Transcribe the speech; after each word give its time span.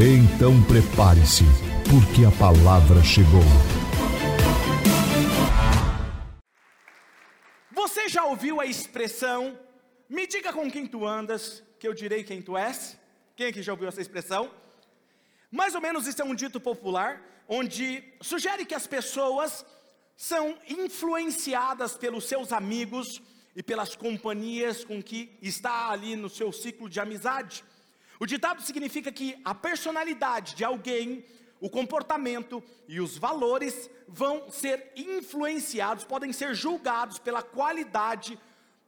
Então 0.00 0.62
prepare-se, 0.62 1.44
porque 1.90 2.24
a 2.24 2.30
palavra 2.38 3.02
chegou. 3.02 3.42
Você 7.72 8.08
já 8.08 8.24
ouviu 8.24 8.60
a 8.60 8.66
expressão 8.66 9.58
me 10.08 10.26
diga 10.26 10.54
com 10.54 10.70
quem 10.70 10.86
tu 10.86 11.06
andas, 11.06 11.62
que 11.78 11.86
eu 11.86 11.92
direi 11.92 12.24
quem 12.24 12.40
tu 12.40 12.56
és? 12.56 12.98
Quem 13.36 13.48
aqui 13.48 13.62
já 13.62 13.72
ouviu 13.72 13.88
essa 13.88 14.00
expressão? 14.00 14.50
Mais 15.50 15.74
ou 15.74 15.82
menos 15.82 16.06
isso 16.06 16.22
é 16.22 16.24
um 16.24 16.34
dito 16.34 16.58
popular, 16.58 17.22
onde 17.46 18.02
sugere 18.22 18.64
que 18.64 18.74
as 18.74 18.86
pessoas 18.86 19.66
são 20.16 20.56
influenciadas 20.66 21.94
pelos 21.94 22.24
seus 22.24 22.54
amigos 22.54 23.20
e 23.54 23.62
pelas 23.62 23.94
companhias 23.94 24.82
com 24.82 25.02
que 25.02 25.36
está 25.42 25.90
ali 25.90 26.16
no 26.16 26.30
seu 26.30 26.50
ciclo 26.52 26.88
de 26.88 27.00
amizade. 27.00 27.62
O 28.20 28.26
ditado 28.26 28.62
significa 28.62 29.12
que 29.12 29.40
a 29.44 29.54
personalidade 29.54 30.54
de 30.54 30.64
alguém, 30.64 31.24
o 31.60 31.70
comportamento 31.70 32.62
e 32.88 33.00
os 33.00 33.16
valores 33.16 33.88
vão 34.08 34.50
ser 34.50 34.92
influenciados, 34.96 36.04
podem 36.04 36.32
ser 36.32 36.54
julgados 36.54 37.18
pela 37.18 37.42
qualidade 37.42 38.38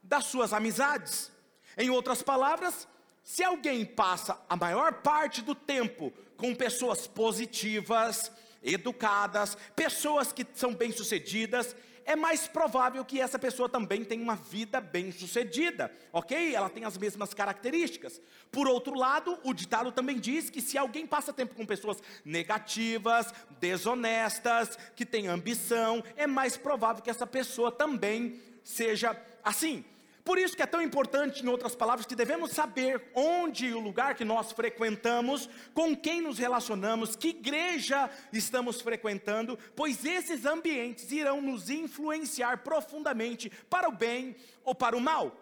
das 0.03 0.25
suas 0.25 0.51
amizades. 0.51 1.31
Em 1.77 1.89
outras 1.89 2.21
palavras, 2.21 2.87
se 3.23 3.43
alguém 3.43 3.85
passa 3.85 4.37
a 4.49 4.55
maior 4.55 4.95
parte 5.01 5.41
do 5.41 5.55
tempo 5.55 6.11
com 6.35 6.55
pessoas 6.55 7.07
positivas, 7.07 8.31
educadas, 8.63 9.57
pessoas 9.75 10.31
que 10.31 10.45
são 10.53 10.73
bem-sucedidas, 10.73 11.75
é 12.05 12.15
mais 12.15 12.47
provável 12.47 13.03
que 13.05 13.21
essa 13.21 13.37
pessoa 13.37 13.69
também 13.69 14.03
tenha 14.03 14.21
uma 14.21 14.35
vida 14.35 14.81
bem-sucedida, 14.81 15.91
ok? 16.11 16.53
Ela 16.53 16.69
tem 16.69 16.83
as 16.83 16.97
mesmas 16.97 17.33
características. 17.33 18.21
Por 18.51 18.67
outro 18.67 18.95
lado, 18.95 19.39
o 19.43 19.53
ditado 19.53 19.91
também 19.91 20.19
diz 20.19 20.49
que 20.49 20.61
se 20.61 20.77
alguém 20.77 21.05
passa 21.05 21.31
tempo 21.31 21.55
com 21.55 21.65
pessoas 21.65 22.01
negativas, 22.25 23.33
desonestas, 23.59 24.77
que 24.95 25.05
têm 25.05 25.27
ambição, 25.27 26.03
é 26.15 26.25
mais 26.25 26.57
provável 26.57 27.03
que 27.03 27.09
essa 27.09 27.27
pessoa 27.27 27.71
também 27.71 28.39
seja 28.63 29.15
assim. 29.43 29.85
Por 30.23 30.37
isso 30.37 30.55
que 30.55 30.61
é 30.61 30.67
tão 30.67 30.81
importante, 30.81 31.43
em 31.43 31.47
outras 31.47 31.75
palavras, 31.75 32.05
que 32.05 32.15
devemos 32.15 32.51
saber 32.51 33.11
onde 33.15 33.73
o 33.73 33.79
lugar 33.79 34.15
que 34.15 34.23
nós 34.23 34.51
frequentamos, 34.51 35.49
com 35.73 35.95
quem 35.95 36.21
nos 36.21 36.37
relacionamos, 36.37 37.15
que 37.15 37.29
igreja 37.29 38.09
estamos 38.31 38.81
frequentando, 38.81 39.57
pois 39.75 40.05
esses 40.05 40.45
ambientes 40.45 41.11
irão 41.11 41.41
nos 41.41 41.69
influenciar 41.69 42.59
profundamente 42.59 43.51
para 43.69 43.89
o 43.89 43.91
bem 43.91 44.35
ou 44.63 44.75
para 44.75 44.95
o 44.95 45.01
mal. 45.01 45.35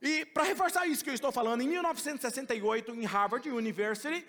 E 0.00 0.24
para 0.26 0.44
reforçar 0.44 0.86
isso 0.86 1.04
que 1.04 1.10
eu 1.10 1.14
estou 1.14 1.32
falando, 1.32 1.60
em 1.60 1.68
1968, 1.68 2.94
em 2.94 3.04
Harvard 3.04 3.50
University, 3.50 4.24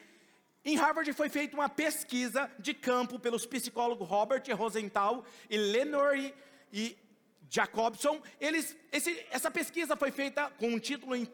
em 0.65 0.75
Harvard 0.75 1.11
foi 1.13 1.29
feita 1.29 1.55
uma 1.55 1.69
pesquisa 1.69 2.51
de 2.59 2.73
campo 2.73 3.17
pelos 3.17 3.45
psicólogos 3.45 4.07
Robert 4.07 4.43
Rosenthal 4.55 5.23
e 5.49 5.57
Lenore 5.57 6.33
e 6.73 6.97
Jacobson, 7.49 8.21
eles, 8.39 8.77
esse, 8.91 9.25
essa 9.31 9.49
pesquisa 9.49 9.95
foi 9.95 10.11
feita 10.11 10.49
com 10.51 10.67
um 10.67 10.79
título 10.79 11.15
em 11.15 11.27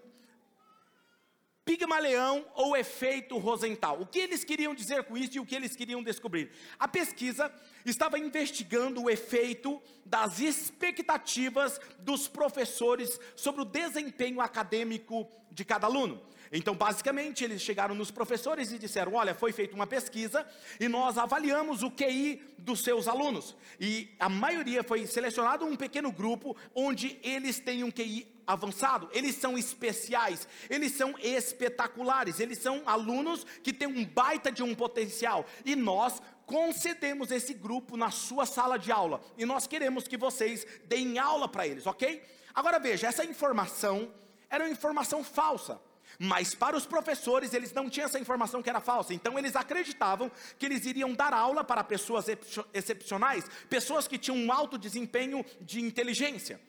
Pigmaleão 1.65 2.45
ou 2.53 2.77
efeito 2.77 3.39
Rosenthal. 3.39 3.99
O 3.99 4.05
que 4.05 4.19
eles 4.19 4.43
queriam 4.43 4.75
dizer 4.75 5.03
com 5.05 5.17
isso 5.17 5.37
e 5.37 5.39
o 5.39 5.45
que 5.45 5.55
eles 5.55 5.75
queriam 5.75 6.03
descobrir? 6.03 6.51
A 6.77 6.87
pesquisa 6.87 7.51
estava 7.83 8.19
investigando 8.19 9.01
o 9.01 9.09
efeito 9.09 9.81
das 10.05 10.39
expectativas 10.39 11.81
dos 11.99 12.27
professores 12.27 13.19
sobre 13.35 13.63
o 13.63 13.65
desempenho 13.65 14.39
acadêmico 14.39 15.27
de 15.51 15.65
cada 15.65 15.87
aluno. 15.87 16.21
Então, 16.51 16.75
basicamente, 16.75 17.43
eles 17.43 17.61
chegaram 17.61 17.95
nos 17.95 18.11
professores 18.11 18.71
e 18.71 18.79
disseram: 18.79 19.13
Olha, 19.13 19.33
foi 19.33 19.51
feita 19.51 19.75
uma 19.75 19.87
pesquisa 19.87 20.45
e 20.79 20.87
nós 20.87 21.17
avaliamos 21.17 21.83
o 21.83 21.91
QI 21.91 22.41
dos 22.57 22.83
seus 22.83 23.07
alunos. 23.07 23.55
E 23.79 24.09
a 24.19 24.29
maioria 24.29 24.83
foi 24.83 25.05
selecionado 25.07 25.65
um 25.65 25.75
pequeno 25.75 26.11
grupo 26.11 26.55
onde 26.73 27.19
eles 27.23 27.59
têm 27.59 27.83
um 27.83 27.91
QI 27.91 28.35
avançado, 28.47 29.09
eles 29.11 29.35
são 29.35 29.57
especiais, 29.57 30.47
eles 30.69 30.91
são 30.91 31.15
espetaculares, 31.19 32.39
eles 32.39 32.59
são 32.59 32.83
alunos 32.85 33.43
que 33.63 33.73
têm 33.73 33.87
um 33.87 34.05
baita 34.05 34.51
de 34.51 34.61
um 34.61 34.75
potencial. 34.75 35.45
E 35.65 35.75
nós 35.75 36.21
concedemos 36.45 37.31
esse 37.31 37.53
grupo 37.53 37.97
na 37.97 38.11
sua 38.11 38.45
sala 38.45 38.77
de 38.77 38.91
aula. 38.91 39.21
E 39.37 39.45
nós 39.45 39.65
queremos 39.65 40.07
que 40.07 40.17
vocês 40.17 40.65
deem 40.85 41.17
aula 41.17 41.47
para 41.47 41.67
eles, 41.67 41.87
ok? 41.87 42.21
Agora 42.53 42.79
veja, 42.79 43.07
essa 43.07 43.25
informação 43.25 44.13
era 44.49 44.63
uma 44.63 44.71
informação 44.71 45.23
falsa. 45.23 45.79
Mas 46.19 46.55
para 46.55 46.77
os 46.77 46.85
professores, 46.85 47.53
eles 47.53 47.73
não 47.73 47.89
tinham 47.89 48.05
essa 48.05 48.19
informação 48.19 48.61
que 48.61 48.69
era 48.69 48.79
falsa. 48.79 49.13
Então 49.13 49.37
eles 49.37 49.55
acreditavam 49.55 50.31
que 50.57 50.65
eles 50.65 50.85
iriam 50.85 51.13
dar 51.13 51.33
aula 51.33 51.63
para 51.63 51.83
pessoas 51.83 52.25
excepcionais, 52.73 53.45
pessoas 53.69 54.07
que 54.07 54.17
tinham 54.17 54.37
um 54.37 54.51
alto 54.51 54.77
desempenho 54.77 55.45
de 55.61 55.81
inteligência. 55.81 56.59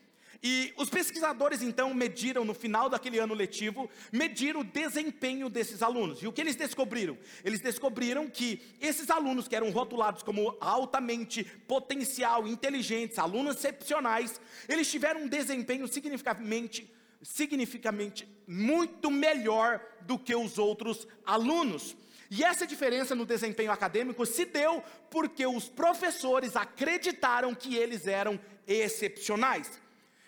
E 0.43 0.73
os 0.77 0.91
pesquisadores 0.91 1.63
então 1.63 1.95
mediram 1.95 2.45
no 2.45 2.55
final 2.55 2.89
daquele 2.89 3.19
ano 3.19 3.35
letivo, 3.35 3.89
mediram 4.13 4.61
o 4.61 4.65
desempenho 4.65 5.49
desses 5.49 5.83
alunos. 5.83 6.23
E 6.23 6.27
o 6.27 6.33
que 6.33 6.41
eles 6.41 6.57
descobriram? 6.57 7.17
Eles 7.45 7.61
descobriram 7.61 8.29
que 8.29 8.61
esses 8.81 9.11
alunos 9.11 9.49
que 9.49 9.57
eram 9.57 9.71
rotulados 9.71 10.23
como 10.23 10.57
altamente 10.61 11.45
potencial, 11.67 12.47
inteligentes, 12.47 13.19
alunos 13.19 13.57
excepcionais, 13.57 14.41
eles 14.69 14.91
tiveram 14.91 15.23
um 15.23 15.29
desempenho 15.29 15.89
significativamente 15.89 16.89
significativamente 17.27 18.29
muito 18.47 19.11
melhor 19.11 19.81
do 20.03 20.19
que 20.19 20.35
os 20.35 20.59
outros 20.59 21.07
alunos. 21.25 21.97
E 22.31 22.45
essa 22.45 22.67
diferença 22.67 23.15
no 23.15 23.27
desempenho 23.27 23.73
acadêmico 23.73 24.25
se 24.25 24.45
deu 24.45 24.83
porque 25.11 25.47
os 25.47 25.69
professores 25.69 26.57
acreditaram 26.57 27.55
que 27.55 27.77
eles 27.77 28.07
eram 28.07 28.39
excepcionais. 28.67 29.81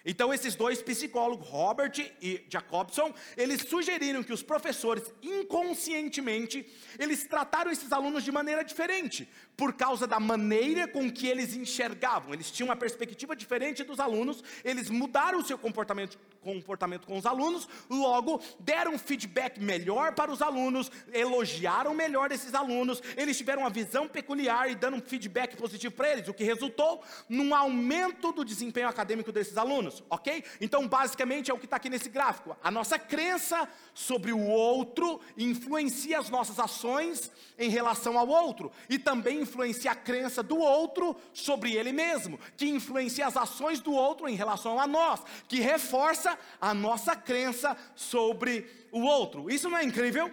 Então 0.05 0.33
esses 0.33 0.55
dois 0.55 0.81
psicólogos, 0.81 1.47
Robert 1.49 1.93
e 2.23 2.43
Jacobson, 2.49 3.13
eles 3.37 3.61
sugeriram 3.63 4.23
que 4.23 4.33
os 4.33 4.43
professores 4.43 5.13
inconscientemente, 5.23 6.67
eles 6.99 7.27
trataram 7.27 7.71
esses 7.71 7.93
alunos 7.93 8.25
de 8.25 8.33
maneira 8.33 8.65
diferente, 8.65 9.29
por 9.55 9.75
causa 9.75 10.07
da 10.07 10.19
maneira 10.19 10.89
com 10.89 11.11
que 11.11 11.27
eles 11.27 11.55
enxergavam. 11.55 12.33
Eles 12.33 12.51
tinham 12.51 12.69
uma 12.69 12.77
perspectiva 12.77 13.37
diferente 13.37 13.85
dos 13.85 14.01
alunos, 14.01 14.43
eles 14.65 14.89
mudaram 14.89 15.41
o 15.41 15.45
seu 15.45 15.59
comportamento, 15.59 16.19
comportamento 16.55 17.07
com 17.07 17.17
os 17.17 17.27
alunos, 17.27 17.69
logo 17.89 18.41
deram 18.61 18.95
um 18.95 18.99
feedback 18.99 19.61
melhor 19.61 20.15
para 20.15 20.31
os 20.31 20.43
alunos, 20.43 20.91
elogiaram 21.13 21.95
melhor 21.95 22.31
esses 22.33 22.55
alunos, 22.55 23.03
eles 23.17 23.37
tiveram 23.37 23.63
uma 23.63 23.71
visão 23.71 24.09
peculiar 24.09 24.71
e 24.71 24.75
dando 24.75 24.97
um 24.97 25.01
feedback 25.01 25.57
positivo 25.57 25.95
para 25.95 26.13
eles, 26.13 26.29
o 26.29 26.35
que 26.35 26.45
resultou 26.45 27.03
num 27.29 27.55
aumento 27.55 28.33
do 28.33 28.45
desempenho 28.45 28.89
acadêmico 28.89 29.33
desses 29.33 29.57
alunos, 29.57 30.03
ok? 30.09 30.45
Então, 30.61 30.87
basicamente 30.87 31.51
é 31.51 31.55
o 31.55 31.59
que 31.59 31.67
está 31.67 31.77
aqui 31.77 31.91
nesse 31.91 32.09
gráfico. 32.09 32.57
A 32.63 32.71
nossa 32.71 32.99
crença 32.99 33.69
sobre 33.95 34.33
o 34.33 34.41
outro 34.41 35.21
influencia 35.37 36.19
as 36.19 36.31
nossas 36.31 36.59
ações 36.59 37.31
em 37.59 37.69
relação 37.69 38.17
ao 38.17 38.29
outro 38.29 38.71
e 38.89 38.99
também 38.99 39.41
influencia 39.41 39.91
a 39.91 39.95
crença 39.95 40.43
do 40.43 40.57
outro 40.59 41.17
sobre 41.33 41.75
ele 41.75 41.93
mesmo, 41.93 42.39
que 42.57 42.67
influencia 42.69 43.27
as 43.27 43.37
ações 43.37 43.81
do 43.81 43.93
outro 43.93 44.29
em 44.29 44.35
relação 44.35 44.79
a 44.79 44.87
nós, 44.87 45.21
que 45.49 45.61
reforça 45.61 46.38
a 46.61 46.75
nossa 46.75 47.15
crença 47.15 47.77
sobre 47.95 48.69
o 48.91 49.01
outro. 49.01 49.51
Isso 49.51 49.69
não 49.69 49.79
é 49.79 49.85
incrível? 49.85 50.31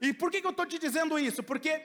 E 0.00 0.12
por 0.12 0.30
que, 0.30 0.44
eu 0.44 0.50
estou 0.50 0.66
te 0.66 0.78
dizendo 0.78 1.18
isso? 1.18 1.42
Porque 1.42 1.82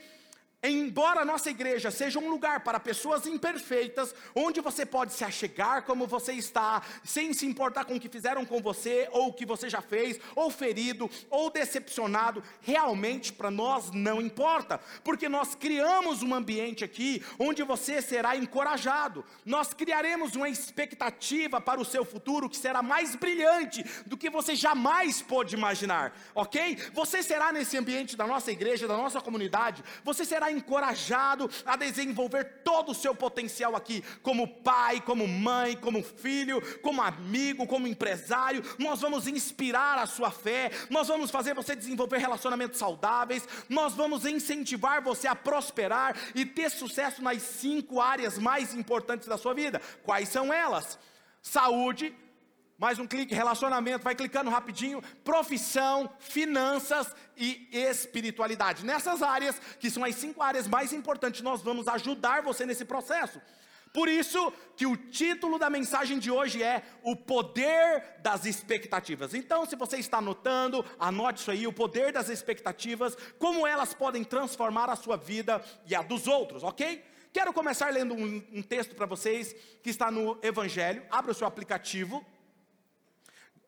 Embora 0.61 1.21
a 1.21 1.25
nossa 1.25 1.49
igreja 1.49 1.89
seja 1.89 2.19
um 2.19 2.29
lugar 2.29 2.65
para 2.65 2.81
pessoas 2.81 3.25
imperfeitas, 3.25 4.13
onde 4.35 4.59
você 4.59 4.85
pode 4.85 5.13
se 5.13 5.23
achegar 5.23 5.83
como 5.83 6.05
você 6.05 6.33
está, 6.33 6.81
sem 7.01 7.31
se 7.31 7.45
importar 7.45 7.85
com 7.85 7.95
o 7.95 7.99
que 7.99 8.09
fizeram 8.09 8.43
com 8.43 8.61
você, 8.61 9.07
ou 9.13 9.29
o 9.29 9.33
que 9.33 9.45
você 9.45 9.69
já 9.69 9.81
fez, 9.81 10.19
ou 10.35 10.51
ferido, 10.51 11.09
ou 11.29 11.49
decepcionado, 11.49 12.43
realmente 12.59 13.31
para 13.31 13.49
nós 13.49 13.89
não 13.91 14.21
importa, 14.21 14.81
porque 15.01 15.29
nós 15.29 15.55
criamos 15.55 16.21
um 16.21 16.35
ambiente 16.35 16.83
aqui 16.83 17.23
onde 17.39 17.63
você 17.63 18.01
será 18.01 18.35
encorajado, 18.35 19.23
nós 19.45 19.73
criaremos 19.73 20.35
uma 20.35 20.49
expectativa 20.49 21.61
para 21.61 21.79
o 21.79 21.85
seu 21.85 22.03
futuro 22.03 22.49
que 22.49 22.57
será 22.57 22.83
mais 22.83 23.15
brilhante 23.15 23.85
do 24.05 24.17
que 24.17 24.29
você 24.29 24.55
jamais 24.55 25.21
pôde 25.21 25.55
imaginar, 25.55 26.13
ok? 26.35 26.77
Você 26.91 27.23
será 27.23 27.53
nesse 27.53 27.77
ambiente 27.77 28.17
da 28.17 28.27
nossa 28.27 28.51
igreja, 28.51 28.89
da 28.89 28.97
nossa 28.97 29.21
comunidade, 29.21 29.81
você 30.03 30.25
será 30.25 30.48
encorajado 30.51 31.49
a 31.65 31.75
desenvolver 31.75 32.61
todo 32.63 32.91
o 32.91 32.95
seu 32.95 33.13
potencial 33.15 33.75
aqui, 33.75 34.03
como 34.21 34.47
pai, 34.47 35.01
como 35.01 35.27
mãe, 35.27 35.75
como 35.75 36.03
filho, 36.03 36.61
como 36.81 37.01
amigo, 37.01 37.67
como 37.67 37.87
empresário. 37.87 38.63
Nós 38.77 39.01
vamos 39.01 39.27
inspirar 39.27 39.97
a 39.97 40.05
sua 40.05 40.31
fé, 40.31 40.71
nós 40.89 41.07
vamos 41.07 41.31
fazer 41.31 41.53
você 41.53 41.75
desenvolver 41.75 42.17
relacionamentos 42.17 42.79
saudáveis, 42.79 43.47
nós 43.67 43.93
vamos 43.93 44.25
incentivar 44.25 45.01
você 45.01 45.27
a 45.27 45.35
prosperar 45.35 46.15
e 46.35 46.45
ter 46.45 46.69
sucesso 46.69 47.21
nas 47.21 47.41
cinco 47.41 48.01
áreas 48.01 48.37
mais 48.37 48.73
importantes 48.73 49.27
da 49.27 49.37
sua 49.37 49.53
vida. 49.53 49.81
Quais 50.03 50.29
são 50.29 50.53
elas? 50.53 50.97
Saúde, 51.41 52.15
mais 52.79 52.97
um 52.97 53.05
clique, 53.05 53.35
relacionamento, 53.35 54.05
vai 54.05 54.15
clicando 54.15 54.49
rapidinho, 54.49 55.01
profissão, 55.21 56.09
finanças 56.17 57.13
e 57.35 57.67
espiritualidade. 57.73 58.85
Nessas 58.85 59.21
áreas, 59.21 59.59
que 59.77 59.89
são 59.89 60.05
as 60.05 60.15
cinco 60.15 60.41
áreas 60.41 60.65
mais 60.65 60.93
importantes, 60.93 61.41
nós 61.41 61.61
vamos 61.61 61.89
ajudar 61.89 62.41
você 62.41 62.65
nesse 62.65 62.85
processo. 62.85 63.41
Por 63.91 64.07
isso 64.07 64.53
que 64.77 64.85
o 64.85 64.95
título 64.95 65.59
da 65.59 65.69
mensagem 65.69 66.19
de 66.19 66.31
hoje 66.31 66.63
é 66.63 66.83
o 67.03 67.17
poder 67.17 68.17
das 68.21 68.45
expectativas. 68.45 69.33
Então, 69.33 69.65
se 69.65 69.75
você 69.75 69.97
está 69.97 70.19
anotando, 70.19 70.85
anote 70.97 71.41
isso 71.41 71.51
aí, 71.51 71.67
o 71.67 71.73
poder 71.73 72.13
das 72.13 72.29
expectativas, 72.29 73.17
como 73.37 73.67
elas 73.67 73.93
podem 73.93 74.23
transformar 74.23 74.89
a 74.89 74.95
sua 74.95 75.17
vida 75.17 75.61
e 75.85 75.93
a 75.93 76.01
dos 76.01 76.27
outros, 76.27 76.63
ok? 76.63 77.03
Quero 77.33 77.51
começar 77.51 77.91
lendo 77.91 78.13
um, 78.13 78.41
um 78.53 78.61
texto 78.61 78.95
para 78.95 79.05
vocês 79.05 79.53
que 79.83 79.89
está 79.89 80.09
no 80.09 80.39
Evangelho. 80.41 81.03
Abra 81.11 81.31
o 81.31 81.35
seu 81.35 81.45
aplicativo. 81.45 82.25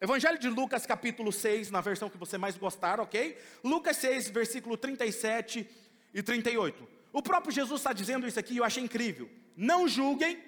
Evangelho 0.01 0.39
de 0.39 0.49
Lucas, 0.49 0.83
capítulo 0.83 1.31
6, 1.31 1.69
na 1.69 1.79
versão 1.79 2.09
que 2.09 2.17
você 2.17 2.35
mais 2.35 2.57
gostar, 2.57 2.99
ok? 2.99 3.37
Lucas 3.63 3.97
6, 3.97 4.31
versículo 4.31 4.75
37 4.75 5.69
e 6.11 6.23
38. 6.23 6.87
O 7.13 7.21
próprio 7.21 7.53
Jesus 7.53 7.81
está 7.81 7.93
dizendo 7.93 8.27
isso 8.27 8.39
aqui 8.39 8.55
e 8.55 8.57
eu 8.57 8.63
achei 8.63 8.83
incrível. 8.83 9.29
Não 9.55 9.87
julguem 9.87 10.43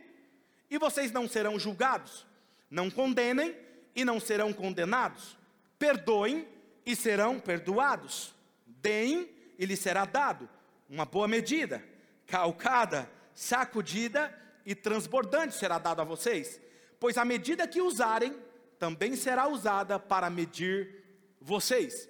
e 0.72 0.80
vocês 0.80 1.12
não 1.12 1.28
serão 1.28 1.60
julgados. 1.60 2.26
Não 2.68 2.90
condenem 2.90 3.56
e 3.96 4.04
não 4.04 4.20
serão 4.20 4.52
condenados. 4.52 5.38
Perdoem 5.78 6.48
e 6.84 6.96
serão 6.96 7.40
perdoados. 7.40 8.34
Deem 8.66 9.30
e 9.60 9.68
lhes 9.68 9.80
será 9.80 10.04
dado. 10.04 10.50
Uma 10.90 11.06
boa 11.06 11.28
medida, 11.28 11.84
calcada, 12.26 13.08
sacudida 13.36 14.36
e 14.66 14.74
transbordante 14.74 15.54
será 15.54 15.78
dado 15.78 16.02
a 16.02 16.04
vocês. 16.04 16.60
Pois 17.00 17.20
a 17.20 17.26
medida 17.26 17.68
que 17.68 17.82
usarem, 17.82 18.36
também 18.84 19.16
será 19.16 19.48
usada 19.48 19.98
para 19.98 20.30
medir 20.30 21.06
vocês. 21.40 22.10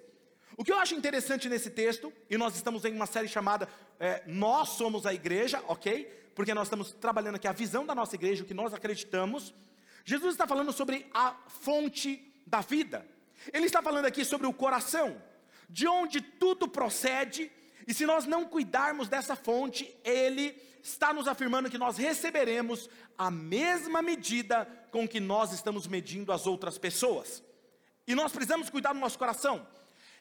O 0.56 0.64
que 0.64 0.72
eu 0.72 0.78
acho 0.80 0.96
interessante 0.96 1.48
nesse 1.48 1.70
texto, 1.70 2.12
e 2.28 2.36
nós 2.36 2.56
estamos 2.56 2.84
em 2.84 2.92
uma 2.92 3.06
série 3.06 3.28
chamada 3.28 3.68
é, 4.00 4.24
Nós 4.26 4.70
Somos 4.70 5.06
a 5.06 5.14
Igreja, 5.14 5.62
ok? 5.68 6.04
Porque 6.34 6.52
nós 6.52 6.66
estamos 6.66 6.90
trabalhando 6.90 7.36
aqui 7.36 7.46
a 7.46 7.52
visão 7.52 7.86
da 7.86 7.94
nossa 7.94 8.16
igreja, 8.16 8.42
o 8.42 8.46
que 8.46 8.52
nós 8.52 8.74
acreditamos. 8.74 9.54
Jesus 10.04 10.34
está 10.34 10.48
falando 10.48 10.72
sobre 10.72 11.06
a 11.14 11.36
fonte 11.46 12.42
da 12.44 12.60
vida. 12.60 13.06
Ele 13.52 13.66
está 13.66 13.80
falando 13.80 14.06
aqui 14.06 14.24
sobre 14.24 14.48
o 14.48 14.52
coração, 14.52 15.22
de 15.70 15.86
onde 15.86 16.20
tudo 16.20 16.66
procede, 16.66 17.52
e 17.86 17.94
se 17.94 18.04
nós 18.04 18.26
não 18.26 18.46
cuidarmos 18.46 19.08
dessa 19.08 19.36
fonte, 19.36 19.96
ele 20.02 20.60
está 20.84 21.14
nos 21.14 21.26
afirmando 21.26 21.70
que 21.70 21.78
nós 21.78 21.96
receberemos 21.96 22.90
a 23.16 23.30
mesma 23.30 24.02
medida 24.02 24.66
com 24.90 25.08
que 25.08 25.18
nós 25.18 25.50
estamos 25.50 25.86
medindo 25.86 26.30
as 26.30 26.46
outras 26.46 26.76
pessoas. 26.76 27.42
E 28.06 28.14
nós 28.14 28.30
precisamos 28.30 28.68
cuidar 28.68 28.92
do 28.92 28.98
nosso 28.98 29.18
coração. 29.18 29.66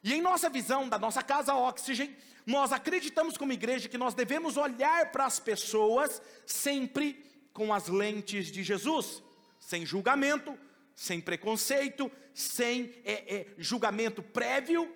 E 0.02 0.14
em 0.14 0.22
nossa 0.22 0.50
visão 0.50 0.88
da 0.88 0.98
nossa 0.98 1.22
casa 1.22 1.54
Oxygen, 1.54 2.16
nós 2.46 2.72
acreditamos 2.72 3.38
como 3.38 3.52
igreja 3.52 3.90
que 3.90 3.98
nós 3.98 4.14
devemos 4.14 4.56
olhar 4.56 5.12
para 5.12 5.26
as 5.26 5.38
pessoas 5.38 6.22
sempre 6.46 7.22
com 7.52 7.74
as 7.74 7.90
lentes 7.90 8.50
de 8.50 8.64
Jesus, 8.64 9.22
sem 9.60 9.86
julgamento, 9.86 10.58
sem 10.96 11.20
preconceito, 11.20 12.10
sem 12.34 12.96
é, 13.04 13.36
é, 13.36 13.48
julgamento 13.58 14.24
prévio 14.24 14.90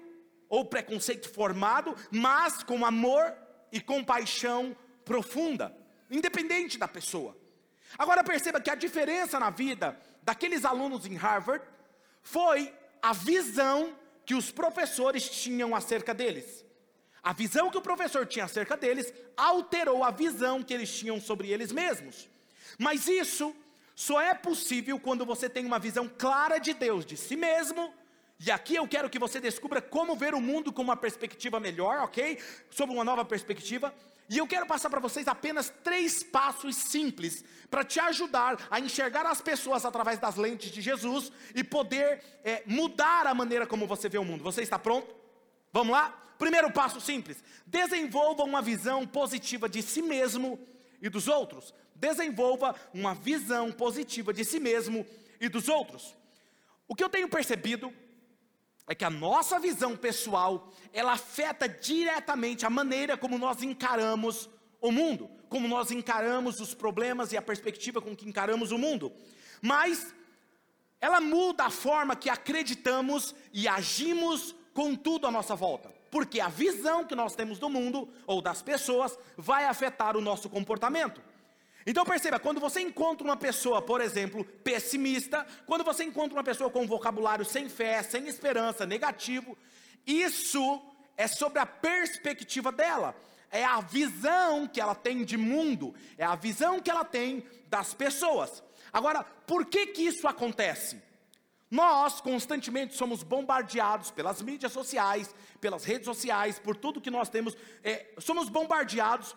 ou 0.47 0.63
preconceito 0.63 1.29
formado, 1.29 1.93
mas 2.09 2.63
com 2.63 2.85
amor 2.85 3.33
e 3.69 3.81
compaixão 3.81 4.73
profunda, 5.07 5.75
independente 6.11 6.77
da 6.77 6.87
pessoa. 6.87 7.35
Agora 7.97 8.23
perceba 8.23 8.59
que 8.59 8.69
a 8.69 8.75
diferença 8.75 9.39
na 9.39 9.49
vida 9.49 9.97
daqueles 10.21 10.65
alunos 10.65 11.05
em 11.05 11.15
Harvard 11.15 11.65
foi 12.21 12.73
a 13.01 13.13
visão 13.13 13.95
que 14.25 14.35
os 14.35 14.51
professores 14.51 15.29
tinham 15.29 15.73
acerca 15.73 16.13
deles. 16.13 16.65
A 17.23 17.31
visão 17.33 17.71
que 17.71 17.77
o 17.77 17.81
professor 17.81 18.25
tinha 18.25 18.45
acerca 18.45 18.75
deles 18.75 19.13
alterou 19.35 20.03
a 20.03 20.11
visão 20.11 20.61
que 20.61 20.73
eles 20.73 20.93
tinham 20.93 21.19
sobre 21.19 21.49
eles 21.49 21.71
mesmos. 21.71 22.29
Mas 22.77 23.07
isso 23.07 23.55
só 23.95 24.21
é 24.21 24.33
possível 24.33 24.99
quando 24.99 25.25
você 25.25 25.49
tem 25.49 25.65
uma 25.65 25.79
visão 25.79 26.07
clara 26.07 26.57
de 26.59 26.73
Deus, 26.73 27.05
de 27.05 27.17
si 27.17 27.35
mesmo. 27.35 27.93
E 28.39 28.51
aqui 28.51 28.75
eu 28.75 28.87
quero 28.87 29.09
que 29.09 29.17
você 29.17 29.39
descubra 29.39 29.81
como 29.81 30.15
ver 30.15 30.33
o 30.35 30.41
mundo 30.41 30.71
com 30.71 30.81
uma 30.81 30.95
perspectiva 30.95 31.59
melhor, 31.59 31.99
ok? 31.99 32.37
Sob 32.69 32.93
uma 32.93 33.03
nova 33.03 33.25
perspectiva. 33.25 33.93
E 34.29 34.37
eu 34.37 34.47
quero 34.47 34.65
passar 34.65 34.89
para 34.89 34.99
vocês 34.99 35.27
apenas 35.27 35.71
três 35.83 36.21
passos 36.21 36.75
simples 36.75 37.45
para 37.69 37.83
te 37.83 37.99
ajudar 37.99 38.67
a 38.69 38.79
enxergar 38.79 39.25
as 39.25 39.41
pessoas 39.41 39.85
através 39.85 40.19
das 40.19 40.35
lentes 40.35 40.69
de 40.69 40.81
Jesus 40.81 41.31
e 41.55 41.63
poder 41.63 42.21
é, 42.43 42.61
mudar 42.65 43.25
a 43.25 43.33
maneira 43.33 43.65
como 43.65 43.87
você 43.87 44.09
vê 44.09 44.17
o 44.17 44.25
mundo. 44.25 44.43
Você 44.43 44.61
está 44.61 44.77
pronto? 44.77 45.15
Vamos 45.71 45.93
lá? 45.93 46.09
Primeiro 46.37 46.71
passo 46.71 46.99
simples: 46.99 47.41
desenvolva 47.65 48.43
uma 48.43 48.61
visão 48.61 49.07
positiva 49.07 49.69
de 49.69 49.81
si 49.81 50.01
mesmo 50.01 50.59
e 51.01 51.09
dos 51.09 51.27
outros. 51.27 51.73
Desenvolva 51.95 52.75
uma 52.93 53.15
visão 53.15 53.71
positiva 53.71 54.33
de 54.33 54.43
si 54.43 54.59
mesmo 54.59 55.05
e 55.39 55.47
dos 55.47 55.69
outros. 55.69 56.15
O 56.87 56.95
que 56.95 57.03
eu 57.03 57.09
tenho 57.09 57.29
percebido 57.29 57.93
é 58.87 58.95
que 58.95 59.03
a 59.03 59.09
nossa 59.09 59.59
visão 59.59 59.95
pessoal, 59.97 60.71
ela 60.93 61.13
afeta 61.13 61.67
diretamente 61.67 62.65
a 62.65 62.69
maneira 62.69 63.17
como 63.17 63.37
nós 63.37 63.61
encaramos 63.61 64.49
o 64.79 64.91
mundo, 64.91 65.29
como 65.49 65.67
nós 65.67 65.91
encaramos 65.91 66.61
os 66.61 66.73
problemas 66.73 67.33
e 67.33 67.37
a 67.37 67.41
perspectiva 67.41 68.01
com 68.01 68.15
que 68.15 68.27
encaramos 68.27 68.71
o 68.71 68.77
mundo. 68.77 69.11
Mas 69.61 70.15
ela 71.01 71.19
muda 71.19 71.65
a 71.65 71.69
forma 71.69 72.15
que 72.15 72.29
acreditamos 72.29 73.35
e 73.51 73.67
agimos 73.67 74.55
com 74.73 74.95
tudo 74.95 75.27
à 75.27 75.31
nossa 75.31 75.55
volta. 75.55 75.93
Porque 76.09 76.39
a 76.39 76.47
visão 76.47 77.03
que 77.03 77.15
nós 77.15 77.35
temos 77.35 77.59
do 77.59 77.69
mundo 77.69 78.07
ou 78.25 78.41
das 78.41 78.61
pessoas 78.61 79.19
vai 79.35 79.65
afetar 79.65 80.15
o 80.15 80.21
nosso 80.21 80.49
comportamento. 80.49 81.21
Então 81.89 82.03
perceba, 82.03 82.37
quando 82.37 82.59
você 82.59 82.81
encontra 82.81 83.23
uma 83.23 83.37
pessoa, 83.37 83.81
por 83.81 84.01
exemplo, 84.01 84.43
pessimista, 84.43 85.47
quando 85.65 85.85
você 85.85 86.03
encontra 86.03 86.37
uma 86.37 86.43
pessoa 86.43 86.69
com 86.69 86.81
um 86.81 86.85
vocabulário 86.85 87.45
sem 87.45 87.69
fé, 87.69 88.03
sem 88.03 88.27
esperança, 88.27 88.85
negativo, 88.85 89.57
isso 90.05 90.81
é 91.15 91.27
sobre 91.27 91.59
a 91.59 91.65
perspectiva 91.65 92.73
dela, 92.73 93.15
é 93.49 93.63
a 93.63 93.79
visão 93.79 94.67
que 94.67 94.81
ela 94.81 94.93
tem 94.93 95.23
de 95.23 95.37
mundo, 95.37 95.95
é 96.17 96.25
a 96.25 96.35
visão 96.35 96.81
que 96.81 96.91
ela 96.91 97.05
tem 97.05 97.45
das 97.69 97.93
pessoas. 97.93 98.61
Agora, 98.91 99.23
por 99.23 99.65
que 99.65 99.87
que 99.87 100.01
isso 100.01 100.27
acontece? 100.27 101.01
Nós 101.71 102.19
constantemente 102.19 102.95
somos 102.95 103.23
bombardeados 103.23 104.11
pelas 104.11 104.41
mídias 104.41 104.73
sociais, 104.73 105.33
pelas 105.61 105.85
redes 105.85 106.05
sociais, 106.05 106.59
por 106.59 106.75
tudo 106.75 106.99
que 106.99 107.09
nós 107.09 107.29
temos, 107.29 107.55
é, 107.81 108.07
somos 108.19 108.49
bombardeados 108.49 109.33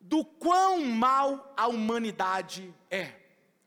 do 0.00 0.24
quão 0.24 0.84
mal 0.84 1.52
a 1.56 1.66
humanidade 1.66 2.74
é. 2.90 3.12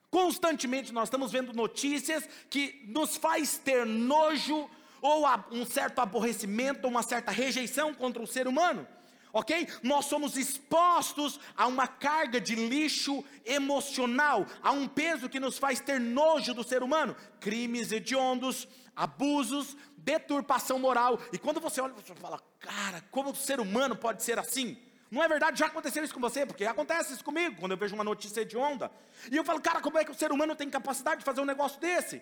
Constantemente 0.10 0.92
nós 0.92 1.08
estamos 1.08 1.32
vendo 1.32 1.54
notícias 1.54 2.28
que 2.50 2.84
nos 2.88 3.16
faz 3.16 3.58
ter 3.58 3.86
nojo 3.86 4.70
ou 5.02 5.26
um 5.52 5.66
certo 5.66 6.00
aborrecimento, 6.00 6.88
uma 6.88 7.04
certa 7.04 7.32
rejeição 7.32 7.94
contra 7.94 8.22
o 8.22 8.28
ser 8.28 8.48
humano. 8.48 8.88
Ok? 9.34 9.68
Nós 9.82 10.06
somos 10.06 10.38
expostos 10.38 11.40
a 11.58 11.66
uma 11.66 11.88
carga 11.88 12.40
de 12.40 12.54
lixo 12.56 13.26
emocional, 13.44 14.46
a 14.62 14.72
um 14.72 14.88
peso 14.88 15.28
que 15.28 15.40
nos 15.40 15.58
faz 15.58 15.80
ter 15.80 16.00
nojo 16.00 16.54
do 16.54 16.64
ser 16.64 16.84
humano, 16.84 17.16
crimes 17.40 17.92
hediondos, 17.92 18.68
abusos, 18.96 19.76
deturpação 19.98 20.78
moral. 20.78 21.20
E 21.32 21.38
quando 21.40 21.60
você 21.60 21.82
olha, 21.82 21.94
você 21.94 22.14
fala, 22.14 22.40
cara, 22.60 23.04
como 23.10 23.32
o 23.32 23.36
ser 23.36 23.60
humano 23.60 23.96
pode 23.96 24.22
ser 24.22 24.38
assim? 24.38 24.78
Não 25.14 25.24
é 25.24 25.28
verdade? 25.28 25.60
Já 25.60 25.68
aconteceu 25.68 26.04
isso 26.04 26.12
com 26.12 26.20
você? 26.20 26.44
Porque 26.44 26.66
acontece 26.66 27.14
isso 27.14 27.24
comigo, 27.24 27.58
quando 27.60 27.74
eu 27.74 27.78
vejo 27.78 27.94
uma 27.94 28.04
notícia 28.04 28.44
de 28.44 28.58
onda. 28.58 28.90
E 29.32 29.38
eu 29.38 29.44
falo, 29.44 29.62
cara, 29.62 29.80
como 29.80 30.00
é 30.00 30.04
que 30.04 30.10
o 30.10 30.16
ser 30.16 30.32
humano 30.32 30.56
tem 30.56 30.68
capacidade 30.72 31.20
de 31.20 31.24
fazer 31.24 31.40
um 31.40 31.46
negócio 31.46 31.80
desse? 31.80 32.20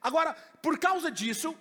Agora, 0.00 0.32
por 0.62 0.78
causa 0.78 1.10
disso, 1.10 1.54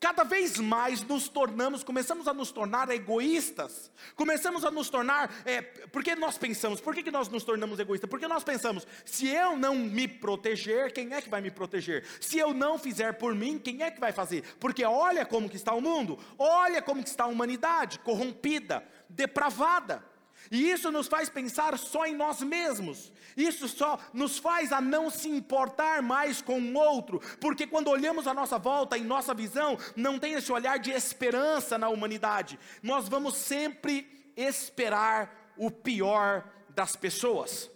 cada 0.00 0.24
vez 0.24 0.58
mais 0.58 1.02
nos 1.02 1.28
tornamos, 1.28 1.84
começamos 1.84 2.26
a 2.26 2.34
nos 2.34 2.50
tornar 2.50 2.90
egoístas, 2.90 3.92
começamos 4.16 4.64
a 4.64 4.72
nos 4.72 4.90
tornar, 4.90 5.32
é, 5.46 5.62
porque 5.62 6.16
nós 6.16 6.36
pensamos, 6.36 6.80
por 6.80 6.96
que, 6.96 7.04
que 7.04 7.12
nós 7.12 7.28
nos 7.28 7.44
tornamos 7.44 7.78
egoístas? 7.78 8.10
Porque 8.10 8.26
nós 8.26 8.42
pensamos, 8.42 8.88
se 9.04 9.28
eu 9.28 9.56
não 9.56 9.76
me 9.76 10.08
proteger, 10.08 10.92
quem 10.92 11.14
é 11.14 11.22
que 11.22 11.30
vai 11.30 11.40
me 11.40 11.50
proteger? 11.52 12.04
Se 12.20 12.38
eu 12.38 12.52
não 12.52 12.76
fizer 12.76 13.12
por 13.12 13.36
mim, 13.36 13.56
quem 13.56 13.84
é 13.84 13.90
que 13.92 14.00
vai 14.00 14.10
fazer? 14.10 14.42
Porque 14.58 14.84
olha 14.84 15.24
como 15.24 15.48
que 15.48 15.56
está 15.56 15.72
o 15.72 15.80
mundo, 15.80 16.18
olha 16.36 16.82
como 16.82 17.04
que 17.04 17.08
está 17.08 17.22
a 17.22 17.28
humanidade, 17.28 18.00
corrompida, 18.00 18.84
depravada. 19.08 20.12
E 20.50 20.70
isso 20.70 20.90
nos 20.90 21.06
faz 21.06 21.28
pensar 21.28 21.78
só 21.78 22.04
em 22.04 22.14
nós 22.14 22.40
mesmos. 22.42 23.12
Isso 23.36 23.68
só 23.68 23.98
nos 24.12 24.38
faz 24.38 24.72
a 24.72 24.80
não 24.80 25.10
se 25.10 25.28
importar 25.28 26.02
mais 26.02 26.40
com 26.42 26.60
o 26.60 26.74
outro, 26.74 27.20
porque 27.40 27.66
quando 27.66 27.88
olhamos 27.88 28.26
a 28.26 28.34
nossa 28.34 28.58
volta, 28.58 28.96
em 28.98 29.04
nossa 29.04 29.34
visão, 29.34 29.78
não 29.96 30.18
tem 30.18 30.34
esse 30.34 30.52
olhar 30.52 30.78
de 30.78 30.90
esperança 30.90 31.78
na 31.78 31.88
humanidade. 31.88 32.58
Nós 32.82 33.08
vamos 33.08 33.36
sempre 33.36 34.32
esperar 34.36 35.52
o 35.56 35.70
pior 35.70 36.44
das 36.68 36.96
pessoas. 36.96 37.70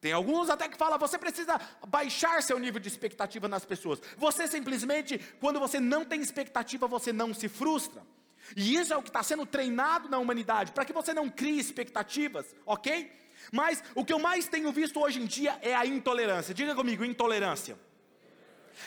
Tem 0.00 0.12
alguns 0.12 0.50
até 0.50 0.68
que 0.68 0.76
falam, 0.76 0.98
você 0.98 1.16
precisa 1.16 1.58
baixar 1.88 2.42
seu 2.42 2.58
nível 2.58 2.78
de 2.78 2.88
expectativa 2.88 3.48
nas 3.48 3.64
pessoas. 3.64 4.00
Você 4.18 4.46
simplesmente, 4.46 5.18
quando 5.40 5.58
você 5.58 5.80
não 5.80 6.04
tem 6.04 6.20
expectativa, 6.20 6.86
você 6.86 7.10
não 7.12 7.32
se 7.32 7.48
frustra. 7.48 8.02
E 8.56 8.74
isso 8.74 8.92
é 8.92 8.96
o 8.96 9.02
que 9.02 9.08
está 9.08 9.22
sendo 9.22 9.46
treinado 9.46 10.08
na 10.08 10.18
humanidade, 10.18 10.72
para 10.72 10.84
que 10.84 10.92
você 10.92 11.12
não 11.14 11.28
crie 11.28 11.58
expectativas, 11.58 12.54
ok? 12.66 13.10
Mas 13.52 13.82
o 13.94 14.04
que 14.04 14.12
eu 14.12 14.18
mais 14.18 14.48
tenho 14.48 14.70
visto 14.72 15.00
hoje 15.00 15.20
em 15.20 15.26
dia 15.26 15.58
é 15.62 15.74
a 15.74 15.86
intolerância. 15.86 16.54
Diga 16.54 16.74
comigo, 16.74 17.04
intolerância. 17.04 17.76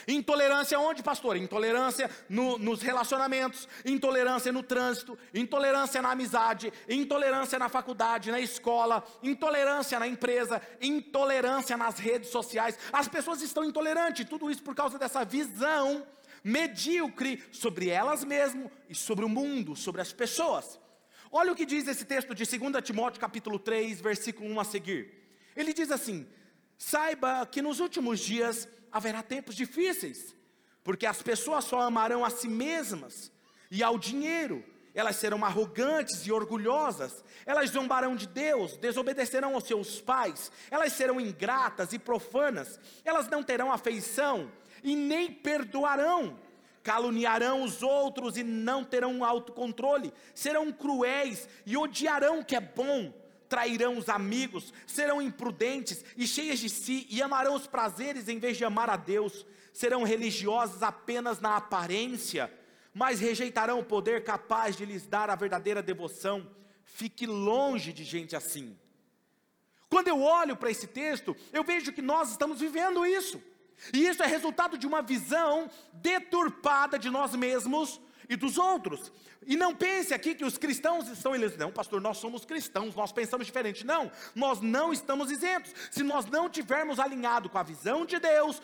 Intolerância 0.06 0.78
onde, 0.78 1.02
pastor? 1.02 1.36
Intolerância 1.36 2.10
no, 2.28 2.58
nos 2.58 2.82
relacionamentos, 2.82 3.68
intolerância 3.84 4.52
no 4.52 4.62
trânsito, 4.62 5.18
intolerância 5.34 6.00
na 6.02 6.10
amizade, 6.10 6.72
intolerância 6.88 7.58
na 7.58 7.68
faculdade, 7.68 8.30
na 8.30 8.40
escola, 8.40 9.04
intolerância 9.22 9.98
na 9.98 10.06
empresa, 10.06 10.60
intolerância 10.80 11.76
nas 11.76 11.98
redes 11.98 12.30
sociais. 12.30 12.78
As 12.92 13.08
pessoas 13.08 13.42
estão 13.42 13.64
intolerantes, 13.64 14.28
tudo 14.28 14.50
isso 14.50 14.62
por 14.62 14.74
causa 14.74 14.98
dessa 14.98 15.24
visão 15.24 16.06
medíocre 16.42 17.42
sobre 17.52 17.88
elas 17.88 18.24
mesmas 18.24 18.70
e 18.88 18.94
sobre 18.94 19.24
o 19.24 19.28
mundo, 19.28 19.76
sobre 19.76 20.00
as 20.00 20.12
pessoas. 20.12 20.78
Olha 21.30 21.52
o 21.52 21.54
que 21.54 21.66
diz 21.66 21.86
esse 21.86 22.04
texto 22.04 22.34
de 22.34 22.44
2 22.44 22.82
Timóteo 22.82 23.20
capítulo 23.20 23.58
3, 23.58 24.00
versículo 24.00 24.48
1 24.50 24.60
a 24.60 24.64
seguir. 24.64 25.12
Ele 25.54 25.72
diz 25.72 25.90
assim: 25.90 26.26
Saiba 26.78 27.44
que 27.46 27.60
nos 27.60 27.80
últimos 27.80 28.20
dias 28.20 28.68
haverá 28.90 29.22
tempos 29.22 29.54
difíceis, 29.54 30.34
porque 30.82 31.04
as 31.04 31.20
pessoas 31.20 31.64
só 31.64 31.80
amarão 31.80 32.24
a 32.24 32.30
si 32.30 32.48
mesmas 32.48 33.30
e 33.70 33.82
ao 33.82 33.98
dinheiro. 33.98 34.64
Elas 34.94 35.16
serão 35.16 35.44
arrogantes 35.44 36.26
e 36.26 36.32
orgulhosas, 36.32 37.22
elas 37.46 37.70
zombarão 37.70 38.16
de 38.16 38.26
Deus, 38.26 38.76
desobedecerão 38.78 39.54
aos 39.54 39.64
seus 39.64 40.00
pais, 40.00 40.50
elas 40.70 40.92
serão 40.92 41.20
ingratas 41.20 41.92
e 41.92 42.00
profanas, 42.00 42.80
elas 43.04 43.28
não 43.28 43.42
terão 43.42 43.70
afeição 43.70 44.50
e 44.82 44.94
nem 44.94 45.32
perdoarão. 45.32 46.38
Caluniarão 46.82 47.62
os 47.62 47.82
outros 47.82 48.36
e 48.36 48.42
não 48.42 48.84
terão 48.84 49.24
autocontrole. 49.24 50.12
Serão 50.34 50.72
cruéis 50.72 51.48
e 51.66 51.76
odiarão 51.76 52.40
o 52.40 52.44
que 52.44 52.56
é 52.56 52.60
bom. 52.60 53.12
Trairão 53.48 53.96
os 53.96 54.08
amigos, 54.08 54.74
serão 54.86 55.22
imprudentes 55.22 56.04
e 56.16 56.26
cheias 56.26 56.58
de 56.58 56.68
si 56.68 57.06
e 57.08 57.22
amarão 57.22 57.54
os 57.54 57.66
prazeres 57.66 58.28
em 58.28 58.38
vez 58.38 58.56
de 58.56 58.64
amar 58.64 58.90
a 58.90 58.96
Deus. 58.96 59.46
Serão 59.72 60.02
religiosos 60.02 60.82
apenas 60.82 61.40
na 61.40 61.56
aparência, 61.56 62.52
mas 62.92 63.20
rejeitarão 63.20 63.80
o 63.80 63.84
poder 63.84 64.22
capaz 64.22 64.76
de 64.76 64.84
lhes 64.84 65.06
dar 65.06 65.30
a 65.30 65.36
verdadeira 65.36 65.82
devoção. 65.82 66.46
Fique 66.84 67.26
longe 67.26 67.92
de 67.92 68.04
gente 68.04 68.36
assim. 68.36 68.76
Quando 69.88 70.08
eu 70.08 70.20
olho 70.20 70.56
para 70.56 70.70
esse 70.70 70.86
texto, 70.86 71.34
eu 71.52 71.64
vejo 71.64 71.92
que 71.92 72.02
nós 72.02 72.30
estamos 72.30 72.60
vivendo 72.60 73.06
isso. 73.06 73.40
E 73.92 74.06
isso 74.06 74.22
é 74.22 74.26
resultado 74.26 74.76
de 74.76 74.86
uma 74.86 75.02
visão 75.02 75.70
deturpada 75.92 76.98
de 76.98 77.10
nós 77.10 77.34
mesmos 77.34 78.00
e 78.28 78.36
dos 78.36 78.58
outros. 78.58 79.10
E 79.46 79.56
não 79.56 79.74
pense 79.74 80.12
aqui 80.12 80.34
que 80.34 80.44
os 80.44 80.58
cristãos 80.58 81.08
estão 81.08 81.34
isentos. 81.34 81.56
Não, 81.56 81.72
pastor, 81.72 82.00
nós 82.00 82.18
somos 82.18 82.44
cristãos, 82.44 82.94
nós 82.94 83.12
pensamos 83.12 83.46
diferente. 83.46 83.86
Não, 83.86 84.12
nós 84.34 84.60
não 84.60 84.92
estamos 84.92 85.30
isentos. 85.30 85.72
Se 85.90 86.02
nós 86.02 86.26
não 86.26 86.50
tivermos 86.50 86.98
alinhado 86.98 87.48
com 87.48 87.56
a 87.56 87.62
visão 87.62 88.04
de 88.04 88.18
Deus, 88.18 88.60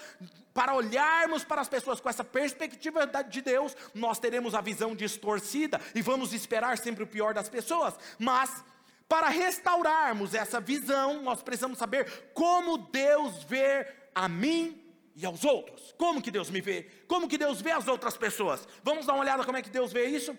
para 0.53 0.75
olharmos 0.75 1.43
para 1.43 1.63
as 1.63 1.69
pessoas 1.69 2.01
com 2.01 2.09
essa 2.09 2.23
perspectiva 2.23 3.07
de 3.07 3.41
Deus, 3.41 3.75
nós 3.95 4.19
teremos 4.19 4.55
a 4.55 4.61
visão 4.61 4.95
distorcida 4.95 5.81
e 5.95 6.03
vamos 6.03 6.33
esperar 6.35 6.77
sempre 6.77 7.03
o 7.03 7.07
pior 7.09 7.33
das 7.33 7.49
pessoas. 7.49 7.95
Mas 8.19 8.63
para 9.09 9.29
restaurarmos 9.29 10.35
essa 10.35 10.61
visão, 10.61 11.23
nós 11.23 11.43
precisamos 11.43 11.79
saber 11.79 12.31
como 12.35 12.77
Deus 12.79 13.43
vê 13.45 13.87
a 14.15 14.29
mim 14.29 14.84
e 15.15 15.25
aos 15.25 15.45
outros. 15.45 15.95
Como 15.97 16.21
que 16.21 16.31
Deus 16.31 16.51
me 16.51 16.61
vê? 16.61 16.89
Como 17.07 17.29
que 17.29 17.39
Deus 17.39 17.61
vê 17.61 17.71
as 17.71 17.87
outras 17.87 18.17
pessoas? 18.17 18.67
Vamos 18.83 19.07
dar 19.07 19.15
uma 19.15 19.23
olhada 19.23 19.45
como 19.45 19.57
é 19.57 19.63
que 19.63 19.71
Deus 19.71 19.93
vê 19.93 20.07
isso? 20.07 20.37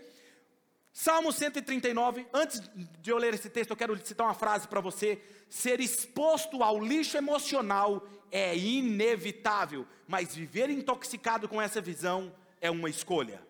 Salmo 0.92 1.32
139, 1.32 2.26
antes 2.34 2.62
de 3.02 3.10
eu 3.10 3.18
ler 3.18 3.34
esse 3.34 3.50
texto, 3.50 3.72
eu 3.72 3.76
quero 3.76 3.98
citar 4.06 4.28
uma 4.28 4.34
frase 4.34 4.66
para 4.68 4.80
você. 4.80 5.22
Ser 5.50 5.82
exposto 5.82 6.64
ao 6.64 6.80
lixo 6.80 7.18
emocional 7.18 8.08
é 8.32 8.56
inevitável, 8.56 9.86
mas 10.08 10.34
viver 10.34 10.70
intoxicado 10.70 11.50
com 11.50 11.62
essa 11.62 11.82
visão 11.82 12.34
é 12.62 12.72
uma 12.72 12.90
escolha. 12.90 13.42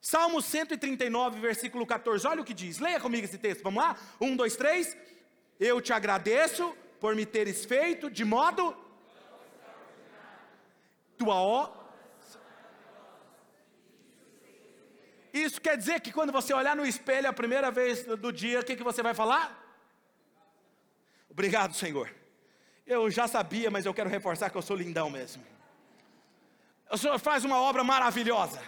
Salmo 0.00 0.42
139, 0.42 1.38
versículo 1.38 1.86
14, 1.86 2.26
olha 2.26 2.42
o 2.42 2.44
que 2.44 2.52
diz, 2.52 2.80
leia 2.80 2.98
comigo 2.98 3.24
esse 3.24 3.38
texto, 3.38 3.62
vamos 3.62 3.84
lá? 3.84 3.96
Um, 4.20 4.34
dois, 4.34 4.56
três. 4.56 4.96
Eu 5.60 5.80
te 5.80 5.92
agradeço 5.92 6.76
por 7.00 7.14
me 7.14 7.24
teres 7.24 7.64
feito 7.64 8.10
de 8.10 8.24
modo 8.24 8.76
tua 11.22 11.34
ó. 11.34 11.70
Isso 15.32 15.60
quer 15.60 15.76
dizer 15.78 16.00
que 16.00 16.12
quando 16.12 16.32
você 16.32 16.52
olhar 16.52 16.76
no 16.76 16.84
espelho 16.84 17.28
a 17.28 17.32
primeira 17.32 17.70
vez 17.70 18.04
do 18.04 18.30
dia, 18.32 18.60
o 18.60 18.64
que, 18.64 18.76
que 18.76 18.82
você 18.82 19.02
vai 19.02 19.14
falar? 19.14 19.44
Obrigado, 21.30 21.74
Senhor. 21.74 22.12
Eu 22.86 23.10
já 23.10 23.26
sabia, 23.26 23.70
mas 23.70 23.86
eu 23.86 23.94
quero 23.94 24.10
reforçar 24.10 24.50
que 24.50 24.58
eu 24.58 24.62
sou 24.62 24.76
lindão 24.76 25.08
mesmo. 25.08 25.42
O 26.90 26.98
Senhor 26.98 27.18
faz 27.18 27.44
uma 27.44 27.58
obra 27.58 27.82
maravilhosa. 27.82 28.60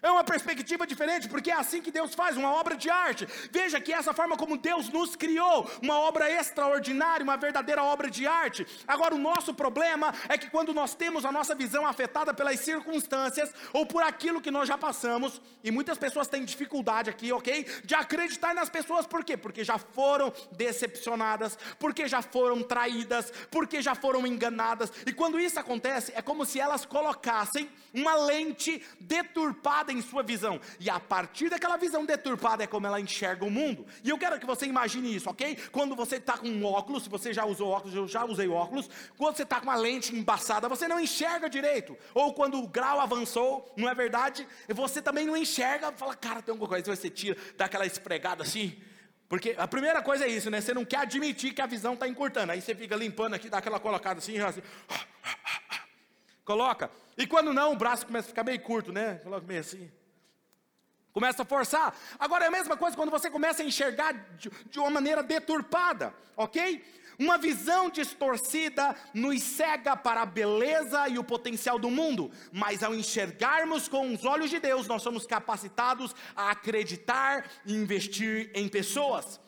É 0.00 0.10
uma 0.10 0.22
perspectiva 0.22 0.86
diferente, 0.86 1.28
porque 1.28 1.50
é 1.50 1.54
assim 1.54 1.82
que 1.82 1.90
Deus 1.90 2.14
faz 2.14 2.36
uma 2.36 2.52
obra 2.52 2.76
de 2.76 2.88
arte. 2.88 3.26
Veja 3.50 3.80
que 3.80 3.92
essa 3.92 4.12
forma 4.12 4.36
como 4.36 4.56
Deus 4.56 4.88
nos 4.88 5.16
criou, 5.16 5.68
uma 5.82 5.98
obra 5.98 6.30
extraordinária, 6.30 7.24
uma 7.24 7.36
verdadeira 7.36 7.82
obra 7.82 8.08
de 8.08 8.26
arte. 8.26 8.66
Agora, 8.86 9.14
o 9.14 9.18
nosso 9.18 9.52
problema 9.52 10.14
é 10.28 10.38
que 10.38 10.48
quando 10.50 10.72
nós 10.72 10.94
temos 10.94 11.24
a 11.24 11.32
nossa 11.32 11.54
visão 11.54 11.84
afetada 11.86 12.32
pelas 12.32 12.60
circunstâncias 12.60 13.52
ou 13.72 13.84
por 13.86 14.02
aquilo 14.02 14.40
que 14.40 14.50
nós 14.50 14.68
já 14.68 14.78
passamos, 14.78 15.40
e 15.64 15.70
muitas 15.70 15.98
pessoas 15.98 16.28
têm 16.28 16.44
dificuldade 16.44 17.10
aqui, 17.10 17.32
ok? 17.32 17.66
De 17.84 17.94
acreditar 17.94 18.54
nas 18.54 18.68
pessoas, 18.68 19.06
por 19.06 19.24
quê? 19.24 19.36
Porque 19.36 19.64
já 19.64 19.78
foram 19.78 20.32
decepcionadas, 20.52 21.58
porque 21.78 22.06
já 22.06 22.22
foram 22.22 22.62
traídas, 22.62 23.32
porque 23.50 23.82
já 23.82 23.96
foram 23.96 24.24
enganadas. 24.26 24.92
E 25.04 25.12
quando 25.12 25.40
isso 25.40 25.58
acontece, 25.58 26.12
é 26.14 26.22
como 26.22 26.44
se 26.44 26.60
elas 26.60 26.86
colocassem 26.86 27.68
uma 27.92 28.14
lente 28.14 28.84
deturpada 29.00 29.87
deturpada 29.88 29.92
em 29.92 30.02
sua 30.02 30.22
visão. 30.22 30.60
E 30.78 30.90
a 30.90 31.00
partir 31.00 31.48
daquela 31.48 31.76
visão 31.76 32.04
deturpada 32.04 32.64
é 32.64 32.66
como 32.66 32.86
ela 32.86 33.00
enxerga 33.00 33.44
o 33.44 33.50
mundo. 33.50 33.86
E 34.04 34.10
eu 34.10 34.18
quero 34.18 34.38
que 34.38 34.46
você 34.46 34.66
imagine 34.66 35.14
isso, 35.14 35.30
ok? 35.30 35.56
Quando 35.72 35.96
você 35.96 36.16
está 36.16 36.36
com 36.36 36.48
um 36.48 36.64
óculos, 36.64 37.04
se 37.04 37.08
você 37.08 37.32
já 37.32 37.44
usou 37.44 37.70
óculos, 37.70 37.94
eu 37.94 38.06
já 38.06 38.24
usei 38.24 38.48
óculos. 38.48 38.88
Quando 39.16 39.36
você 39.36 39.42
está 39.42 39.60
com 39.60 39.66
uma 39.66 39.76
lente 39.76 40.14
embaçada, 40.14 40.68
você 40.68 40.86
não 40.86 41.00
enxerga 41.00 41.48
direito. 41.48 41.96
Ou 42.14 42.34
quando 42.34 42.58
o 42.58 42.68
grau 42.68 43.00
avançou, 43.00 43.72
não 43.76 43.88
é 43.88 43.94
verdade? 43.94 44.46
Você 44.68 45.00
também 45.00 45.26
não 45.26 45.36
enxerga, 45.36 45.92
fala, 45.92 46.14
cara, 46.14 46.42
tem 46.42 46.52
alguma 46.52 46.68
coisa. 46.68 46.94
Você 46.94 47.10
tira, 47.10 47.36
dá 47.56 47.64
aquela 47.64 47.86
esfregada 47.86 48.42
assim. 48.42 48.80
Porque 49.28 49.54
a 49.58 49.68
primeira 49.68 50.02
coisa 50.02 50.24
é 50.24 50.28
isso, 50.28 50.50
né? 50.50 50.60
Você 50.60 50.72
não 50.72 50.86
quer 50.86 51.00
admitir 51.00 51.52
que 51.52 51.60
a 51.60 51.66
visão 51.66 51.94
está 51.94 52.08
encurtando. 52.08 52.52
Aí 52.52 52.62
você 52.62 52.74
fica 52.74 52.96
limpando 52.96 53.34
aqui, 53.34 53.50
dá 53.50 53.58
aquela 53.58 53.78
colocada 53.78 54.18
assim, 54.18 54.38
assim. 54.38 54.62
Coloca. 56.46 56.90
E 57.18 57.26
quando 57.26 57.52
não, 57.52 57.72
o 57.72 57.76
braço 57.76 58.06
começa 58.06 58.28
a 58.28 58.30
ficar 58.30 58.44
meio 58.44 58.60
curto, 58.60 58.92
né? 58.92 59.16
Coloca 59.24 59.44
meio 59.44 59.60
assim. 59.60 59.90
Começa 61.12 61.42
a 61.42 61.44
forçar. 61.44 61.92
Agora 62.16 62.44
é 62.44 62.46
a 62.48 62.50
mesma 62.50 62.76
coisa 62.76 62.96
quando 62.96 63.10
você 63.10 63.28
começa 63.28 63.60
a 63.60 63.66
enxergar 63.66 64.12
de, 64.36 64.48
de 64.70 64.78
uma 64.78 64.88
maneira 64.88 65.20
deturpada, 65.20 66.14
ok? 66.36 66.84
Uma 67.18 67.36
visão 67.36 67.90
distorcida 67.90 68.94
nos 69.12 69.42
cega 69.42 69.96
para 69.96 70.22
a 70.22 70.26
beleza 70.26 71.08
e 71.08 71.18
o 71.18 71.24
potencial 71.24 71.76
do 71.76 71.90
mundo, 71.90 72.30
mas 72.52 72.84
ao 72.84 72.94
enxergarmos 72.94 73.88
com 73.88 74.14
os 74.14 74.24
olhos 74.24 74.48
de 74.48 74.60
Deus, 74.60 74.86
nós 74.86 75.02
somos 75.02 75.26
capacitados 75.26 76.14
a 76.36 76.52
acreditar 76.52 77.50
e 77.66 77.74
investir 77.74 78.52
em 78.54 78.68
pessoas. 78.68 79.40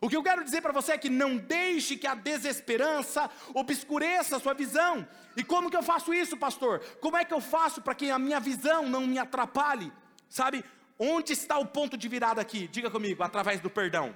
O 0.00 0.08
que 0.08 0.16
eu 0.16 0.22
quero 0.22 0.44
dizer 0.44 0.60
para 0.60 0.72
você 0.72 0.92
é 0.92 0.98
que 0.98 1.10
não 1.10 1.36
deixe 1.36 1.96
que 1.96 2.06
a 2.06 2.14
desesperança 2.14 3.28
obscureça 3.52 4.36
a 4.36 4.40
sua 4.40 4.54
visão. 4.54 5.06
E 5.36 5.42
como 5.42 5.70
que 5.70 5.76
eu 5.76 5.82
faço 5.82 6.14
isso, 6.14 6.36
pastor? 6.36 6.80
Como 7.00 7.16
é 7.16 7.24
que 7.24 7.34
eu 7.34 7.40
faço 7.40 7.82
para 7.82 7.94
que 7.94 8.10
a 8.10 8.18
minha 8.18 8.38
visão 8.38 8.88
não 8.88 9.06
me 9.06 9.18
atrapalhe? 9.18 9.92
Sabe, 10.28 10.64
onde 10.98 11.32
está 11.32 11.58
o 11.58 11.66
ponto 11.66 11.96
de 11.96 12.08
virada 12.08 12.40
aqui? 12.40 12.68
Diga 12.68 12.90
comigo, 12.90 13.22
através 13.22 13.60
do 13.60 13.68
perdão. 13.68 14.14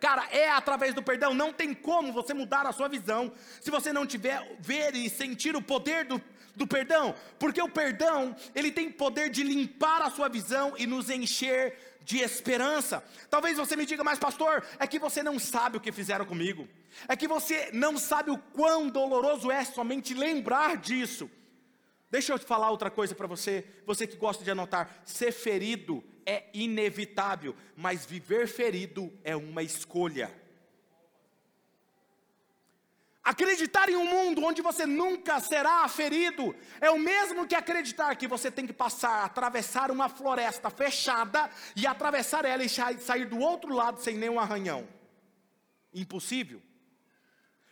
Cara, 0.00 0.26
é 0.30 0.50
através 0.50 0.94
do 0.94 1.02
perdão, 1.02 1.34
não 1.34 1.52
tem 1.52 1.74
como 1.74 2.12
você 2.12 2.32
mudar 2.32 2.66
a 2.66 2.72
sua 2.72 2.88
visão 2.88 3.30
se 3.60 3.70
você 3.70 3.92
não 3.92 4.06
tiver 4.06 4.56
ver 4.58 4.94
e 4.96 5.10
sentir 5.10 5.54
o 5.54 5.60
poder 5.60 6.06
do, 6.06 6.20
do 6.56 6.66
perdão, 6.66 7.14
porque 7.38 7.60
o 7.60 7.68
perdão, 7.68 8.34
ele 8.54 8.72
tem 8.72 8.90
poder 8.90 9.28
de 9.28 9.42
limpar 9.42 10.00
a 10.00 10.10
sua 10.10 10.28
visão 10.28 10.72
e 10.78 10.86
nos 10.86 11.10
encher 11.10 11.89
de 12.04 12.18
esperança. 12.18 13.02
Talvez 13.28 13.56
você 13.56 13.76
me 13.76 13.86
diga, 13.86 14.02
mas 14.02 14.18
pastor, 14.18 14.64
é 14.78 14.86
que 14.86 14.98
você 14.98 15.22
não 15.22 15.38
sabe 15.38 15.76
o 15.76 15.80
que 15.80 15.92
fizeram 15.92 16.24
comigo, 16.24 16.68
é 17.08 17.16
que 17.16 17.28
você 17.28 17.70
não 17.72 17.98
sabe 17.98 18.30
o 18.30 18.38
quão 18.38 18.88
doloroso 18.88 19.50
é 19.50 19.64
somente 19.64 20.14
lembrar 20.14 20.76
disso. 20.76 21.30
Deixa 22.10 22.32
eu 22.32 22.38
te 22.38 22.44
falar 22.44 22.70
outra 22.70 22.90
coisa 22.90 23.14
para 23.14 23.26
você, 23.26 23.64
você 23.86 24.06
que 24.06 24.16
gosta 24.16 24.42
de 24.42 24.50
anotar: 24.50 25.02
ser 25.04 25.30
ferido 25.32 26.02
é 26.26 26.44
inevitável, 26.52 27.54
mas 27.76 28.04
viver 28.04 28.48
ferido 28.48 29.12
é 29.22 29.36
uma 29.36 29.62
escolha. 29.62 30.30
Acreditar 33.30 33.88
em 33.88 33.94
um 33.94 34.04
mundo 34.04 34.42
onde 34.42 34.60
você 34.60 34.84
nunca 34.84 35.38
será 35.38 35.86
ferido 35.86 36.52
é 36.80 36.90
o 36.90 36.98
mesmo 36.98 37.46
que 37.46 37.54
acreditar 37.54 38.16
que 38.16 38.26
você 38.26 38.50
tem 38.50 38.66
que 38.66 38.72
passar, 38.72 39.24
atravessar 39.24 39.88
uma 39.92 40.08
floresta 40.08 40.68
fechada 40.68 41.48
e 41.76 41.86
atravessar 41.86 42.44
ela 42.44 42.64
e 42.64 42.68
sair 42.68 43.26
do 43.26 43.38
outro 43.38 43.72
lado 43.72 44.00
sem 44.00 44.16
nenhum 44.16 44.40
arranhão. 44.40 44.88
Impossível. 45.94 46.60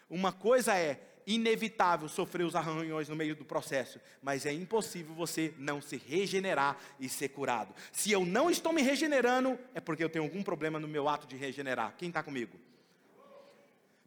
Uma 0.08 0.30
coisa 0.30 0.78
é 0.78 1.00
inevitável 1.26 2.08
sofrer 2.08 2.44
os 2.44 2.54
arranhões 2.54 3.08
no 3.08 3.16
meio 3.16 3.34
do 3.34 3.44
processo, 3.44 4.00
mas 4.22 4.46
é 4.46 4.52
impossível 4.52 5.12
você 5.12 5.52
não 5.58 5.82
se 5.82 5.96
regenerar 5.96 6.76
e 7.00 7.08
ser 7.08 7.30
curado. 7.30 7.74
Se 7.90 8.12
eu 8.12 8.24
não 8.24 8.48
estou 8.48 8.72
me 8.72 8.80
regenerando, 8.80 9.58
é 9.74 9.80
porque 9.80 10.04
eu 10.04 10.08
tenho 10.08 10.24
algum 10.24 10.44
problema 10.44 10.78
no 10.78 10.86
meu 10.86 11.08
ato 11.08 11.26
de 11.26 11.34
regenerar. 11.34 11.96
Quem 11.98 12.10
está 12.10 12.22
comigo? 12.22 12.56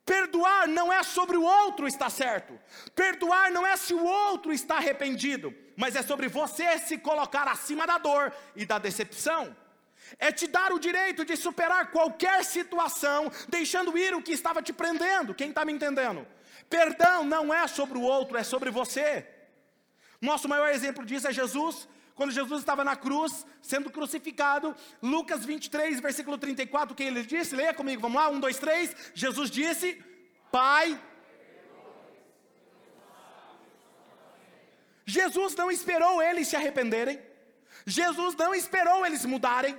Perdoar 0.05 0.67
não 0.67 0.91
é 0.91 1.03
sobre 1.03 1.37
o 1.37 1.43
outro 1.43 1.87
estar 1.87 2.09
certo. 2.09 2.59
Perdoar 2.95 3.51
não 3.51 3.65
é 3.65 3.77
se 3.77 3.93
o 3.93 4.03
outro 4.03 4.51
está 4.51 4.77
arrependido, 4.77 5.53
mas 5.77 5.95
é 5.95 6.01
sobre 6.01 6.27
você 6.27 6.79
se 6.79 6.97
colocar 6.97 7.47
acima 7.47 7.85
da 7.85 7.97
dor 7.97 8.33
e 8.55 8.65
da 8.65 8.79
decepção. 8.79 9.55
É 10.17 10.31
te 10.31 10.47
dar 10.47 10.73
o 10.73 10.79
direito 10.79 11.23
de 11.23 11.37
superar 11.37 11.91
qualquer 11.91 12.43
situação, 12.43 13.31
deixando 13.47 13.97
ir 13.97 14.13
o 14.13 14.21
que 14.21 14.33
estava 14.33 14.61
te 14.61 14.73
prendendo. 14.73 15.33
Quem 15.35 15.49
está 15.49 15.63
me 15.63 15.71
entendendo? 15.71 16.27
Perdão 16.69 17.23
não 17.23 17.53
é 17.53 17.67
sobre 17.67 17.97
o 17.97 18.01
outro, 18.01 18.37
é 18.37 18.43
sobre 18.43 18.69
você. 18.69 19.27
Nosso 20.19 20.49
maior 20.49 20.69
exemplo 20.69 21.05
disso 21.05 21.27
é 21.27 21.33
Jesus. 21.33 21.87
Quando 22.15 22.31
Jesus 22.31 22.59
estava 22.59 22.83
na 22.83 22.95
cruz, 22.95 23.45
sendo 23.61 23.89
crucificado, 23.89 24.75
Lucas 25.01 25.45
23, 25.45 25.99
versículo 25.99 26.37
34, 26.37 26.93
o 26.93 26.95
que 26.95 27.03
ele 27.03 27.23
disse? 27.23 27.55
Leia 27.55 27.73
comigo, 27.73 28.01
vamos 28.01 28.21
lá, 28.21 28.29
um, 28.29 28.39
dois, 28.39 28.57
três. 28.57 28.95
Jesus 29.13 29.49
disse: 29.49 30.01
Pai. 30.51 30.99
Jesus 35.05 35.55
não 35.55 35.69
esperou 35.69 36.21
eles 36.21 36.47
se 36.47 36.55
arrependerem, 36.55 37.19
Jesus 37.85 38.35
não 38.35 38.53
esperou 38.55 39.05
eles 39.05 39.25
mudarem, 39.25 39.75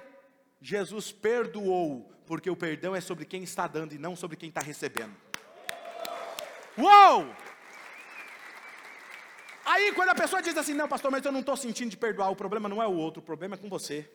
Jesus 0.61 1.11
perdoou, 1.11 2.13
porque 2.27 2.51
o 2.51 2.57
perdão 2.57 2.95
é 2.95 3.01
sobre 3.01 3.25
quem 3.25 3.43
está 3.43 3.67
dando 3.67 3.95
e 3.95 3.99
não 3.99 4.15
sobre 4.15 4.37
quem 4.37 4.49
está 4.49 4.61
recebendo. 4.61 5.15
Uou! 6.77 7.35
Aí 9.83 9.93
quando 9.93 10.11
a 10.11 10.15
pessoa 10.15 10.41
diz 10.41 10.57
assim, 10.57 10.75
não, 10.75 10.89
pastor, 10.89 11.11
mas 11.11 11.25
eu 11.25 11.33
não 11.33 11.41
estou 11.41 11.57
sentindo 11.57 11.91
de 11.91 11.97
perdoar, 11.97 12.31
o 12.31 12.37
problema 12.37 12.69
não 12.69 12.81
é 12.81 12.87
o 12.87 12.93
outro, 12.93 13.21
o 13.21 13.25
problema 13.25 13.57
é 13.57 13.59
com 13.59 13.69
você. 13.69 14.09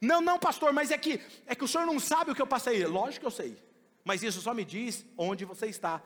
Não, 0.00 0.20
não, 0.20 0.38
pastor, 0.38 0.72
mas 0.72 0.90
é 0.90 0.96
que 0.96 1.20
é 1.46 1.54
que 1.54 1.62
o 1.62 1.68
senhor 1.68 1.86
não 1.86 2.00
sabe 2.00 2.30
o 2.30 2.34
que 2.34 2.40
eu 2.40 2.46
passei. 2.46 2.84
Lógico 2.86 3.20
que 3.20 3.26
eu 3.26 3.30
sei. 3.30 3.62
Mas 4.02 4.22
isso 4.22 4.40
só 4.40 4.54
me 4.54 4.64
diz 4.64 5.04
onde 5.16 5.44
você 5.44 5.66
está. 5.66 6.02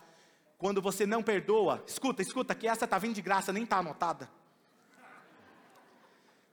Quando 0.59 0.83
você 0.83 1.07
não 1.07 1.23
perdoa, 1.23 1.83
escuta, 1.87 2.21
escuta, 2.21 2.55
que 2.57 2.67
essa 2.67 2.85
está 2.87 2.99
vindo 2.99 3.15
de 3.15 3.23
graça, 3.23 3.53
nem 3.53 3.63
está 3.63 3.79
anotada. 3.79 4.29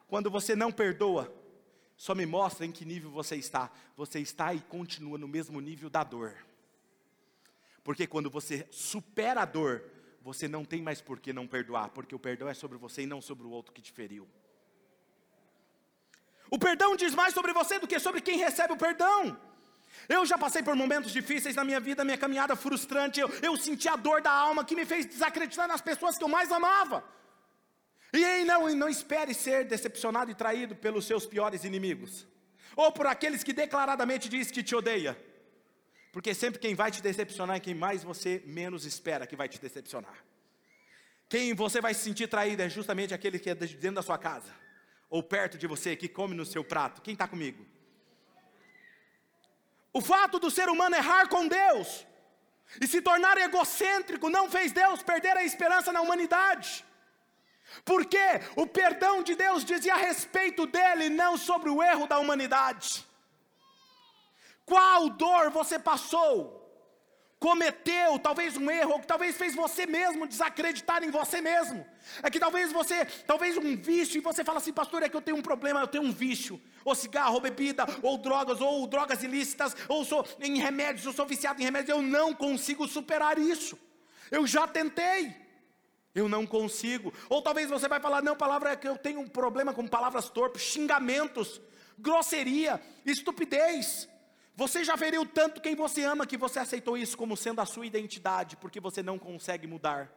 Quando 0.07 0.29
você 0.29 0.55
não 0.55 0.71
perdoa, 0.71 1.33
só 1.97 2.13
me 2.13 2.27
mostra 2.27 2.63
em 2.65 2.71
que 2.71 2.85
nível 2.85 3.09
você 3.09 3.35
está. 3.35 3.71
Você 3.97 4.19
está 4.19 4.53
e 4.53 4.61
continua 4.61 5.17
no 5.17 5.27
mesmo 5.27 5.59
nível 5.59 5.89
da 5.89 6.03
dor. 6.03 6.35
Porque 7.83 8.05
quando 8.05 8.29
você 8.29 8.67
supera 8.69 9.41
a 9.41 9.45
dor, 9.45 9.83
você 10.25 10.47
não 10.47 10.65
tem 10.65 10.81
mais 10.81 10.99
por 11.07 11.19
que 11.19 11.31
não 11.31 11.45
perdoar, 11.45 11.89
porque 11.89 12.15
o 12.15 12.19
perdão 12.27 12.49
é 12.49 12.55
sobre 12.55 12.79
você 12.79 13.03
e 13.03 13.05
não 13.05 13.21
sobre 13.21 13.45
o 13.45 13.51
outro 13.51 13.71
que 13.71 13.79
te 13.79 13.91
feriu. 13.91 14.27
O 16.49 16.57
perdão 16.57 16.95
diz 16.95 17.13
mais 17.13 17.31
sobre 17.31 17.53
você 17.53 17.77
do 17.77 17.87
que 17.87 17.99
sobre 17.99 18.21
quem 18.21 18.39
recebe 18.39 18.73
o 18.73 18.77
perdão. 18.85 19.39
Eu 20.09 20.25
já 20.25 20.35
passei 20.35 20.63
por 20.63 20.75
momentos 20.75 21.11
difíceis 21.11 21.55
na 21.55 21.63
minha 21.63 21.79
vida, 21.79 22.03
minha 22.03 22.17
caminhada 22.17 22.55
frustrante. 22.55 23.19
Eu, 23.19 23.29
eu 23.43 23.55
senti 23.55 23.87
a 23.87 23.95
dor 23.95 24.19
da 24.19 24.31
alma 24.31 24.65
que 24.65 24.75
me 24.75 24.83
fez 24.83 25.05
desacreditar 25.05 25.67
nas 25.67 25.79
pessoas 25.89 26.17
que 26.17 26.23
eu 26.23 26.27
mais 26.27 26.51
amava. 26.51 27.03
E 28.11 28.25
aí 28.25 28.43
não, 28.45 28.67
não 28.73 28.89
espere 28.89 29.31
ser 29.31 29.63
decepcionado 29.65 30.31
e 30.31 30.33
traído 30.33 30.75
pelos 30.75 31.05
seus 31.05 31.27
piores 31.27 31.63
inimigos, 31.63 32.25
ou 32.75 32.91
por 32.91 33.05
aqueles 33.05 33.43
que 33.43 33.53
declaradamente 33.53 34.27
diz 34.27 34.49
que 34.49 34.63
te 34.63 34.75
odeia. 34.75 35.15
Porque 36.15 36.33
sempre 36.33 36.61
quem 36.61 36.73
vai 36.73 36.89
te 36.91 37.01
decepcionar 37.01 37.57
é 37.57 37.59
quem 37.59 37.75
mais 37.75 38.01
você 38.01 38.41
menos 38.45 38.85
espera 38.85 39.27
que 39.27 39.35
vai 39.35 39.49
te 39.49 39.59
decepcionar. 39.59 40.23
Quem 41.27 41.53
você 41.53 41.81
vai 41.81 41.93
se 41.93 42.03
sentir 42.03 42.29
traído 42.29 42.61
é 42.61 42.69
justamente 42.69 43.13
aquele 43.13 43.37
que 43.37 43.49
é 43.49 43.53
dentro 43.53 43.95
da 43.95 44.01
sua 44.01 44.17
casa, 44.17 44.55
ou 45.09 45.21
perto 45.21 45.57
de 45.57 45.67
você, 45.67 45.93
que 45.93 46.07
come 46.07 46.33
no 46.33 46.45
seu 46.45 46.63
prato. 46.63 47.01
Quem 47.01 47.11
está 47.11 47.27
comigo? 47.27 47.65
O 49.91 49.99
fato 49.99 50.39
do 50.39 50.49
ser 50.49 50.69
humano 50.69 50.95
errar 50.95 51.27
com 51.27 51.49
Deus 51.49 52.07
e 52.79 52.87
se 52.87 53.01
tornar 53.01 53.37
egocêntrico 53.37 54.29
não 54.29 54.49
fez 54.49 54.71
Deus 54.71 55.03
perder 55.03 55.35
a 55.35 55.43
esperança 55.43 55.91
na 55.91 55.99
humanidade. 55.99 56.85
Porque 57.83 58.25
o 58.55 58.65
perdão 58.65 59.21
de 59.21 59.35
Deus 59.35 59.65
dizia 59.65 59.95
a 59.95 59.97
respeito 59.97 60.65
dele, 60.65 61.09
não 61.09 61.37
sobre 61.37 61.69
o 61.69 61.83
erro 61.83 62.07
da 62.07 62.19
humanidade. 62.19 63.04
Qual 64.65 65.09
dor 65.09 65.51
você 65.51 65.77
passou? 65.77 66.63
Cometeu 67.37 68.17
talvez 68.17 68.57
um 68.57 68.71
erro, 68.71 68.93
ou 68.93 68.99
que 68.99 69.05
talvez 69.05 69.37
fez 69.37 69.53
você 69.53 69.85
mesmo 69.85 70.25
desacreditar 70.25 71.03
em 71.03 71.11
você 71.11 71.41
mesmo. 71.41 71.85
É 72.23 72.29
que 72.29 72.39
talvez 72.39 72.71
você, 72.71 73.05
talvez 73.27 73.57
um 73.57 73.75
vício, 73.75 74.17
e 74.17 74.21
você 74.21 74.43
fala 74.43 74.57
assim, 74.57 74.73
pastor, 74.73 75.03
é 75.03 75.09
que 75.09 75.15
eu 75.15 75.21
tenho 75.21 75.37
um 75.37 75.41
problema, 75.41 75.81
eu 75.81 75.87
tenho 75.87 76.03
um 76.05 76.11
vício. 76.11 76.59
Ou 76.83 76.95
cigarro, 76.95 77.35
ou 77.35 77.41
bebida, 77.41 77.85
ou 78.01 78.17
drogas, 78.17 78.61
ou 78.61 78.87
drogas 78.87 79.21
ilícitas, 79.21 79.75
ou 79.87 80.03
sou 80.03 80.25
em 80.39 80.57
remédios, 80.57 81.05
eu 81.05 81.13
sou 81.13 81.25
viciado 81.25 81.61
em 81.61 81.65
remédios, 81.65 81.89
eu 81.89 82.01
não 82.01 82.33
consigo 82.33 82.87
superar 82.87 83.37
isso. 83.37 83.77
Eu 84.31 84.47
já 84.47 84.67
tentei. 84.67 85.35
Eu 86.15 86.29
não 86.29 86.47
consigo. 86.47 87.13
Ou 87.29 87.41
talvez 87.41 87.69
você 87.69 87.87
vai 87.87 87.99
falar, 87.99 88.23
não, 88.23 88.35
palavra 88.35 88.71
é 88.71 88.75
que 88.75 88.87
eu 88.87 88.97
tenho 88.97 89.19
um 89.19 89.27
problema 89.27 89.73
com 89.73 89.85
palavras 89.85 90.29
torpes, 90.29 90.61
xingamentos, 90.63 91.61
grosseria, 91.99 92.81
estupidez. 93.05 94.07
Você 94.55 94.83
já 94.83 94.95
feriu 94.95 95.25
tanto 95.25 95.59
quem 95.59 95.75
você 95.75 96.03
ama 96.03 96.25
que 96.25 96.37
você 96.37 96.59
aceitou 96.59 96.97
isso 96.97 97.17
como 97.17 97.35
sendo 97.35 97.59
a 97.59 97.65
sua 97.65 97.85
identidade, 97.85 98.55
porque 98.55 98.79
você 98.79 99.03
não 99.03 99.19
consegue 99.19 99.67
mudar. 99.67 100.09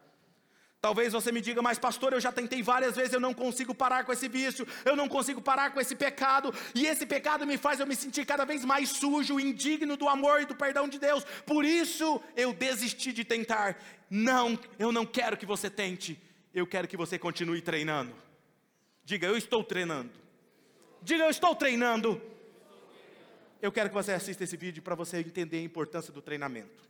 Talvez 0.81 1.13
você 1.13 1.33
me 1.33 1.41
diga, 1.41 1.61
mas 1.61 1.77
pastor, 1.77 2.13
eu 2.13 2.21
já 2.21 2.31
tentei 2.31 2.63
várias 2.63 2.95
vezes, 2.95 3.13
eu 3.13 3.19
não 3.19 3.35
consigo 3.35 3.75
parar 3.75 4.05
com 4.05 4.13
esse 4.13 4.29
vício, 4.29 4.65
eu 4.85 4.95
não 4.95 5.09
consigo 5.09 5.41
parar 5.43 5.73
com 5.73 5.81
esse 5.81 5.97
pecado, 5.97 6.55
e 6.73 6.87
esse 6.87 7.05
pecado 7.05 7.45
me 7.45 7.59
faz 7.59 7.81
eu 7.81 7.87
me 7.87 7.97
sentir 7.97 8.25
cada 8.25 8.45
vez 8.45 8.65
mais 8.65 8.91
sujo, 8.91 9.41
indigno 9.41 9.97
do 9.97 10.09
amor 10.09 10.43
e 10.43 10.47
do 10.47 10.55
perdão 10.55 10.89
de 10.89 11.01
Deus, 11.01 11.25
por 11.45 11.65
isso 11.65 12.23
eu 12.37 12.53
desisti 12.53 13.13
de 13.13 13.25
tentar. 13.25 13.77
Não, 14.09 14.57
eu 14.79 14.93
não 14.93 15.05
quero 15.05 15.37
que 15.37 15.45
você 15.45 15.69
tente, 15.69 16.17
eu 16.55 16.65
quero 16.65 16.87
que 16.87 16.97
você 16.97 17.19
continue 17.19 17.61
treinando. 17.61 18.15
Diga, 19.05 19.27
eu 19.27 19.37
estou 19.37 19.65
treinando. 19.65 20.13
Diga, 21.03 21.25
eu 21.25 21.31
estou 21.31 21.57
treinando 21.57 22.23
eu 23.61 23.73
quero 23.73 23.89
que 23.89 23.95
você 23.95 24.13
assista 24.13 24.45
esse 24.45 24.57
vídeo 24.57 24.83
para 24.83 24.95
você 24.95 25.19
entender 25.19 25.59
a 25.59 25.63
importância 25.63 26.13
do 26.13 26.23
treinamento. 26.23 26.89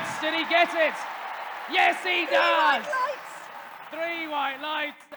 Next. 0.00 0.20
Did 0.20 0.34
he 0.34 0.44
get 0.48 0.68
it? 0.74 0.94
Yes, 1.72 2.02
he 2.02 2.26
does. 2.26 2.84
Three 3.90 4.28
white 4.28 4.60
lights 4.62 5.09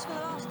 just 0.00 0.08
going 0.08 0.18
to 0.18 0.26
ask 0.26 0.49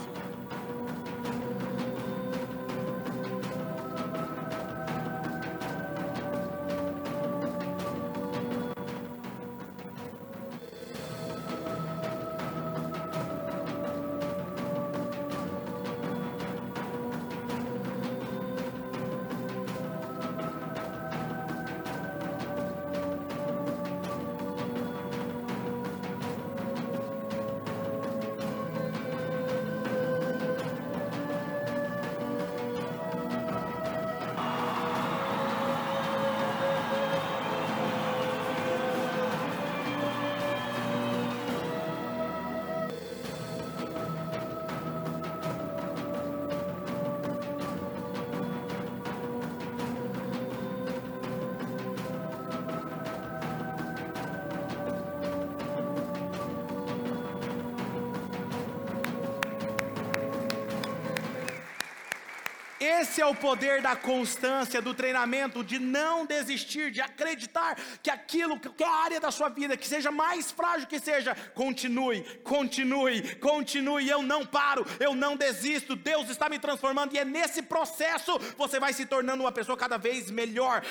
Esse 62.99 63.21
é 63.21 63.25
o 63.25 63.33
poder 63.33 63.81
da 63.81 63.95
constância, 63.95 64.81
do 64.81 64.93
treinamento, 64.93 65.63
de 65.63 65.79
não 65.79 66.25
desistir, 66.25 66.91
de 66.91 66.99
acreditar 66.99 67.77
que 68.03 68.09
aquilo, 68.09 68.59
que 68.59 68.83
a 68.83 68.91
área 68.91 69.21
da 69.21 69.31
sua 69.31 69.47
vida, 69.47 69.77
que 69.77 69.87
seja 69.87 70.11
mais 70.11 70.51
frágil 70.51 70.85
que 70.85 70.99
seja, 70.99 71.33
continue, 71.55 72.21
continue, 72.43 73.35
continue. 73.35 74.09
Eu 74.09 74.21
não 74.21 74.45
paro, 74.45 74.85
eu 74.99 75.15
não 75.15 75.37
desisto. 75.37 75.95
Deus 75.95 76.29
está 76.29 76.49
me 76.49 76.59
transformando 76.59 77.15
e 77.15 77.19
é 77.19 77.23
nesse 77.23 77.61
processo 77.61 78.37
você 78.57 78.81
vai 78.81 78.91
se 78.91 79.05
tornando 79.05 79.43
uma 79.43 79.51
pessoa 79.51 79.77
cada 79.77 79.97
vez 79.97 80.29
melhor. 80.29 80.83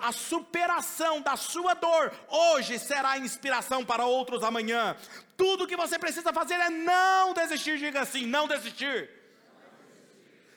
A 0.00 0.12
superação 0.12 1.22
da 1.22 1.36
sua 1.36 1.72
dor 1.72 2.12
hoje 2.28 2.78
será 2.78 3.16
inspiração 3.16 3.82
para 3.82 4.04
outros 4.04 4.42
amanhã. 4.42 4.94
Tudo 5.38 5.66
que 5.66 5.76
você 5.76 5.98
precisa 5.98 6.34
fazer 6.34 6.54
é 6.56 6.68
não 6.68 7.32
desistir. 7.32 7.78
Diga 7.78 8.02
assim: 8.02 8.26
não 8.26 8.46
desistir. 8.46 9.25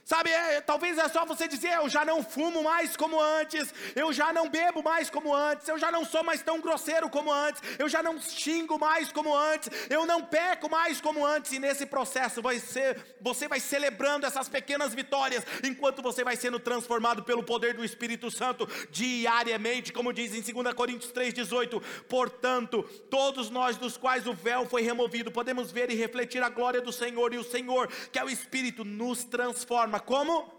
Sabe, 0.10 0.32
é, 0.32 0.60
talvez 0.60 0.98
é 0.98 1.08
só 1.08 1.24
você 1.24 1.48
dizer: 1.48 1.72
eu 1.74 1.88
já 1.88 2.04
não 2.04 2.24
fumo 2.24 2.64
mais 2.64 2.98
como 2.98 3.22
antes, 3.22 3.72
eu 3.96 4.12
já 4.12 4.34
não 4.34 4.50
bebo 4.50 4.82
mais 4.82 5.08
como 5.08 5.32
antes, 5.32 5.68
eu 5.68 5.78
já 5.78 5.92
não 5.92 6.04
sou 6.04 6.24
mais 6.24 6.42
tão 6.42 6.60
grosseiro 6.60 7.08
como 7.12 7.32
antes, 7.32 7.62
eu 7.78 7.88
já 7.88 8.02
não 8.02 8.20
xingo 8.20 8.80
mais 8.80 9.12
como 9.12 9.38
antes, 9.38 9.70
eu 9.88 10.08
não 10.08 10.24
peco 10.26 10.68
mais 10.68 11.00
como 11.00 11.24
antes, 11.24 11.52
e 11.52 11.60
nesse 11.60 11.86
processo 11.86 12.42
vai 12.42 12.58
ser, 12.58 13.00
você 13.22 13.48
vai 13.48 13.60
celebrando 13.60 14.26
essas 14.26 14.50
pequenas 14.50 14.96
vitórias, 14.96 15.46
enquanto 15.64 16.02
você 16.02 16.24
vai 16.24 16.36
sendo 16.36 16.60
transformado 16.60 17.22
pelo 17.22 17.44
poder 17.44 17.76
do 17.76 17.86
Espírito 17.86 18.32
Santo 18.32 18.68
diariamente, 18.90 19.94
como 19.94 20.12
diz 20.12 20.34
em 20.34 20.42
2 20.42 20.74
Coríntios 20.74 21.14
3,18: 21.14 21.84
portanto, 22.08 22.82
todos 23.12 23.52
nós 23.52 23.78
dos 23.78 23.96
quais 23.96 24.26
o 24.26 24.34
véu 24.34 24.66
foi 24.66 24.82
removido, 24.82 25.32
podemos 25.32 25.72
ver 25.72 25.92
e 25.92 25.94
refletir 25.94 26.42
a 26.42 26.50
glória 26.50 26.82
do 26.82 26.92
Senhor, 26.92 27.32
e 27.32 27.38
o 27.38 27.44
Senhor, 27.44 27.88
que 28.12 28.18
é 28.18 28.24
o 28.24 28.30
Espírito, 28.30 28.84
nos 28.84 29.24
transforma 29.24 29.99
como? 30.00 30.52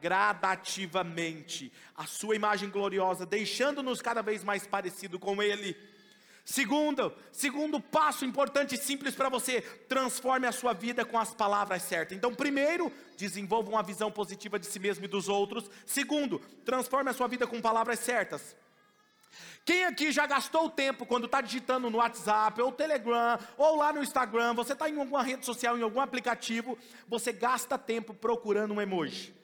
Gradativamente, 0.00 1.72
a 1.94 2.06
sua 2.06 2.36
imagem 2.36 2.70
gloriosa, 2.70 3.26
deixando-nos 3.26 4.00
cada 4.00 4.22
vez 4.22 4.44
mais 4.44 4.66
parecido 4.66 5.18
com 5.18 5.42
Ele. 5.42 5.76
Segundo, 6.44 7.12
segundo 7.30 7.78
passo 7.78 8.24
importante 8.24 8.74
e 8.74 8.78
simples 8.78 9.14
para 9.14 9.28
você, 9.28 9.60
transforme 9.60 10.46
a 10.46 10.52
sua 10.52 10.72
vida 10.72 11.04
com 11.04 11.18
as 11.18 11.34
palavras 11.34 11.82
certas. 11.82 12.16
Então, 12.16 12.34
primeiro, 12.34 12.90
desenvolva 13.18 13.68
uma 13.68 13.82
visão 13.82 14.10
positiva 14.10 14.58
de 14.58 14.64
si 14.64 14.78
mesmo 14.78 15.04
e 15.04 15.08
dos 15.08 15.28
outros. 15.28 15.70
Segundo, 15.84 16.38
transforme 16.64 17.10
a 17.10 17.12
sua 17.12 17.28
vida 17.28 17.46
com 17.46 17.60
palavras 17.60 17.98
certas. 17.98 18.56
Quem 19.68 19.84
aqui 19.84 20.10
já 20.10 20.26
gastou 20.26 20.70
tempo 20.70 21.04
quando 21.04 21.26
está 21.26 21.42
digitando 21.42 21.90
no 21.90 21.98
WhatsApp, 21.98 22.58
ou 22.62 22.72
Telegram, 22.72 23.38
ou 23.58 23.76
lá 23.76 23.92
no 23.92 24.02
Instagram, 24.02 24.54
você 24.54 24.72
está 24.72 24.88
em 24.88 24.98
alguma 24.98 25.22
rede 25.22 25.44
social, 25.44 25.76
em 25.76 25.82
algum 25.82 26.00
aplicativo, 26.00 26.78
você 27.06 27.34
gasta 27.34 27.76
tempo 27.76 28.14
procurando 28.14 28.72
um 28.72 28.80
emoji. 28.80 29.34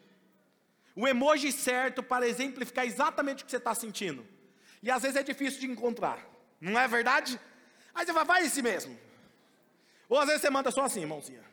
O 0.97 1.07
emoji 1.07 1.53
certo 1.53 2.03
para 2.03 2.27
exemplificar 2.27 2.87
exatamente 2.87 3.43
o 3.43 3.45
que 3.45 3.51
você 3.51 3.59
está 3.59 3.75
sentindo. 3.75 4.27
E 4.83 4.91
às 4.91 5.03
vezes 5.03 5.19
é 5.19 5.23
difícil 5.23 5.61
de 5.61 5.67
encontrar, 5.67 6.27
não 6.59 6.81
é 6.81 6.89
verdade? 6.89 7.39
Aí 7.95 8.07
você 8.07 8.13
vai, 8.15 8.25
vai 8.25 8.47
esse 8.47 8.63
mesmo. 8.63 8.99
Ou 10.09 10.19
às 10.19 10.25
vezes 10.25 10.41
você 10.41 10.49
manda 10.49 10.71
só 10.71 10.85
assim, 10.85 11.05
mãozinha. 11.05 11.45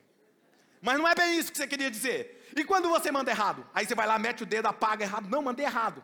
Mas 0.82 0.98
não 0.98 1.06
é 1.06 1.14
bem 1.14 1.38
isso 1.38 1.52
que 1.52 1.58
você 1.58 1.68
queria 1.68 1.92
dizer. 1.92 2.50
E 2.56 2.64
quando 2.64 2.88
você 2.88 3.12
manda 3.12 3.32
errado? 3.32 3.68
Aí 3.74 3.86
você 3.86 3.96
vai 3.96 4.08
lá, 4.08 4.18
mete 4.18 4.44
o 4.44 4.46
dedo, 4.46 4.68
apaga 4.68 5.04
errado. 5.04 5.28
Não, 5.28 5.42
mandei 5.42 5.66
errado. 5.66 6.02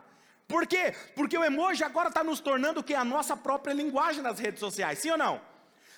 Por 0.48 0.66
quê? 0.66 0.94
Porque 1.14 1.36
o 1.36 1.44
emoji 1.44 1.84
agora 1.84 2.08
está 2.08 2.24
nos 2.24 2.40
tornando 2.40 2.80
o 2.80 2.82
que? 2.82 2.94
A 2.94 3.04
nossa 3.04 3.36
própria 3.36 3.74
linguagem 3.74 4.22
nas 4.22 4.38
redes 4.38 4.60
sociais, 4.60 4.98
sim 4.98 5.10
ou 5.10 5.18
não? 5.18 5.38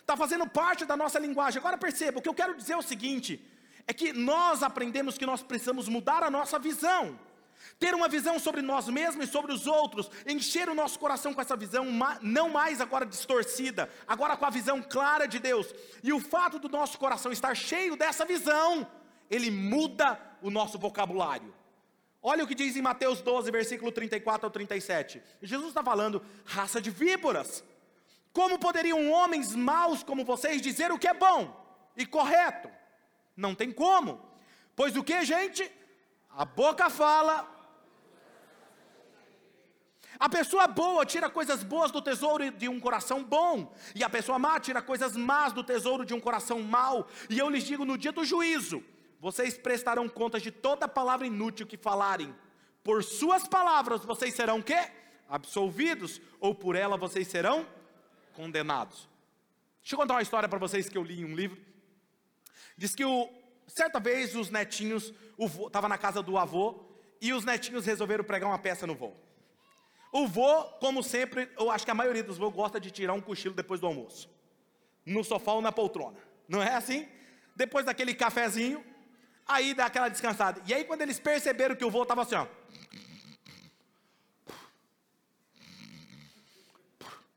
Está 0.01 0.17
fazendo 0.17 0.45
parte 0.45 0.85
da 0.85 0.97
nossa 0.97 1.21
linguagem. 1.21 1.61
Agora 1.61 1.79
perceba, 1.79 2.19
o 2.19 2.23
que 2.23 2.29
eu 2.29 2.35
quero 2.35 2.57
dizer 2.57 2.73
é 2.73 2.77
o 2.77 2.83
seguinte: 2.83 3.41
é 3.87 3.93
que 3.95 4.13
nós 4.13 4.65
aprendemos 4.65 5.17
que 5.17 5.25
nós 5.25 5.41
precisamos 5.41 5.89
mudar 5.89 6.25
a 6.25 6.31
nossa 6.31 6.59
visão. 6.59 7.17
Ter 7.79 7.95
uma 7.95 8.09
visão 8.09 8.39
sobre 8.39 8.61
nós 8.61 8.89
mesmos 8.89 9.29
e 9.29 9.31
sobre 9.31 9.53
os 9.53 9.67
outros, 9.67 10.11
encher 10.27 10.69
o 10.69 10.75
nosso 10.75 10.99
coração 10.99 11.33
com 11.33 11.41
essa 11.41 11.57
visão, 11.57 11.87
não 12.21 12.49
mais 12.49 12.81
agora 12.81 13.07
distorcida, 13.07 13.89
agora 14.09 14.37
com 14.37 14.47
a 14.47 14.51
visão 14.51 14.83
clara 14.83 15.27
de 15.29 15.39
Deus. 15.39 15.73
E 16.03 16.13
o 16.13 16.19
fato 16.19 16.59
do 16.59 16.69
nosso 16.69 16.99
coração 16.99 17.31
estar 17.31 17.55
cheio 17.55 17.97
dessa 17.97 18.25
visão, 18.25 18.87
ele 19.31 19.51
muda 19.51 20.19
o 20.43 20.51
nosso 20.51 20.79
vocabulário. 20.79 21.55
Olha 22.22 22.44
o 22.44 22.46
que 22.46 22.54
diz 22.54 22.76
em 22.76 22.83
Mateus 22.83 23.22
12, 23.22 23.50
versículo 23.50 23.90
34 23.90 24.46
ao 24.46 24.50
37. 24.50 25.22
Jesus 25.42 25.68
está 25.68 25.83
falando, 25.83 26.22
raça 26.44 26.80
de 26.80 26.90
víboras. 26.90 27.64
Como 28.33 28.59
poderiam 28.59 29.11
homens 29.11 29.54
maus 29.54 30.02
como 30.02 30.24
vocês 30.24 30.61
dizer 30.61 30.92
o 30.92 30.98
que 30.98 31.09
é 31.09 31.14
bom 31.14 31.56
e 31.96 32.04
correto? 32.06 32.70
Não 33.37 33.54
tem 33.54 33.72
como. 33.72 34.20
Pois 34.76 34.96
o 34.96 35.02
que, 35.02 35.24
gente? 35.24 35.70
A 36.30 36.44
boca 36.44 36.90
fala. 36.90 37.48
A 40.18 40.28
pessoa 40.28 40.66
boa 40.66 41.06
tira 41.06 41.30
coisas 41.30 41.62
boas 41.62 41.90
do 41.90 42.02
tesouro 42.02 42.50
de 42.50 42.68
um 42.68 42.78
coração 42.78 43.24
bom, 43.24 43.72
e 43.94 44.04
a 44.04 44.11
pessoa 44.11 44.38
má 44.38 44.61
tira 44.61 44.83
coisas 44.83 45.16
más 45.16 45.54
do 45.54 45.64
tesouro 45.64 46.04
de 46.04 46.12
um 46.12 46.20
coração 46.20 46.61
mau. 46.61 47.09
E 47.30 47.38
eu 47.38 47.48
lhes 47.48 47.64
digo: 47.64 47.87
no 47.87 47.96
dia 47.96 48.12
do 48.12 48.24
juízo, 48.24 48.85
vocês 49.20 49.59
prestarão 49.59 50.09
contas 50.09 50.42
de 50.42 50.50
toda 50.50 50.88
palavra 50.88 51.26
inútil 51.26 51.66
que 51.66 51.76
falarem. 51.76 52.35
Por 52.83 53.04
suas 53.04 53.46
palavras 53.46 54.02
vocês 54.02 54.35
serão 54.35 54.62
quê? 54.62 54.90
Absolvidos, 55.28 56.20
ou 56.40 56.54
por 56.54 56.74
ela 56.74 56.96
vocês 56.96 57.28
serão 57.28 57.66
condenados. 58.33 59.09
Deixa 59.83 59.94
eu 59.94 59.98
contar 59.98 60.14
uma 60.14 60.22
história 60.22 60.48
para 60.48 60.59
vocês 60.59 60.88
que 60.88 60.96
eu 60.96 61.02
li 61.02 61.20
em 61.20 61.24
um 61.26 61.35
livro. 61.35 61.61
Diz 62.76 62.94
que 62.94 63.04
o, 63.04 63.28
certa 63.66 64.00
vez 64.00 64.35
os 64.35 64.48
netinhos, 64.48 65.12
estava 65.66 65.87
na 65.87 65.98
casa 65.98 66.22
do 66.22 66.38
avô 66.38 66.87
e 67.20 67.35
os 67.35 67.44
netinhos 67.44 67.85
resolveram 67.85 68.24
pregar 68.24 68.48
uma 68.48 68.59
peça 68.59 68.87
no 68.87 68.94
vô. 68.94 69.12
O 70.12 70.26
vô, 70.26 70.64
como 70.80 71.02
sempre, 71.02 71.48
eu 71.59 71.70
acho 71.70 71.85
que 71.85 71.90
a 71.90 71.94
maioria 71.94 72.22
dos 72.22 72.38
vô 72.38 72.50
gosta 72.50 72.80
de 72.80 72.90
tirar 72.90 73.12
um 73.12 73.20
cochilo 73.20 73.54
depois 73.54 73.80
do 73.80 73.87
almoço. 73.87 74.30
No 75.04 75.22
sofá 75.22 75.52
ou 75.52 75.61
na 75.61 75.70
poltrona. 75.70 76.18
Não 76.48 76.62
é 76.62 76.74
assim? 76.74 77.06
Depois 77.54 77.85
daquele 77.85 78.14
cafezinho, 78.14 78.85
aí 79.51 79.75
dá 79.75 79.87
aquela 79.87 80.09
descansada. 80.09 80.63
E 80.67 80.73
aí 80.73 80.85
quando 80.85 81.03
eles 81.03 81.19
perceberam 81.19 81.77
que 81.77 81.85
o 81.85 81.91
vô 81.91 82.03
estava 82.03 82.23
assim, 82.23 82.37
ó. 82.37 82.47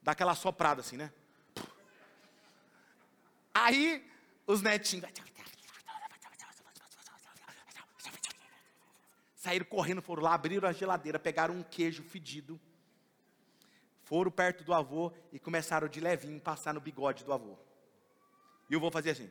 Dá 0.01 0.11
aquela 0.11 0.35
soprada 0.35 0.81
assim, 0.81 0.97
né? 0.97 1.11
Aí 3.53 4.05
os 4.45 4.61
netinhos 4.61 5.09
saíram 9.35 9.65
correndo, 9.65 10.01
foram 10.01 10.23
lá, 10.23 10.33
abriram 10.33 10.69
a 10.69 10.71
geladeira, 10.71 11.19
pegaram 11.19 11.53
um 11.53 11.63
queijo 11.63 12.01
fedido, 12.01 12.59
foram 14.05 14.31
perto 14.31 14.63
do 14.63 14.73
avô 14.73 15.11
e 15.33 15.39
começaram 15.39 15.87
de 15.87 15.99
levinho 15.99 16.39
passar 16.39 16.73
no 16.73 16.79
bigode 16.79 17.25
do 17.25 17.33
avô. 17.33 17.57
E 18.69 18.75
o 18.75 18.79
avô 18.79 18.89
fazia 18.89 19.11
assim. 19.11 19.29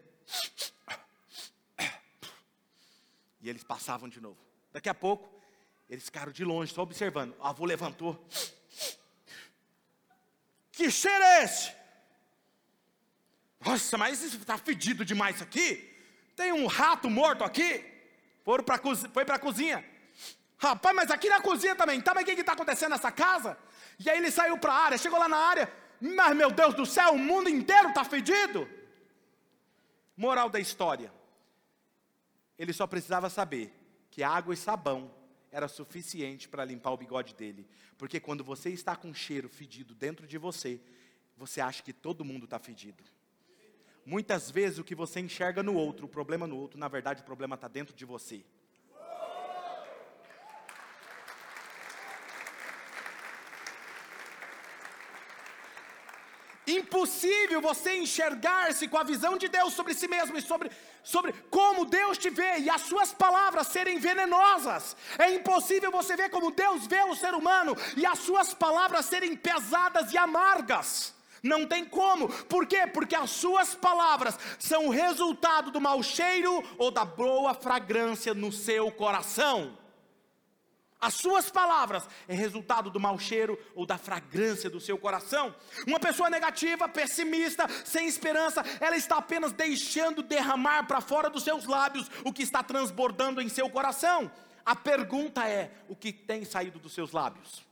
E 3.43 3.51
eles 3.51 3.65
passavam 3.65 4.09
de 4.09 4.21
novo. 4.21 4.39
Daqui 4.73 4.89
a 4.89 4.95
pouco, 4.95 5.29
eles 5.91 6.05
ficaram 6.05 6.33
de 6.33 6.45
longe, 6.45 6.73
só 6.73 6.83
observando. 6.83 7.35
O 7.39 7.45
avô 7.45 7.65
levantou. 7.65 8.25
Que 10.71 10.91
cheiro 10.91 11.23
é 11.23 11.45
esse? 11.45 11.73
Nossa, 13.61 13.99
mas 13.99 14.23
está 14.23 14.57
fedido 14.57 15.05
demais 15.05 15.37
isso 15.37 15.45
aqui. 15.45 15.93
Tem 16.35 16.53
um 16.53 16.67
rato 16.67 17.11
morto 17.11 17.45
aqui. 17.45 17.85
Foram 18.45 18.65
pra, 18.65 18.81
foi 19.13 19.25
para 19.25 19.37
a 19.37 19.39
cozinha. 19.39 19.85
Rapaz, 20.57 20.95
mas 20.95 21.11
aqui 21.11 21.29
na 21.29 21.41
cozinha 21.41 21.75
também. 21.75 22.01
Tá, 22.01 22.15
mas 22.15 22.23
o 22.23 22.27
que 22.27 22.41
está 22.41 22.53
acontecendo 22.53 22.91
nessa 22.91 23.11
casa? 23.11 23.59
E 23.99 24.09
aí 24.09 24.19
ele 24.19 24.31
saiu 24.31 24.57
para 24.57 24.73
a 24.73 24.77
área, 24.77 24.99
chegou 24.99 25.19
lá 25.19 25.29
na 25.29 25.37
área. 25.37 25.73
Mas 26.01 26.35
meu 26.37 26.51
Deus 26.51 26.75
do 26.75 26.87
céu, 26.87 27.13
o 27.13 27.19
mundo 27.19 27.49
inteiro 27.49 27.89
está 27.89 28.05
fedido. 28.05 28.69
Moral 30.17 30.49
da 30.49 30.59
história. 30.59 31.13
Ele 32.63 32.73
só 32.73 32.87
precisava 32.87 33.29
saber 33.29 33.75
que 34.09 34.23
água 34.23 34.55
e 34.55 34.57
sabão 34.57 35.13
era 35.51 35.67
suficiente 35.67 36.49
para 36.49 36.65
limpar 36.65 36.93
o 36.93 36.97
bigode 36.97 37.35
dele. 37.35 37.69
Porque 37.99 38.21
quando 38.21 38.45
você 38.45 38.71
está 38.71 38.95
com 38.95 39.13
cheiro 39.13 39.49
fedido 39.49 39.97
dentro 39.97 40.29
de 40.29 40.39
você, 40.39 40.81
você 41.37 41.61
acha 41.61 41.83
que 41.83 41.93
todo 41.93 42.25
mundo 42.25 42.45
está 42.45 42.61
fedido. 42.61 43.03
Muitas 44.07 44.49
vezes 44.49 44.79
o 44.79 44.85
que 44.85 44.95
você 44.95 45.19
enxerga 45.19 45.61
no 45.61 45.75
outro, 45.75 46.07
o 46.07 46.09
problema 46.09 46.47
no 46.47 46.57
outro, 46.57 46.79
na 46.79 46.87
verdade 46.87 47.23
o 47.23 47.25
problema 47.25 47.57
está 47.57 47.67
dentro 47.67 47.97
de 47.97 48.05
você. 48.05 48.45
Impossível 56.65 57.61
você 57.61 57.97
enxergar-se 57.97 58.87
com 58.87 58.97
a 58.97 59.03
visão 59.03 59.37
de 59.37 59.49
Deus 59.49 59.73
sobre 59.75 59.95
si 59.95 60.07
mesmo 60.07 60.39
e 60.39 60.41
sobre, 60.41 60.71
sobre 61.03 61.33
como 61.51 61.85
Deus 61.85 62.17
te 62.19 62.31
vê 62.31 62.59
e 62.59 62.71
as 62.71 62.83
suas 62.83 63.13
palavras 63.13 63.67
serem 63.67 63.99
venenosas. 63.99 64.97
É 65.19 65.33
impossível 65.33 65.91
você 65.91 66.17
ver 66.17 66.31
como 66.31 66.51
Deus 66.51 66.87
vê 66.87 67.03
o 67.03 67.15
ser 67.15 67.35
humano 67.35 67.77
e 67.97 68.07
as 68.07 68.19
suas 68.19 68.55
palavras 68.55 69.07
serem 69.07 69.37
pesadas 69.37 70.13
e 70.13 70.19
amargas. 70.19 71.15
Não 71.43 71.67
tem 71.67 71.85
como. 71.85 72.29
Por 72.45 72.67
quê? 72.67 72.87
Porque 72.87 73.17
as 73.17 73.31
suas 73.31 73.75
palavras 73.75 74.39
são 74.59 74.87
o 74.87 74.91
resultado 74.91 75.73
do 75.73 75.81
mau 75.81 76.03
cheiro 76.03 76.63
ou 76.79 76.91
da 76.91 77.05
boa 77.05 77.53
fragrância 77.53 78.33
no 78.33 78.53
seu 78.53 78.91
coração. 78.93 79.77
As 81.03 81.15
suas 81.15 81.51
palavras 81.51 82.09
é 82.29 82.33
resultado 82.33 82.89
do 82.89 83.01
mau 83.01 83.19
cheiro 83.19 83.59
ou 83.75 83.85
da 83.85 83.99
fragrância 83.99 84.71
do 84.71 84.81
seu 84.81 84.97
coração. 84.97 85.53
Uma 85.85 85.99
pessoa 85.99 86.31
negativa, 86.31 86.89
pessimista, 86.89 87.67
sem 87.85 88.07
esperança, 88.07 88.63
ela 88.79 88.97
está 88.97 89.17
apenas 89.17 89.53
deixando 89.53 90.23
derramar 90.23 90.85
para 90.85 91.01
fora 91.01 91.29
dos 91.29 91.43
seus 91.43 91.65
lábios 91.65 92.09
o 92.25 92.33
que 92.33 92.45
está 92.45 92.63
transbordando 92.63 93.43
em 93.43 93.49
seu 93.49 93.69
coração. 93.69 94.31
A 94.65 94.77
pergunta 94.77 95.45
é: 95.49 95.73
o 95.89 95.97
que 95.97 96.13
tem 96.13 96.45
saído 96.45 96.79
dos 96.79 96.93
seus 96.93 97.11
lábios? 97.11 97.67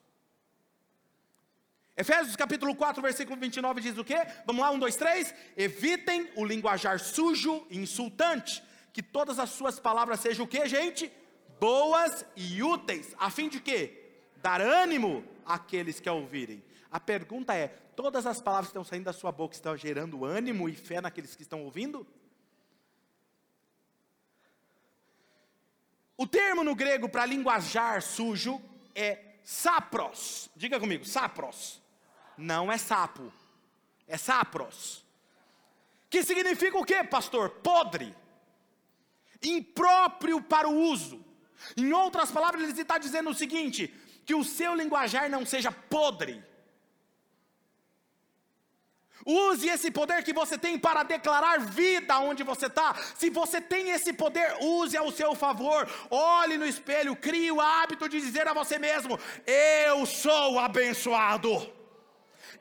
Efésios 1.96 2.34
capítulo 2.34 2.74
4, 2.74 3.00
versículo 3.00 3.38
29 3.38 3.80
diz 3.80 3.96
o 3.96 4.04
quê? 4.04 4.26
Vamos 4.44 4.60
lá, 4.60 4.72
um, 4.72 4.78
dois, 4.78 4.96
três. 4.96 5.32
Evitem 5.56 6.28
o 6.34 6.44
linguajar 6.44 6.98
sujo 6.98 7.64
e 7.70 7.78
insultante. 7.78 8.60
Que 8.92 9.04
todas 9.04 9.38
as 9.38 9.50
suas 9.50 9.78
palavras 9.78 10.18
sejam 10.18 10.44
o 10.44 10.48
que, 10.48 10.66
gente? 10.66 11.12
Boas 11.61 12.25
e 12.35 12.62
úteis. 12.62 13.14
A 13.18 13.31
fim 13.31 13.49
de 13.49 13.61
quê? 13.61 14.12
Dar 14.37 14.61
ânimo 14.61 15.25
àqueles 15.44 16.01
que 16.01 16.09
a 16.09 16.12
ouvirem. 16.12 16.64
A 16.90 16.99
pergunta 16.99 17.55
é: 17.55 17.68
todas 17.94 18.27
as 18.27 18.40
palavras 18.40 18.68
que 18.68 18.70
estão 18.70 18.85
saindo 18.85 19.05
da 19.05 19.12
sua 19.12 19.31
boca 19.31 19.55
estão 19.55 19.77
gerando 19.77 20.25
ânimo 20.25 20.68
e 20.68 20.75
fé 20.75 21.01
naqueles 21.01 21.37
que 21.37 21.42
estão 21.42 21.62
ouvindo? 21.62 22.07
O 26.16 26.27
termo 26.27 26.64
no 26.64 26.75
grego 26.75 27.09
para 27.09 27.25
linguajar 27.27 28.03
sujo 28.03 28.61
é 28.94 29.37
sapros. 29.44 30.51
Diga 30.57 30.81
comigo, 30.81 31.05
sapros 31.05 31.81
não 32.40 32.73
é 32.73 32.79
sapo, 32.79 33.31
é 34.09 34.16
sapros. 34.16 35.05
Que 36.09 36.25
significa 36.25 36.77
o 36.77 36.85
que, 36.85 37.05
pastor? 37.05 37.51
Podre, 37.51 38.14
impróprio 39.42 40.42
para 40.42 40.68
o 40.68 40.75
uso. 40.75 41.25
Em 41.77 41.92
outras 41.92 42.31
palavras, 42.31 42.62
ele 42.62 42.81
está 42.81 42.99
dizendo 42.99 43.31
o 43.31 43.35
seguinte: 43.35 43.92
que 44.25 44.35
o 44.35 44.44
seu 44.44 44.75
linguajar 44.75 45.29
não 45.29 45.44
seja 45.44 45.73
podre. 45.73 46.42
Use 49.25 49.68
esse 49.68 49.90
poder 49.90 50.25
que 50.25 50.33
você 50.33 50.57
tem 50.57 50.79
para 50.79 51.03
declarar 51.03 51.61
vida 51.61 52.18
onde 52.20 52.42
você 52.42 52.66
está. 52.66 52.94
Se 53.14 53.29
você 53.29 53.61
tem 53.61 53.90
esse 53.90 54.12
poder, 54.12 54.57
use 54.61 54.96
ao 54.96 55.11
seu 55.12 55.35
favor. 55.35 55.88
Olhe 56.11 56.57
no 56.57 56.66
espelho, 56.66 57.14
crie 57.14 57.53
o 57.53 57.61
hábito 57.61 58.09
de 58.09 58.20
dizer 58.20 58.49
a 58.49 58.55
você 58.55 58.79
mesmo: 58.79 59.18
Eu 59.46 60.07
sou 60.07 60.59
abençoado. 60.59 61.79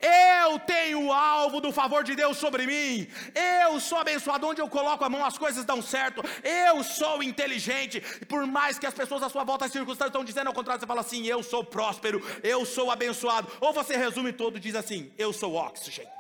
Eu 0.02 0.58
tenho 0.60 1.08
o 1.08 1.14
alvo 1.14 1.60
do 1.60 1.72
favor 1.74 2.04
de 2.04 2.16
Deus 2.16 2.38
sobre 2.38 2.66
mim. 2.66 3.08
Eu 3.36 3.80
sou 3.82 3.98
abençoado. 3.98 4.48
Onde 4.48 4.62
eu 4.62 4.70
coloco 4.70 5.04
a 5.04 5.10
mão, 5.10 5.26
as 5.26 5.38
coisas 5.38 5.66
dão 5.66 5.82
certo. 5.82 6.24
Eu 6.42 6.84
sou 6.84 7.22
inteligente. 7.22 8.00
Por 8.28 8.48
mais 8.48 8.80
que 8.80 8.86
as 8.86 8.94
pessoas 8.94 9.24
à 9.24 9.30
sua 9.30 9.44
volta, 9.44 9.66
as 9.66 9.72
circunstâncias 9.72 10.10
estão 10.10 10.24
dizendo 10.24 10.48
ao 10.48 10.54
contrário, 10.54 10.80
você 10.80 10.88
fala 10.88 11.02
assim: 11.02 11.26
Eu 11.28 11.44
sou 11.44 11.64
próspero. 11.64 12.26
Eu 12.42 12.66
sou 12.66 12.90
abençoado. 12.90 13.52
Ou 13.60 13.74
você 13.74 13.98
resume 13.98 14.32
todo 14.32 14.58
e 14.58 14.60
diz 14.62 14.74
assim: 14.74 15.12
Eu 15.18 15.34
sou 15.34 15.56
oxigênio. 15.56 16.12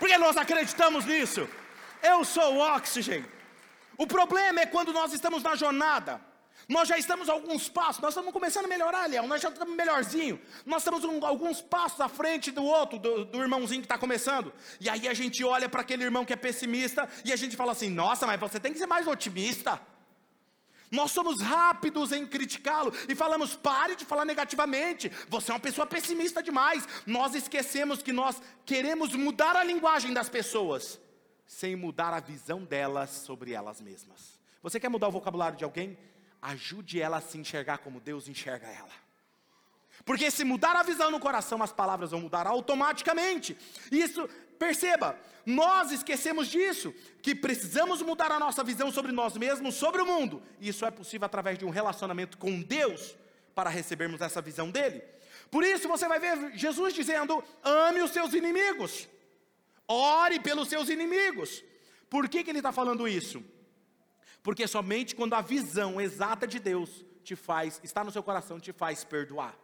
Porque 0.00 0.18
nós 0.18 0.36
acreditamos 0.36 1.04
nisso. 1.04 1.48
Eu 2.02 2.24
sou 2.24 2.58
oxigênio. 2.58 3.30
O 3.96 4.06
problema 4.06 4.62
é 4.62 4.66
quando 4.66 4.92
nós 4.92 5.12
estamos 5.12 5.42
na 5.42 5.54
jornada 5.54 6.29
nós 6.70 6.88
já 6.88 6.96
estamos 6.96 7.28
alguns 7.28 7.68
passos, 7.68 8.00
nós 8.00 8.10
estamos 8.12 8.32
começando 8.32 8.66
a 8.66 8.68
melhorar, 8.68 9.08
Leão, 9.08 9.26
nós 9.26 9.42
já 9.42 9.48
estamos 9.48 9.74
melhorzinho. 9.74 10.40
Nós 10.64 10.82
estamos 10.82 11.02
um, 11.02 11.26
alguns 11.26 11.60
passos 11.60 12.00
à 12.00 12.08
frente 12.08 12.52
do 12.52 12.62
outro, 12.62 12.96
do, 12.96 13.24
do 13.24 13.42
irmãozinho 13.42 13.80
que 13.80 13.86
está 13.86 13.98
começando. 13.98 14.52
E 14.80 14.88
aí 14.88 15.08
a 15.08 15.12
gente 15.12 15.42
olha 15.42 15.68
para 15.68 15.80
aquele 15.80 16.04
irmão 16.04 16.24
que 16.24 16.32
é 16.32 16.36
pessimista 16.36 17.08
e 17.24 17.32
a 17.32 17.36
gente 17.36 17.56
fala 17.56 17.72
assim: 17.72 17.90
nossa, 17.90 18.24
mas 18.24 18.38
você 18.38 18.60
tem 18.60 18.72
que 18.72 18.78
ser 18.78 18.86
mais 18.86 19.08
otimista. 19.08 19.80
Nós 20.92 21.10
somos 21.10 21.40
rápidos 21.40 22.12
em 22.12 22.24
criticá-lo 22.24 22.94
e 23.08 23.16
falamos: 23.16 23.56
pare 23.56 23.96
de 23.96 24.04
falar 24.04 24.24
negativamente, 24.24 25.10
você 25.28 25.50
é 25.50 25.54
uma 25.54 25.60
pessoa 25.60 25.88
pessimista 25.88 26.40
demais. 26.40 26.86
Nós 27.04 27.34
esquecemos 27.34 28.00
que 28.00 28.12
nós 28.12 28.40
queremos 28.64 29.12
mudar 29.16 29.56
a 29.56 29.64
linguagem 29.64 30.14
das 30.14 30.28
pessoas, 30.28 31.00
sem 31.44 31.74
mudar 31.74 32.14
a 32.14 32.20
visão 32.20 32.62
delas 32.62 33.10
sobre 33.10 33.54
elas 33.54 33.80
mesmas. 33.80 34.38
Você 34.62 34.78
quer 34.78 34.88
mudar 34.88 35.08
o 35.08 35.12
vocabulário 35.12 35.58
de 35.58 35.64
alguém? 35.64 35.98
Ajude 36.42 37.00
ela 37.00 37.18
a 37.18 37.20
se 37.20 37.38
enxergar 37.38 37.78
como 37.78 38.00
Deus 38.00 38.28
enxerga 38.28 38.66
ela. 38.66 38.92
Porque 40.04 40.30
se 40.30 40.44
mudar 40.44 40.74
a 40.76 40.82
visão 40.82 41.10
no 41.10 41.20
coração, 41.20 41.62
as 41.62 41.72
palavras 41.72 42.10
vão 42.10 42.20
mudar 42.20 42.46
automaticamente. 42.46 43.56
Isso, 43.92 44.28
perceba, 44.58 45.18
nós 45.44 45.90
esquecemos 45.90 46.48
disso, 46.48 46.94
que 47.22 47.34
precisamos 47.34 48.00
mudar 48.02 48.32
a 48.32 48.38
nossa 48.38 48.64
visão 48.64 48.90
sobre 48.90 49.12
nós 49.12 49.36
mesmos, 49.36 49.74
sobre 49.74 50.00
o 50.00 50.06
mundo. 50.06 50.42
Isso 50.60 50.86
é 50.86 50.90
possível 50.90 51.26
através 51.26 51.58
de 51.58 51.64
um 51.64 51.70
relacionamento 51.70 52.38
com 52.38 52.60
Deus, 52.60 53.14
para 53.54 53.68
recebermos 53.68 54.20
essa 54.20 54.40
visão 54.40 54.70
dele. 54.70 55.02
Por 55.50 55.64
isso 55.64 55.88
você 55.88 56.08
vai 56.08 56.18
ver 56.18 56.56
Jesus 56.56 56.94
dizendo: 56.94 57.42
ame 57.62 58.00
os 58.00 58.12
seus 58.12 58.32
inimigos, 58.32 59.08
ore 59.86 60.40
pelos 60.40 60.68
seus 60.68 60.88
inimigos. 60.88 61.62
Por 62.08 62.28
que, 62.28 62.42
que 62.42 62.50
ele 62.50 62.60
está 62.60 62.72
falando 62.72 63.06
isso? 63.06 63.44
Porque 64.42 64.66
somente 64.66 65.14
quando 65.14 65.34
a 65.34 65.40
visão 65.40 66.00
exata 66.00 66.46
de 66.46 66.58
Deus 66.58 67.04
te 67.22 67.36
faz, 67.36 67.80
está 67.82 68.02
no 68.02 68.10
seu 68.10 68.22
coração, 68.22 68.58
te 68.58 68.72
faz 68.72 69.04
perdoar. 69.04 69.56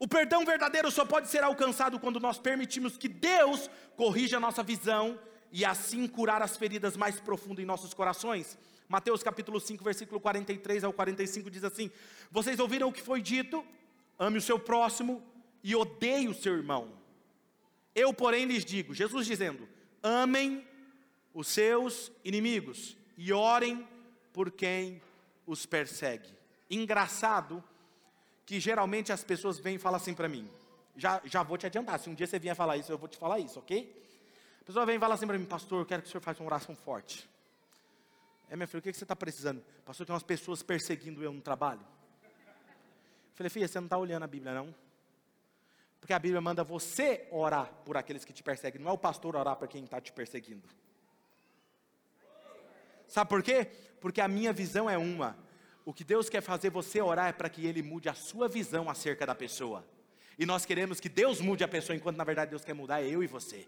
O 0.00 0.08
perdão 0.08 0.44
verdadeiro 0.44 0.90
só 0.90 1.04
pode 1.04 1.28
ser 1.28 1.44
alcançado 1.44 2.00
quando 2.00 2.18
nós 2.18 2.38
permitimos 2.38 2.96
que 2.96 3.08
Deus 3.08 3.70
corrija 3.96 4.38
a 4.38 4.40
nossa 4.40 4.62
visão 4.62 5.18
e 5.50 5.64
assim 5.64 6.08
curar 6.08 6.42
as 6.42 6.56
feridas 6.56 6.96
mais 6.96 7.20
profundas 7.20 7.62
em 7.62 7.66
nossos 7.66 7.92
corações. 7.92 8.58
Mateus 8.88 9.22
capítulo 9.22 9.60
5, 9.60 9.84
versículo 9.84 10.20
43 10.20 10.84
ao 10.84 10.92
45 10.92 11.50
diz 11.50 11.62
assim: 11.62 11.90
Vocês 12.30 12.58
ouviram 12.58 12.88
o 12.88 12.92
que 12.92 13.02
foi 13.02 13.20
dito? 13.20 13.64
Ame 14.18 14.38
o 14.38 14.42
seu 14.42 14.58
próximo 14.58 15.22
e 15.62 15.76
odeie 15.76 16.28
o 16.28 16.34
seu 16.34 16.54
irmão. 16.54 16.92
Eu, 17.94 18.12
porém, 18.12 18.46
lhes 18.46 18.64
digo, 18.64 18.94
Jesus 18.94 19.26
dizendo: 19.26 19.68
amem 20.02 20.66
os 21.34 21.48
seus 21.48 22.10
inimigos 22.24 22.96
e 23.16 23.32
orem 23.32 23.86
por 24.32 24.50
quem 24.50 25.00
os 25.46 25.66
persegue. 25.66 26.28
Engraçado 26.70 27.62
que 28.44 28.58
geralmente 28.58 29.12
as 29.12 29.22
pessoas 29.22 29.58
vêm 29.58 29.76
e 29.76 29.78
falam 29.78 29.96
assim 29.96 30.14
para 30.14 30.28
mim. 30.28 30.48
Já, 30.96 31.20
já 31.24 31.42
vou 31.42 31.56
te 31.56 31.66
adiantar, 31.66 31.98
se 31.98 32.10
um 32.10 32.14
dia 32.14 32.26
você 32.26 32.38
vier 32.38 32.54
falar 32.54 32.76
isso, 32.76 32.92
eu 32.92 32.98
vou 32.98 33.08
te 33.08 33.16
falar 33.16 33.38
isso, 33.38 33.58
ok? 33.58 34.02
A 34.60 34.64
pessoa 34.64 34.86
vem 34.86 34.96
e 34.96 34.98
fala 34.98 35.14
assim 35.14 35.26
para 35.26 35.38
mim, 35.38 35.44
pastor, 35.44 35.80
eu 35.80 35.86
quero 35.86 36.02
que 36.02 36.08
o 36.08 36.10
senhor 36.10 36.20
faça 36.20 36.42
uma 36.42 36.46
oração 36.46 36.74
forte. 36.74 37.28
É, 38.48 38.56
minha 38.56 38.66
filha, 38.66 38.80
o 38.80 38.82
que, 38.82 38.92
você 38.92 39.04
está 39.04 39.16
precisando? 39.16 39.64
Pastor, 39.84 40.06
tem 40.06 40.12
umas 40.12 40.22
pessoas 40.22 40.62
perseguindo 40.62 41.22
eu 41.22 41.32
no 41.32 41.40
trabalho. 41.40 41.80
Eu 41.80 43.34
falei, 43.34 43.48
filha, 43.48 43.66
você 43.66 43.80
não 43.80 43.86
está 43.86 43.96
olhando 43.96 44.24
a 44.24 44.26
Bíblia, 44.26 44.54
não? 44.54 44.74
Porque 45.98 46.12
a 46.12 46.18
Bíblia 46.18 46.40
manda 46.40 46.62
você 46.62 47.26
orar 47.30 47.72
por 47.84 47.96
aqueles 47.96 48.24
que 48.24 48.32
te 48.32 48.42
perseguem, 48.42 48.80
não 48.80 48.90
é 48.90 48.92
o 48.92 48.98
pastor 48.98 49.36
orar 49.36 49.56
para 49.56 49.66
quem 49.66 49.84
está 49.84 50.00
te 50.00 50.12
perseguindo. 50.12 50.68
Sabe 53.06 53.28
por 53.28 53.42
quê? 53.42 53.68
Porque 54.00 54.20
a 54.20 54.28
minha 54.28 54.52
visão 54.52 54.88
é 54.88 54.98
uma. 54.98 55.36
O 55.84 55.92
que 55.92 56.04
Deus 56.04 56.28
quer 56.28 56.40
fazer 56.40 56.70
você 56.70 57.00
orar 57.00 57.28
é 57.28 57.32
para 57.32 57.48
que 57.48 57.66
Ele 57.66 57.82
mude 57.82 58.08
a 58.08 58.14
sua 58.14 58.48
visão 58.48 58.88
acerca 58.88 59.26
da 59.26 59.34
pessoa. 59.34 59.86
E 60.38 60.46
nós 60.46 60.64
queremos 60.64 61.00
que 61.00 61.08
Deus 61.08 61.40
mude 61.40 61.62
a 61.62 61.68
pessoa, 61.68 61.96
enquanto 61.96 62.16
na 62.16 62.24
verdade 62.24 62.50
Deus 62.50 62.64
quer 62.64 62.74
mudar 62.74 63.02
eu 63.02 63.22
e 63.22 63.26
você 63.26 63.66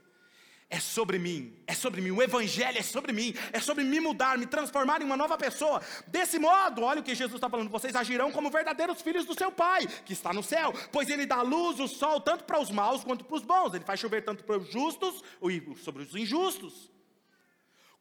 é 0.70 0.80
sobre 0.80 1.18
mim, 1.18 1.54
é 1.66 1.74
sobre 1.74 2.00
mim, 2.00 2.10
o 2.10 2.22
Evangelho 2.22 2.78
é 2.78 2.82
sobre 2.82 3.12
mim, 3.12 3.34
é 3.52 3.60
sobre 3.60 3.84
me 3.84 4.00
mudar, 4.00 4.38
me 4.38 4.46
transformar 4.46 5.00
em 5.00 5.04
uma 5.04 5.16
nova 5.16 5.36
pessoa. 5.36 5.80
Desse 6.06 6.38
modo, 6.38 6.82
olha 6.82 7.00
o 7.00 7.04
que 7.04 7.14
Jesus 7.14 7.36
está 7.36 7.48
falando: 7.48 7.70
vocês 7.70 7.94
agirão 7.94 8.32
como 8.32 8.50
verdadeiros 8.50 9.00
filhos 9.02 9.24
do 9.24 9.34
seu 9.34 9.52
Pai, 9.52 9.86
que 10.04 10.12
está 10.12 10.32
no 10.32 10.42
céu, 10.42 10.72
pois 10.90 11.08
Ele 11.08 11.26
dá 11.26 11.42
luz, 11.42 11.78
o 11.78 11.86
sol, 11.86 12.20
tanto 12.20 12.44
para 12.44 12.60
os 12.60 12.70
maus 12.70 13.04
quanto 13.04 13.24
para 13.24 13.36
os 13.36 13.42
bons, 13.42 13.74
Ele 13.74 13.84
faz 13.84 14.00
chover 14.00 14.24
tanto 14.24 14.42
para 14.42 14.58
os 14.58 14.68
justos 14.70 15.22
e 15.42 15.76
sobre 15.78 16.02
os 16.02 16.14
injustos. 16.16 16.90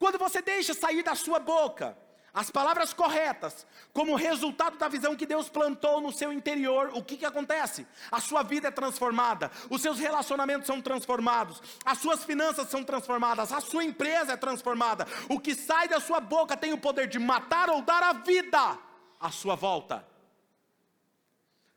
Quando 0.04 0.20
você 0.20 0.42
deixa 0.42 0.74
sair 0.74 1.02
da 1.02 1.16
sua 1.16 1.40
boca 1.40 1.98
as 2.34 2.52
palavras 2.52 2.92
corretas, 2.92 3.66
como 3.94 4.18
resultado 4.18 4.78
da 4.78 4.90
visão 4.90 5.16
que 5.16 5.26
Deus 5.26 5.48
plantou 5.48 6.02
no 6.02 6.12
seu 6.12 6.34
interior, 6.34 6.92
o 6.94 7.02
que, 7.02 7.16
que 7.16 7.26
acontece? 7.26 7.88
A 8.12 8.20
sua 8.20 8.44
vida 8.44 8.68
é 8.68 8.72
transformada, 8.72 9.50
os 9.70 9.82
seus 9.82 10.00
relacionamentos 10.00 10.68
são 10.68 10.82
transformados, 10.82 11.62
as 11.86 12.00
suas 12.00 12.26
finanças 12.26 12.68
são 12.68 12.84
transformadas, 12.84 13.54
a 13.54 13.62
sua 13.62 13.86
empresa 13.86 14.34
é 14.34 14.36
transformada. 14.36 15.08
O 15.30 15.40
que 15.40 15.56
sai 15.56 15.88
da 15.88 16.02
sua 16.02 16.20
boca 16.20 16.58
tem 16.58 16.74
o 16.74 16.78
poder 16.78 17.08
de 17.08 17.18
matar 17.18 17.70
ou 17.70 17.82
dar 17.82 18.04
a 18.04 18.12
vida 18.12 18.78
à 19.22 19.32
sua 19.32 19.56
volta. 19.56 20.06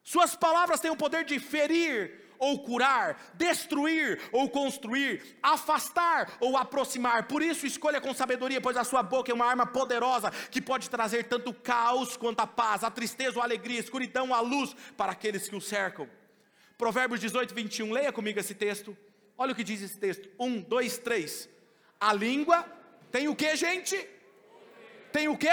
Suas 0.03 0.35
palavras 0.35 0.81
têm 0.81 0.91
o 0.91 0.97
poder 0.97 1.25
de 1.25 1.39
ferir 1.39 2.26
ou 2.38 2.61
curar, 2.61 3.33
destruir 3.35 4.20
ou 4.33 4.49
construir, 4.49 5.38
afastar 5.42 6.37
ou 6.40 6.57
aproximar. 6.57 7.29
Por 7.29 7.42
isso, 7.42 7.66
escolha 7.66 8.01
com 8.01 8.14
sabedoria, 8.14 8.61
pois 8.61 8.77
a 8.77 8.85
sua 8.85 9.03
boca 9.03 9.31
é 9.31 9.35
uma 9.35 9.46
arma 9.46 9.66
poderosa 9.66 10.31
que 10.51 10.61
pode 10.61 10.90
trazer 10.90 11.25
tanto 11.25 11.53
caos 11.53 12.16
quanto 12.16 12.40
a 12.40 12.46
paz, 12.46 12.85
a 12.85 12.90
tristeza 12.90 13.37
ou 13.37 13.42
a 13.42 13.44
alegria, 13.44 13.79
a 13.79 13.85
escuridão 13.85 14.29
ou 14.29 14.35
a 14.35 14.40
luz 14.40 14.75
para 14.96 15.12
aqueles 15.12 15.49
que 15.49 15.57
o 15.57 15.61
cercam. 15.61 16.09
Provérbios 16.77 17.20
18, 17.20 17.55
21, 17.55 17.92
leia 17.92 18.12
comigo 18.12 18.38
esse 18.38 18.55
texto. 18.55 18.96
Olha 19.38 19.53
o 19.53 19.55
que 19.55 19.64
diz 19.64 19.83
esse 19.83 19.99
texto: 19.99 20.29
1, 20.38 20.62
2, 20.62 20.99
3. 20.99 21.49
A 21.99 22.12
língua 22.12 22.64
tem 23.11 23.29
o 23.29 23.37
que, 23.37 23.57
gente? 23.57 23.96
Tem 25.12 25.29
o 25.29 25.37
que? 25.37 25.49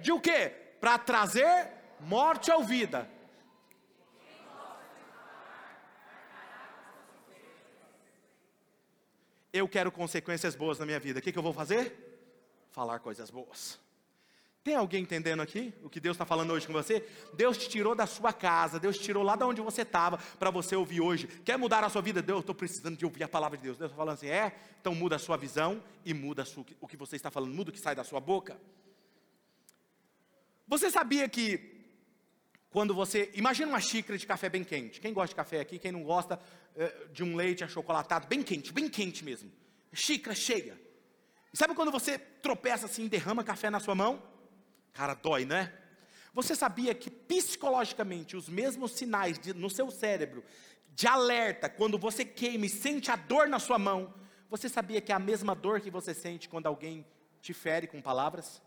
De 0.00 0.12
o 0.12 0.20
que? 0.20 0.48
Para 0.80 0.96
trazer 0.98 1.72
morte 2.00 2.50
ou 2.50 2.62
vida. 2.62 3.10
Eu 9.52 9.68
quero 9.68 9.90
consequências 9.90 10.54
boas 10.54 10.78
na 10.78 10.86
minha 10.86 11.00
vida. 11.00 11.18
O 11.18 11.22
que, 11.22 11.32
que 11.32 11.38
eu 11.38 11.42
vou 11.42 11.52
fazer? 11.52 11.92
Falar 12.70 12.98
coisas 12.98 13.30
boas. 13.30 13.78
Tem 14.62 14.74
alguém 14.74 15.02
entendendo 15.02 15.40
aqui 15.40 15.72
o 15.82 15.88
que 15.88 15.98
Deus 15.98 16.14
está 16.14 16.26
falando 16.26 16.52
hoje 16.52 16.66
com 16.66 16.72
você? 16.72 17.02
Deus 17.32 17.56
te 17.56 17.68
tirou 17.68 17.94
da 17.94 18.06
sua 18.06 18.32
casa, 18.32 18.78
Deus 18.78 18.98
te 18.98 19.04
tirou 19.04 19.22
lá 19.22 19.34
de 19.34 19.44
onde 19.44 19.62
você 19.62 19.82
estava 19.82 20.18
para 20.38 20.50
você 20.50 20.76
ouvir 20.76 21.00
hoje. 21.00 21.26
Quer 21.26 21.56
mudar 21.56 21.82
a 21.84 21.88
sua 21.88 22.02
vida? 22.02 22.20
Deus, 22.20 22.38
eu 22.38 22.40
estou 22.40 22.54
precisando 22.54 22.96
de 22.96 23.04
ouvir 23.06 23.22
a 23.22 23.28
palavra 23.28 23.56
de 23.56 23.64
Deus. 23.64 23.78
Deus 23.78 23.90
está 23.90 23.96
falando 23.96 24.14
assim: 24.14 24.28
é, 24.28 24.54
então 24.80 24.94
muda 24.94 25.16
a 25.16 25.18
sua 25.18 25.38
visão 25.38 25.82
e 26.04 26.12
muda 26.12 26.44
sua, 26.44 26.66
o 26.80 26.86
que 26.86 26.98
você 26.98 27.16
está 27.16 27.30
falando, 27.30 27.54
muda 27.54 27.70
o 27.70 27.72
que 27.72 27.80
sai 27.80 27.94
da 27.94 28.04
sua 28.04 28.20
boca. 28.20 28.60
Você 30.66 30.90
sabia 30.90 31.26
que 31.30 31.78
quando 32.68 32.94
você. 32.94 33.30
Imagina 33.34 33.70
uma 33.70 33.80
xícara 33.80 34.18
de 34.18 34.26
café 34.26 34.50
bem 34.50 34.64
quente. 34.64 35.00
Quem 35.00 35.14
gosta 35.14 35.28
de 35.28 35.36
café 35.36 35.60
aqui, 35.60 35.78
quem 35.78 35.92
não 35.92 36.02
gosta 36.02 36.38
de 37.12 37.24
um 37.24 37.34
leite 37.34 37.64
achocolatado, 37.64 38.26
bem 38.26 38.42
quente, 38.42 38.72
bem 38.72 38.88
quente 38.88 39.24
mesmo. 39.24 39.50
Xícara 39.92 40.34
cheia. 40.34 40.80
E 41.52 41.56
sabe 41.56 41.74
quando 41.74 41.90
você 41.90 42.18
tropeça 42.18 42.86
assim 42.86 43.04
e 43.04 43.08
derrama 43.08 43.42
café 43.42 43.70
na 43.70 43.80
sua 43.80 43.94
mão? 43.94 44.22
Cara, 44.92 45.14
dói, 45.14 45.44
né? 45.44 45.72
Você 46.34 46.54
sabia 46.54 46.94
que 46.94 47.10
psicologicamente 47.10 48.36
os 48.36 48.48
mesmos 48.48 48.92
sinais 48.92 49.38
de, 49.38 49.52
no 49.54 49.70
seu 49.70 49.90
cérebro 49.90 50.44
de 50.94 51.06
alerta 51.06 51.68
quando 51.68 51.98
você 51.98 52.24
queima 52.24 52.66
e 52.66 52.68
sente 52.68 53.10
a 53.10 53.16
dor 53.16 53.48
na 53.48 53.58
sua 53.58 53.78
mão, 53.78 54.14
você 54.50 54.68
sabia 54.68 55.00
que 55.00 55.12
é 55.12 55.14
a 55.14 55.18
mesma 55.18 55.54
dor 55.54 55.80
que 55.80 55.90
você 55.90 56.12
sente 56.12 56.48
quando 56.48 56.66
alguém 56.66 57.06
te 57.40 57.54
fere 57.54 57.86
com 57.86 58.00
palavras? 58.00 58.60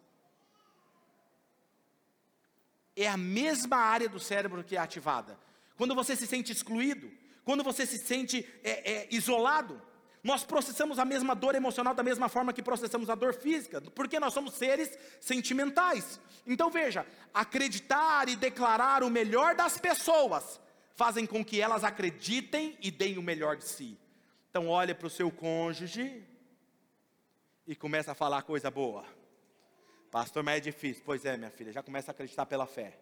é 2.95 3.07
a 3.07 3.17
mesma 3.17 3.77
área 3.77 4.09
do 4.09 4.19
cérebro 4.19 4.63
que 4.63 4.75
é 4.75 4.79
ativada. 4.79 5.37
Quando 5.75 5.95
você 5.95 6.15
se 6.15 6.27
sente 6.27 6.51
excluído, 6.51 7.11
quando 7.43 7.63
você 7.63 7.85
se 7.85 7.97
sente 7.97 8.47
é, 8.63 8.91
é, 8.91 9.07
isolado, 9.11 9.81
nós 10.23 10.43
processamos 10.43 10.99
a 10.99 11.05
mesma 11.05 11.35
dor 11.35 11.55
emocional 11.55 11.95
da 11.95 12.03
mesma 12.03 12.29
forma 12.29 12.53
que 12.53 12.61
processamos 12.61 13.09
a 13.09 13.15
dor 13.15 13.33
física, 13.33 13.81
porque 13.81 14.19
nós 14.19 14.33
somos 14.33 14.53
seres 14.53 14.97
sentimentais. 15.19 16.19
Então 16.45 16.69
veja, 16.69 17.05
acreditar 17.33 18.29
e 18.29 18.35
declarar 18.35 19.03
o 19.03 19.09
melhor 19.09 19.55
das 19.55 19.79
pessoas 19.79 20.59
fazem 20.95 21.25
com 21.25 21.43
que 21.43 21.59
elas 21.59 21.83
acreditem 21.83 22.77
e 22.79 22.91
deem 22.91 23.17
o 23.17 23.23
melhor 23.23 23.57
de 23.57 23.65
si. 23.65 23.97
Então 24.49 24.67
olha 24.67 24.93
para 24.93 25.07
o 25.07 25.09
seu 25.09 25.31
cônjuge 25.31 26.23
e 27.65 27.75
começa 27.75 28.11
a 28.11 28.15
falar 28.15 28.43
coisa 28.43 28.69
boa. 28.69 29.03
Pastor, 30.11 30.43
mas 30.43 30.57
é 30.57 30.59
difícil. 30.59 31.01
Pois 31.05 31.25
é, 31.25 31.37
minha 31.37 31.49
filha, 31.49 31.71
já 31.71 31.81
começa 31.81 32.11
a 32.11 32.13
acreditar 32.13 32.45
pela 32.45 32.67
fé. 32.67 32.99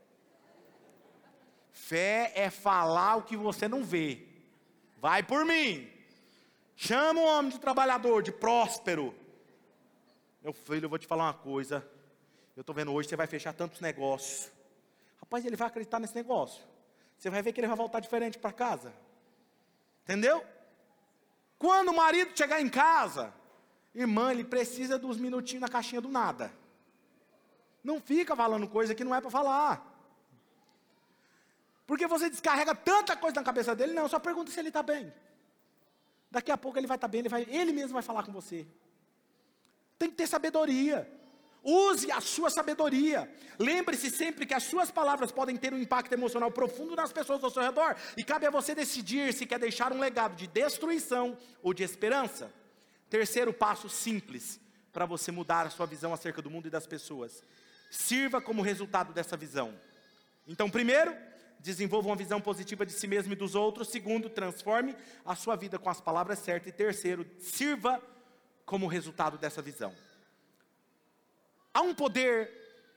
Fé 1.72 2.32
é 2.36 2.50
falar 2.50 3.16
o 3.18 3.24
que 3.24 3.36
você 3.36 3.68
não 3.68 3.84
vê. 3.84 4.29
Vai 5.00 5.24
por 5.24 5.45
mim. 5.45 5.89
Chama 6.76 7.20
um 7.20 7.26
homem 7.26 7.52
de 7.52 7.60
trabalhador, 7.60 8.22
de 8.22 8.32
próspero. 8.32 9.16
Meu 10.41 10.54
filho, 10.54 10.86
eu 10.86 10.89
vou 10.89 11.00
te 11.00 11.08
falar 11.08 11.26
uma 11.26 11.34
coisa. 11.34 11.88
Eu 12.56 12.62
estou 12.62 12.76
vendo 12.76 12.93
hoje, 12.93 13.08
você 13.08 13.16
vai 13.16 13.28
fechar 13.28 13.54
tantos 13.54 13.82
negócios. 13.82 14.52
Rapaz, 15.20 15.45
ele 15.45 15.56
vai 15.56 15.68
acreditar 15.68 16.00
nesse 16.00 16.16
negócio. 16.16 16.62
Você 17.18 17.30
vai 17.30 17.41
ver 17.41 17.54
que 17.54 17.60
ele 17.60 17.68
vai 17.68 17.76
voltar 17.76 18.00
diferente 18.00 18.38
para 18.38 18.52
casa. 18.52 18.93
Entendeu? 20.04 20.43
Quando 21.58 21.89
o 21.89 21.95
marido 21.95 22.38
chegar 22.38 22.62
em 22.62 22.70
casa, 22.70 23.34
irmã, 23.93 24.32
ele 24.32 24.43
precisa 24.43 24.97
dos 24.97 25.18
minutinhos 25.18 25.62
na 25.62 25.68
caixinha 25.68 26.02
do 26.02 26.08
nada. 26.08 26.52
Não 27.84 28.02
fica 28.02 28.36
falando 28.36 28.68
coisa 28.68 28.95
que 28.95 29.04
não 29.04 29.14
é 29.14 29.22
para 29.22 29.30
falar. 29.30 29.99
Porque 31.90 32.06
você 32.06 32.30
descarrega 32.30 32.76
tanta 32.76 33.16
coisa 33.16 33.38
na 33.38 33.44
cabeça 33.44 33.76
dele, 33.76 33.94
não, 33.94 34.08
só 34.08 34.20
pergunta 34.20 34.52
se 34.52 34.60
ele 34.60 34.68
está 34.68 34.84
bem. 34.84 35.12
Daqui 36.30 36.52
a 36.52 36.58
pouco 36.58 36.78
ele 36.78 36.86
vai 36.86 36.98
estar 36.98 37.08
tá 37.08 37.12
bem, 37.12 37.22
ele, 37.22 37.30
vai, 37.30 37.48
ele 37.50 37.72
mesmo 37.72 37.94
vai 37.94 38.04
falar 38.04 38.22
com 38.22 38.32
você. 38.32 38.68
Tem 39.98 40.08
que 40.08 40.16
ter 40.16 40.28
sabedoria. 40.28 41.12
Use 41.64 42.12
a 42.12 42.22
sua 42.22 42.52
sabedoria. 42.52 43.28
Lembre-se 43.58 44.12
sempre 44.12 44.46
que 44.46 44.54
as 44.54 44.66
suas 44.66 44.92
palavras 44.92 45.32
podem 45.32 45.58
ter 45.58 45.74
um 45.74 45.80
impacto 45.80 46.14
emocional 46.14 46.52
profundo 46.52 46.96
nas 46.96 47.12
pessoas 47.12 47.44
ao 47.44 47.50
seu 47.50 47.64
redor. 47.64 47.96
E 48.16 48.24
cabe 48.24 48.46
a 48.46 48.52
você 48.52 48.76
decidir 48.76 49.34
se 49.34 49.48
quer 49.48 49.58
deixar 49.58 49.92
um 49.92 50.00
legado 50.00 50.36
de 50.36 50.46
destruição 50.46 51.36
ou 51.64 51.74
de 51.74 51.82
esperança. 51.82 52.54
Terceiro 53.10 53.52
passo 53.52 53.90
simples 53.90 54.60
para 54.94 55.08
você 55.08 55.32
mudar 55.32 55.66
a 55.66 55.72
sua 55.72 55.88
visão 55.88 56.14
acerca 56.14 56.40
do 56.40 56.52
mundo 56.52 56.68
e 56.68 56.70
das 56.70 56.86
pessoas 56.86 57.42
sirva 57.90 58.40
como 58.40 58.62
resultado 58.62 59.12
dessa 59.12 59.36
visão. 59.36 59.74
Então, 60.48 60.70
primeiro, 60.70 61.16
desenvolva 61.60 62.10
uma 62.10 62.16
visão 62.16 62.39
positiva 62.39 62.86
de 62.86 62.93
si 62.93 63.07
mesmo 63.07 63.34
e 63.34 63.36
dos 63.36 63.55
outros. 63.55 63.89
Segundo, 63.89 64.30
transforme 64.30 64.95
a 65.26 65.36
sua 65.36 65.55
vida 65.55 65.78
com 65.78 65.89
as 65.89 65.99
palavras 65.99 66.39
certas. 66.39 66.70
E 66.70 66.72
terceiro, 66.72 67.26
sirva 67.39 68.01
como 68.66 68.88
resultado 68.88 69.38
dessa 69.38 69.62
visão. 69.62 69.93
Há 71.74 71.82
um 71.82 71.93
poder 71.93 72.51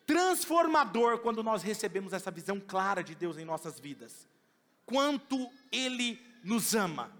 transformador 0.07 1.19
quando 1.19 1.43
nós 1.43 1.63
recebemos 1.63 2.13
essa 2.13 2.31
visão 2.31 2.61
clara 2.61 3.03
de 3.03 3.15
Deus 3.15 3.39
em 3.39 3.45
nossas 3.45 3.79
vidas. 3.79 4.27
quanto 4.85 5.49
Ele 5.71 6.21
nos 6.43 6.75
ama. 6.75 7.11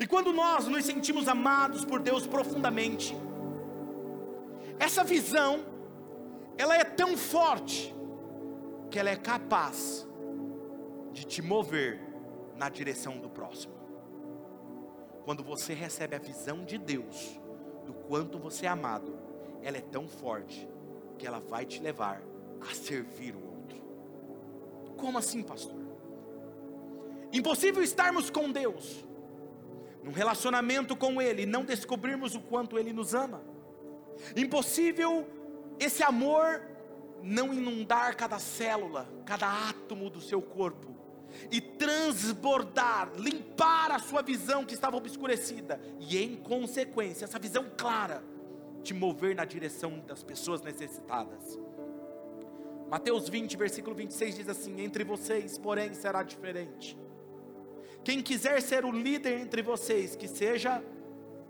E 0.00 0.06
quando 0.06 0.32
nós 0.32 0.66
nos 0.66 0.84
sentimos 0.84 1.28
amados 1.28 1.84
por 1.84 2.00
Deus 2.00 2.26
profundamente, 2.26 3.14
essa 4.78 5.04
visão, 5.04 5.64
ela 6.56 6.76
é 6.76 6.84
tão 6.84 7.16
forte, 7.16 7.94
que 8.90 8.98
ela 8.98 9.10
é 9.10 9.16
capaz 9.16 10.06
de 11.12 11.24
te 11.24 11.42
mover 11.42 12.00
na 12.56 12.68
direção 12.68 13.18
do 13.18 13.28
próximo. 13.28 13.74
Quando 15.24 15.42
você 15.42 15.74
recebe 15.74 16.16
a 16.16 16.18
visão 16.18 16.64
de 16.64 16.78
Deus, 16.78 17.40
do 17.84 17.92
quanto 17.92 18.38
você 18.38 18.66
é 18.66 18.68
amado, 18.68 19.18
ela 19.62 19.76
é 19.76 19.80
tão 19.80 20.08
forte 20.08 20.68
que 21.18 21.26
ela 21.26 21.40
vai 21.40 21.64
te 21.64 21.80
levar 21.80 22.22
a 22.60 22.74
servir 22.74 23.34
o 23.34 23.44
outro. 23.44 23.80
Como 24.96 25.18
assim, 25.18 25.42
pastor? 25.42 25.80
Impossível 27.32 27.82
estarmos 27.82 28.30
com 28.30 28.50
Deus, 28.50 29.04
num 30.02 30.12
relacionamento 30.12 30.96
com 30.96 31.22
Ele, 31.22 31.46
não 31.46 31.64
descobrirmos 31.64 32.34
o 32.34 32.40
quanto 32.40 32.78
Ele 32.78 32.92
nos 32.92 33.14
ama. 33.14 33.42
Impossível 34.36 35.26
esse 35.78 36.02
amor 36.02 36.62
não 37.22 37.54
inundar 37.54 38.16
cada 38.16 38.38
célula, 38.38 39.08
cada 39.24 39.68
átomo 39.68 40.10
do 40.10 40.20
seu 40.20 40.42
corpo 40.42 41.01
e 41.50 41.60
transbordar, 41.60 43.12
limpar 43.16 43.90
a 43.90 43.98
sua 43.98 44.22
visão 44.22 44.64
que 44.64 44.74
estava 44.74 44.96
obscurecida 44.96 45.80
e 45.98 46.18
em 46.18 46.36
consequência, 46.36 47.24
essa 47.24 47.38
visão 47.38 47.66
clara 47.76 48.22
te 48.82 48.92
mover 48.92 49.34
na 49.34 49.44
direção 49.44 50.00
das 50.06 50.22
pessoas 50.22 50.62
necessitadas. 50.62 51.58
Mateus 52.90 53.28
20, 53.28 53.56
versículo 53.56 53.96
26 53.96 54.36
diz 54.36 54.48
assim: 54.48 54.80
Entre 54.80 55.04
vocês, 55.04 55.56
porém, 55.56 55.94
será 55.94 56.22
diferente. 56.22 56.98
Quem 58.04 58.20
quiser 58.20 58.60
ser 58.60 58.84
o 58.84 58.90
líder 58.90 59.40
entre 59.40 59.62
vocês, 59.62 60.16
que 60.16 60.28
seja 60.28 60.82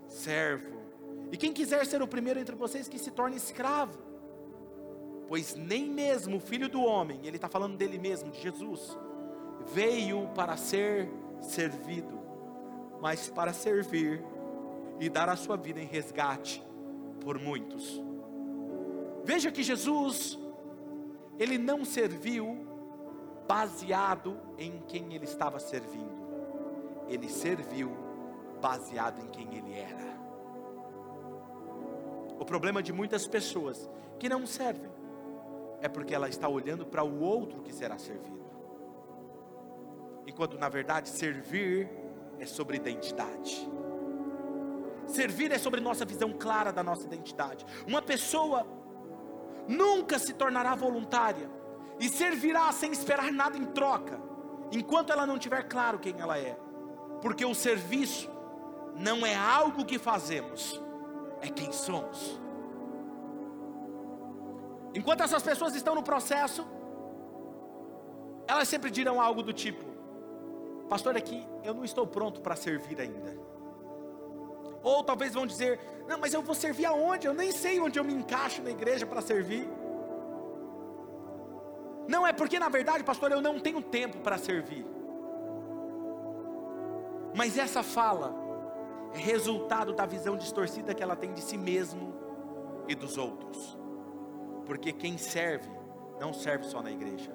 servo. 0.07 0.81
E 1.31 1.37
quem 1.37 1.51
quiser 1.51 1.85
ser 1.85 2.01
o 2.01 2.07
primeiro 2.07 2.39
entre 2.39 2.55
vocês, 2.55 2.87
que 2.87 2.99
se 2.99 3.11
torne 3.11 3.35
escravo. 3.35 3.97
Pois 5.27 5.55
nem 5.55 5.89
mesmo 5.89 6.37
o 6.37 6.39
filho 6.39 6.69
do 6.69 6.83
homem, 6.83 7.19
ele 7.23 7.37
está 7.37 7.49
falando 7.49 7.75
dele 7.75 7.97
mesmo, 7.97 8.29
de 8.29 8.39
Jesus, 8.39 8.97
veio 9.67 10.27
para 10.35 10.57
ser 10.57 11.09
servido, 11.41 12.19
mas 13.01 13.29
para 13.29 13.53
servir 13.53 14.23
e 14.99 15.09
dar 15.09 15.29
a 15.29 15.35
sua 15.35 15.57
vida 15.57 15.79
em 15.79 15.85
resgate 15.85 16.63
por 17.21 17.39
muitos. 17.39 18.01
Veja 19.23 19.51
que 19.51 19.63
Jesus, 19.63 20.37
ele 21.39 21.57
não 21.57 21.85
serviu 21.85 22.67
baseado 23.47 24.37
em 24.57 24.81
quem 24.87 25.13
ele 25.13 25.25
estava 25.25 25.59
servindo, 25.59 26.11
ele 27.07 27.29
serviu 27.29 27.91
baseado 28.61 29.21
em 29.21 29.27
quem 29.27 29.55
ele 29.55 29.73
era. 29.73 30.13
O 32.39 32.45
problema 32.45 32.83
de 32.83 32.91
muitas 32.91 33.27
pessoas 33.27 33.89
que 34.19 34.27
não 34.27 34.45
servem 34.45 34.91
é 35.81 35.89
porque 35.89 36.15
ela 36.15 36.29
está 36.29 36.47
olhando 36.47 36.85
para 36.85 37.03
o 37.03 37.21
outro 37.21 37.61
que 37.61 37.73
será 37.73 37.97
servido. 37.97 38.42
Enquanto 40.25 40.57
na 40.57 40.69
verdade 40.69 41.09
servir 41.09 41.89
é 42.39 42.45
sobre 42.45 42.77
identidade. 42.77 43.69
Servir 45.07 45.51
é 45.51 45.57
sobre 45.57 45.81
nossa 45.81 46.05
visão 46.05 46.31
clara 46.33 46.71
da 46.71 46.81
nossa 46.81 47.05
identidade. 47.05 47.65
Uma 47.85 48.01
pessoa 48.01 48.65
nunca 49.67 50.17
se 50.17 50.33
tornará 50.33 50.75
voluntária 50.75 51.49
e 51.99 52.09
servirá 52.09 52.71
sem 52.71 52.91
esperar 52.91 53.31
nada 53.31 53.57
em 53.57 53.65
troca, 53.65 54.19
enquanto 54.71 55.11
ela 55.11 55.25
não 55.25 55.37
tiver 55.37 55.63
claro 55.63 55.99
quem 55.99 56.19
ela 56.19 56.37
é. 56.37 56.57
Porque 57.21 57.45
o 57.45 57.53
serviço 57.53 58.29
não 58.95 59.25
é 59.25 59.35
algo 59.35 59.85
que 59.85 59.97
fazemos, 59.97 60.81
é 61.41 61.49
quem 61.49 61.71
somos. 61.71 62.39
Enquanto 64.95 65.21
essas 65.21 65.41
pessoas 65.41 65.75
estão 65.75 65.95
no 65.95 66.03
processo, 66.03 66.65
elas 68.47 68.67
sempre 68.67 68.91
dirão 68.91 69.19
algo 69.19 69.41
do 69.41 69.53
tipo: 69.53 69.92
Pastor, 70.93 71.17
aqui 71.17 71.43
eu 71.63 71.73
não 71.73 71.83
estou 71.83 72.05
pronto 72.05 72.39
para 72.39 72.55
servir 72.55 73.01
ainda. 73.01 73.35
Ou 74.83 75.03
talvez 75.03 75.33
vão 75.33 75.47
dizer: 75.47 75.79
Não, 76.07 76.19
mas 76.19 76.35
eu 76.35 76.43
vou 76.43 76.53
servir 76.53 76.85
aonde? 76.85 77.25
Eu 77.25 77.33
nem 77.33 77.51
sei 77.51 77.79
onde 77.79 77.97
eu 77.97 78.03
me 78.03 78.13
encaixo 78.13 78.61
na 78.61 78.69
igreja 78.69 79.03
para 79.03 79.19
servir. 79.19 79.67
Não 82.07 82.27
é 82.27 82.31
porque 82.31 82.59
na 82.59 82.69
verdade, 82.69 83.03
pastor, 83.03 83.31
eu 83.31 83.41
não 83.41 83.59
tenho 83.59 83.81
tempo 83.81 84.19
para 84.19 84.37
servir. 84.37 84.85
Mas 87.35 87.57
essa 87.57 87.81
fala 87.81 88.31
é 89.15 89.17
resultado 89.17 89.93
da 89.93 90.05
visão 90.05 90.37
distorcida 90.37 90.93
que 90.93 91.01
ela 91.01 91.15
tem 91.15 91.33
de 91.33 91.41
si 91.41 91.57
mesmo 91.57 92.13
e 92.87 92.93
dos 92.93 93.17
outros. 93.17 93.79
Porque 94.63 94.93
quem 94.93 95.17
serve 95.17 95.71
não 96.19 96.31
serve 96.31 96.65
só 96.65 96.83
na 96.83 96.91
igreja, 96.91 97.31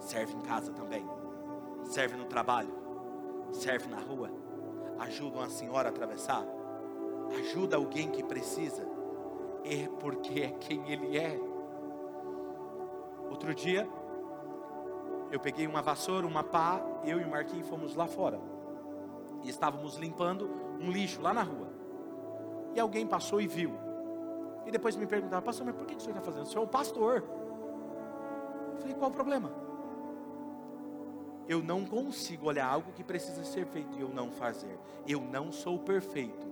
serve 0.00 0.34
em 0.34 0.40
casa 0.42 0.70
também, 0.74 1.08
serve 1.84 2.14
no 2.14 2.26
trabalho, 2.26 2.89
serve 3.52 3.88
na 3.88 4.00
rua, 4.00 4.30
ajuda 4.98 5.38
uma 5.38 5.48
senhora 5.48 5.88
a 5.88 5.90
atravessar, 5.90 6.44
ajuda 7.38 7.76
alguém 7.76 8.10
que 8.10 8.22
precisa, 8.22 8.86
é 9.64 9.88
porque 10.00 10.40
é 10.40 10.50
quem 10.50 10.90
ele 10.90 11.16
é. 11.16 11.38
Outro 13.30 13.54
dia, 13.54 13.88
eu 15.30 15.38
peguei 15.38 15.66
uma 15.66 15.80
vassoura, 15.80 16.26
uma 16.26 16.42
pá, 16.42 16.80
eu 17.04 17.20
e 17.20 17.24
o 17.24 17.30
Marquinhos 17.30 17.68
fomos 17.68 17.94
lá 17.94 18.06
fora. 18.06 18.40
E 19.42 19.48
estávamos 19.48 19.96
limpando 19.96 20.50
um 20.80 20.90
lixo 20.90 21.22
lá 21.22 21.32
na 21.32 21.42
rua. 21.42 21.68
E 22.74 22.80
alguém 22.80 23.06
passou 23.06 23.40
e 23.40 23.46
viu. 23.46 23.72
E 24.66 24.70
depois 24.70 24.96
me 24.96 25.06
perguntava, 25.06 25.42
pastor, 25.42 25.66
mas 25.66 25.74
por 25.74 25.86
que 25.86 25.94
o 25.94 26.00
senhor 26.00 26.16
está 26.16 26.22
fazendo? 26.22 26.44
O 26.44 26.46
senhor 26.46 26.62
é 26.62 26.64
o 26.64 26.68
pastor. 26.68 27.24
Eu 28.74 28.76
falei, 28.80 28.94
qual 28.94 29.10
o 29.10 29.14
problema? 29.14 29.50
Eu 31.50 31.60
não 31.62 31.84
consigo 31.84 32.46
olhar 32.46 32.66
algo 32.66 32.92
que 32.92 33.02
precisa 33.02 33.44
ser 33.44 33.66
feito 33.66 33.98
e 33.98 34.00
eu 34.00 34.08
não 34.08 34.30
fazer. 34.30 34.78
Eu 35.06 35.20
não 35.20 35.50
sou 35.50 35.78
perfeito 35.78 36.50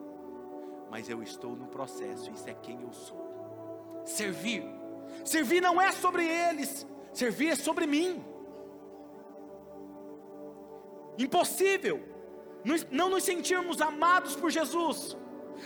mas 0.91 1.09
eu 1.09 1.23
estou 1.23 1.55
no 1.55 1.67
processo, 1.67 2.31
isso 2.31 2.49
é 2.49 2.55
quem 2.55 2.81
eu 2.83 2.93
sou. 2.93 4.03
Servir, 4.05 4.65
servir 5.25 5.61
não 5.61 5.81
é 5.81 5.93
sobre 5.93 6.25
eles, 6.27 6.87
servir 7.13 7.49
é 7.49 7.57
sobre 7.57 7.87
mim. 7.87 8.25
Impossível 11.19 12.03
não 12.91 13.09
nos 13.09 13.25
sentirmos 13.25 13.81
amados 13.81 14.37
por 14.37 14.51
Jesus, 14.51 15.17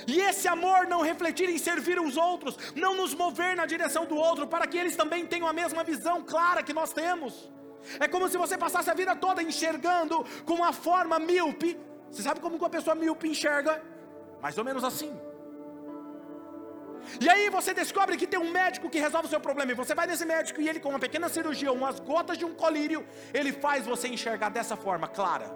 e 0.06 0.20
esse 0.20 0.48
amor 0.48 0.86
não 0.86 1.02
refletir 1.02 1.48
em 1.48 1.58
servir 1.58 2.00
os 2.00 2.16
outros, 2.16 2.56
não 2.74 2.96
nos 2.96 3.14
mover 3.14 3.54
na 3.56 3.66
direção 3.66 4.06
do 4.06 4.16
outro, 4.16 4.46
para 4.46 4.66
que 4.66 4.78
eles 4.78 4.96
também 4.96 5.26
tenham 5.26 5.46
a 5.46 5.52
mesma 5.52 5.84
visão 5.84 6.22
clara 6.22 6.62
que 6.62 6.72
nós 6.72 6.92
temos. 6.92 7.51
É 7.98 8.08
como 8.08 8.28
se 8.28 8.36
você 8.36 8.56
passasse 8.56 8.90
a 8.90 8.94
vida 8.94 9.14
toda 9.16 9.42
enxergando 9.42 10.24
com 10.44 10.54
uma 10.54 10.72
forma 10.72 11.18
míope. 11.18 11.78
Você 12.10 12.22
sabe 12.22 12.40
como 12.40 12.56
uma 12.56 12.70
pessoa 12.70 12.94
míope 12.94 13.28
enxerga? 13.28 13.82
Mais 14.40 14.56
ou 14.58 14.64
menos 14.64 14.84
assim. 14.84 15.12
E 17.20 17.28
aí 17.28 17.50
você 17.50 17.74
descobre 17.74 18.16
que 18.16 18.26
tem 18.26 18.38
um 18.38 18.50
médico 18.50 18.88
que 18.88 18.98
resolve 18.98 19.26
o 19.26 19.30
seu 19.30 19.40
problema. 19.40 19.72
E 19.72 19.74
você 19.74 19.94
vai 19.94 20.06
nesse 20.06 20.24
médico 20.24 20.60
e 20.60 20.68
ele, 20.68 20.80
com 20.80 20.90
uma 20.90 20.98
pequena 20.98 21.28
cirurgia, 21.28 21.72
umas 21.72 21.98
gotas 21.98 22.38
de 22.38 22.44
um 22.44 22.54
colírio, 22.54 23.04
ele 23.34 23.52
faz 23.52 23.86
você 23.86 24.08
enxergar 24.08 24.50
dessa 24.50 24.76
forma 24.76 25.08
clara. 25.08 25.54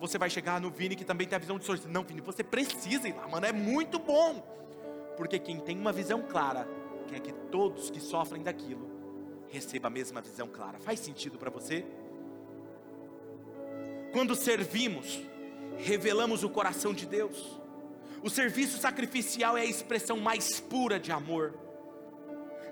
Você 0.00 0.18
vai 0.18 0.28
chegar 0.28 0.60
no 0.60 0.68
Vini 0.68 0.96
que 0.96 1.04
também 1.04 1.28
tem 1.28 1.36
a 1.36 1.38
visão 1.38 1.58
de 1.58 1.64
sorriso. 1.64 1.88
Não, 1.88 2.02
Vini, 2.02 2.20
você 2.20 2.42
precisa 2.42 3.08
ir 3.08 3.14
lá, 3.14 3.28
mano, 3.28 3.46
é 3.46 3.52
muito 3.52 4.00
bom. 4.00 4.42
Porque 5.16 5.38
quem 5.38 5.60
tem 5.60 5.78
uma 5.78 5.92
visão 5.92 6.22
clara, 6.22 6.68
quer 7.06 7.20
que 7.20 7.32
todos 7.32 7.88
que 7.88 8.00
sofrem 8.00 8.42
daquilo 8.42 8.91
recebam 9.52 9.88
a 9.88 9.90
mesma 9.90 10.20
visão 10.20 10.48
clara. 10.48 10.78
Faz 10.78 10.98
sentido 10.98 11.38
para 11.38 11.50
você? 11.50 11.84
Quando 14.12 14.34
servimos, 14.34 15.20
revelamos 15.76 16.42
o 16.42 16.48
coração 16.48 16.94
de 16.94 17.04
Deus. 17.06 17.60
O 18.22 18.30
serviço 18.30 18.78
sacrificial 18.78 19.56
é 19.56 19.60
a 19.60 19.66
expressão 19.66 20.18
mais 20.18 20.58
pura 20.60 20.98
de 20.98 21.12
amor. 21.12 21.54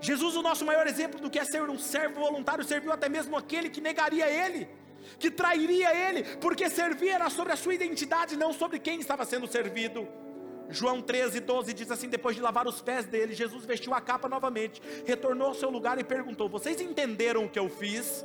Jesus, 0.01 0.35
o 0.35 0.43
nosso 0.43 0.65
maior 0.65 0.87
exemplo 0.87 1.21
do 1.21 1.29
que 1.29 1.39
é 1.39 1.45
ser 1.45 1.63
um 1.69 1.79
servo 1.79 2.21
voluntário, 2.21 2.65
serviu 2.65 2.93
até 2.93 3.09
mesmo 3.09 3.37
aquele 3.37 3.69
que 3.69 3.83
negaria 3.83 4.27
ele, 4.29 4.67
que 5.19 5.31
trairia 5.31 5.95
ele, 5.95 6.23
porque 6.37 6.71
servir 6.71 7.11
era 7.11 7.29
sobre 7.29 7.53
a 7.53 7.57
sua 7.57 7.75
identidade, 7.75 8.37
não 8.37 8.53
sobre 8.55 8.79
quem 8.79 9.01
estava 9.01 9.27
sendo 9.27 9.47
servido. 9.47 10.09
João 10.71 11.03
13, 11.03 11.41
12 11.41 11.73
diz 11.75 11.91
assim: 11.91 12.09
depois 12.09 12.37
de 12.37 12.43
lavar 12.43 12.67
os 12.67 12.81
pés 12.81 13.07
dele, 13.07 13.35
Jesus 13.35 13.65
vestiu 13.65 13.93
a 13.93 14.01
capa 14.01 14.29
novamente, 14.29 14.81
retornou 15.05 15.49
ao 15.49 15.55
seu 15.55 15.71
lugar 15.71 15.99
e 15.99 16.05
perguntou: 16.05 16.49
Vocês 16.49 16.81
entenderam 16.81 17.45
o 17.45 17.49
que 17.49 17.59
eu 17.59 17.69
fiz? 17.69 18.25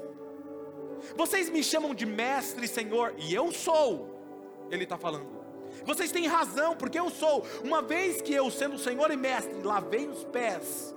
Vocês 1.15 1.49
me 1.49 1.63
chamam 1.63 1.93
de 1.93 2.05
mestre, 2.05 2.67
Senhor, 2.67 3.13
e 3.17 3.33
eu 3.33 3.51
sou. 3.51 4.67
Ele 4.69 4.83
está 4.83 4.97
falando. 4.97 5.35
Vocês 5.83 6.11
têm 6.11 6.27
razão, 6.27 6.75
porque 6.75 6.99
eu 6.99 7.09
sou. 7.09 7.45
Uma 7.63 7.81
vez 7.81 8.21
que 8.21 8.33
eu, 8.33 8.49
sendo 8.49 8.77
Senhor 8.77 9.11
e 9.11 9.17
Mestre, 9.17 9.61
lavei 9.61 10.07
os 10.07 10.23
pés, 10.23 10.95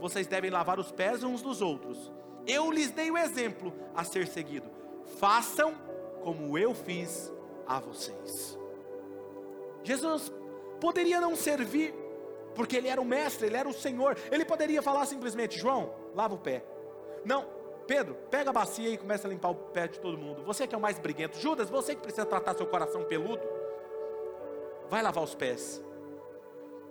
vocês 0.00 0.26
devem 0.26 0.50
lavar 0.50 0.78
os 0.78 0.92
pés 0.92 1.22
uns 1.22 1.42
dos 1.42 1.60
outros. 1.60 2.10
Eu 2.46 2.70
lhes 2.70 2.90
dei 2.90 3.10
o 3.10 3.18
exemplo 3.18 3.72
a 3.94 4.04
ser 4.04 4.26
seguido. 4.26 4.70
façam 5.18 5.74
como 6.22 6.56
eu 6.56 6.74
fiz 6.74 7.32
a 7.66 7.80
vocês. 7.80 8.58
Jesus 9.82 10.32
poderia 10.80 11.20
não 11.20 11.36
servir, 11.36 11.94
porque 12.54 12.76
ele 12.76 12.88
era 12.88 13.00
o 13.00 13.04
mestre, 13.04 13.46
ele 13.46 13.56
era 13.56 13.68
o 13.68 13.72
Senhor. 13.72 14.16
Ele 14.30 14.44
poderia 14.44 14.82
falar 14.82 15.06
simplesmente: 15.06 15.58
João, 15.58 15.92
lava 16.14 16.34
o 16.34 16.38
pé. 16.38 16.64
Não, 17.24 17.46
Pedro, 17.86 18.14
pega 18.30 18.50
a 18.50 18.52
bacia 18.52 18.88
e 18.88 18.96
começa 18.96 19.26
a 19.26 19.30
limpar 19.30 19.50
o 19.50 19.54
pé 19.54 19.88
de 19.88 19.98
todo 20.00 20.16
mundo. 20.16 20.42
Você 20.44 20.66
que 20.66 20.74
é 20.74 20.78
o 20.78 20.80
mais 20.80 20.98
briguento. 20.98 21.38
Judas, 21.38 21.68
você 21.68 21.94
que 21.94 22.00
precisa 22.00 22.24
tratar 22.24 22.54
seu 22.54 22.66
coração 22.66 23.04
peludo, 23.04 23.42
vai 24.88 25.02
lavar 25.02 25.22
os 25.22 25.34
pés. 25.34 25.82